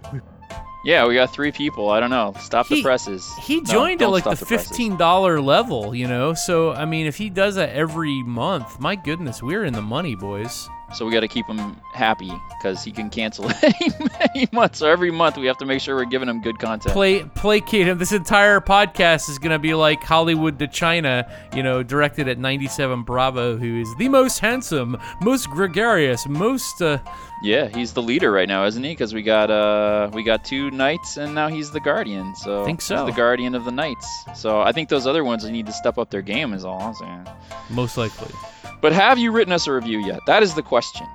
Yeah, 0.85 1.07
we 1.07 1.14
got 1.14 1.33
three 1.33 1.51
people. 1.53 1.91
I 1.91 2.01
don't 2.01 2.11
know. 2.11 2.35
Stop 2.41 2.68
the 2.68 2.83
presses. 2.83 3.35
He 3.43 3.57
No, 3.57 3.64
joined 3.64 4.03
at 4.03 4.11
like 4.11 4.22
stop 4.22 4.39
the 4.39 4.47
fifteen 4.47 4.97
dollar 4.97 5.41
level, 5.41 5.95
you 5.95 6.07
know. 6.07 6.35
So 6.35 6.72
I 6.72 6.85
mean, 6.85 7.07
if 7.07 7.16
he 7.16 7.31
does 7.31 7.57
that 7.57 7.70
every 7.70 8.22
month, 8.22 8.79
my 8.79 8.95
goodness, 8.95 9.43
we're 9.43 9.64
in 9.64 9.72
the 9.74 9.83
money, 9.83 10.14
boys. 10.14 10.68
So 10.95 11.05
we 11.05 11.12
got 11.12 11.20
to 11.20 11.29
keep 11.29 11.47
him 11.47 11.76
happy 11.93 12.33
because 12.57 12.83
he 12.83 12.93
can 12.93 13.11
cancel 13.11 13.51
any 13.62 14.49
month. 14.53 14.76
So 14.76 14.89
every 14.89 15.11
month 15.11 15.37
we 15.37 15.47
have 15.47 15.59
to 15.59 15.66
make 15.66 15.83
sure 15.83 15.95
we're 15.97 16.07
giving 16.07 16.31
him 16.31 16.41
good 16.41 16.59
content. 16.59 16.95
Play 16.95 17.24
placate 17.24 17.87
him. 17.87 17.99
This 17.99 18.12
entire 18.12 18.59
podcast 18.61 19.29
is 19.29 19.39
gonna 19.39 19.59
be 19.59 19.74
like 19.74 20.03
Hollywood 20.03 20.59
to 20.61 20.66
China, 20.68 21.31
you 21.55 21.62
know, 21.62 21.83
directed 21.83 22.29
at 22.29 22.39
ninety 22.39 22.68
seven 22.68 23.03
Bravo, 23.03 23.57
who 23.59 23.81
is 23.81 23.95
the 23.97 24.09
most 24.09 24.39
handsome, 24.39 24.97
most 25.20 25.51
gregarious, 25.51 26.26
most. 26.26 26.81
Uh, 26.81 26.99
Yeah, 27.43 27.68
he's 27.68 27.93
the 27.93 28.03
leader 28.03 28.32
right 28.32 28.49
now, 28.49 28.64
isn't 28.66 28.82
he? 28.82 28.91
Because 28.91 29.14
we 29.14 29.22
got 29.22 29.51
uh 29.51 30.11
we 30.12 30.22
got 30.24 30.45
two 30.45 30.70
knights 30.70 31.16
and 31.16 31.34
now 31.34 31.49
he's 31.49 31.70
the 31.70 31.80
guardian. 31.80 32.34
So 32.34 32.62
I 32.62 32.64
Think 32.64 32.80
so. 32.82 32.97
He's 33.07 33.14
the 33.14 33.16
guardian 33.16 33.55
of 33.55 33.64
the 33.64 33.70
knights. 33.70 34.24
So 34.34 34.61
I 34.61 34.72
think 34.72 34.89
those 34.89 35.07
other 35.07 35.22
ones 35.24 35.45
need 35.45 35.66
to 35.66 35.72
step 35.72 35.99
up 35.99 36.11
their 36.11 36.22
game. 36.22 36.53
Is 36.53 36.64
all 36.64 36.80
I'm 36.80 36.95
saying. 36.95 37.26
most 37.70 37.97
likely. 37.97 38.32
But 38.80 38.93
have 38.93 39.18
you 39.18 39.30
written 39.32 39.53
us 39.53 39.66
a 39.66 39.72
review 39.72 39.99
yet? 39.99 40.20
That 40.26 40.43
is 40.43 40.55
the 40.55 40.62
question. 40.62 41.07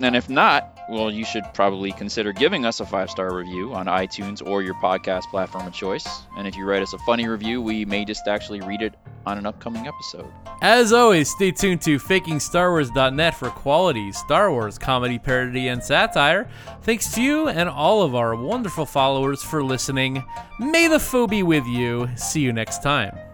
And 0.00 0.14
if 0.14 0.28
not, 0.28 0.76
well, 0.88 1.10
you 1.10 1.24
should 1.24 1.44
probably 1.54 1.90
consider 1.92 2.32
giving 2.32 2.64
us 2.64 2.80
a 2.80 2.86
five 2.86 3.10
star 3.10 3.34
review 3.34 3.74
on 3.74 3.86
iTunes 3.86 4.46
or 4.46 4.62
your 4.62 4.74
podcast 4.74 5.22
platform 5.24 5.66
of 5.66 5.72
choice. 5.72 6.06
And 6.36 6.46
if 6.46 6.56
you 6.56 6.64
write 6.64 6.82
us 6.82 6.92
a 6.92 6.98
funny 6.98 7.26
review, 7.26 7.60
we 7.60 7.84
may 7.84 8.04
just 8.04 8.28
actually 8.28 8.60
read 8.60 8.82
it 8.82 8.94
on 9.24 9.38
an 9.38 9.46
upcoming 9.46 9.86
episode. 9.86 10.30
As 10.62 10.92
always, 10.92 11.28
stay 11.28 11.50
tuned 11.50 11.82
to 11.82 11.98
FakingStarWars.net 11.98 13.34
for 13.34 13.50
quality 13.50 14.12
Star 14.12 14.50
Wars 14.50 14.78
comedy, 14.78 15.18
parody, 15.18 15.68
and 15.68 15.82
satire. 15.82 16.48
Thanks 16.82 17.12
to 17.14 17.22
you 17.22 17.48
and 17.48 17.68
all 17.68 18.02
of 18.02 18.14
our 18.14 18.36
wonderful 18.36 18.86
followers 18.86 19.42
for 19.42 19.64
listening. 19.64 20.24
May 20.60 20.86
the 20.86 21.00
foe 21.00 21.26
be 21.26 21.42
with 21.42 21.66
you. 21.66 22.08
See 22.16 22.40
you 22.40 22.52
next 22.52 22.82
time. 22.82 23.25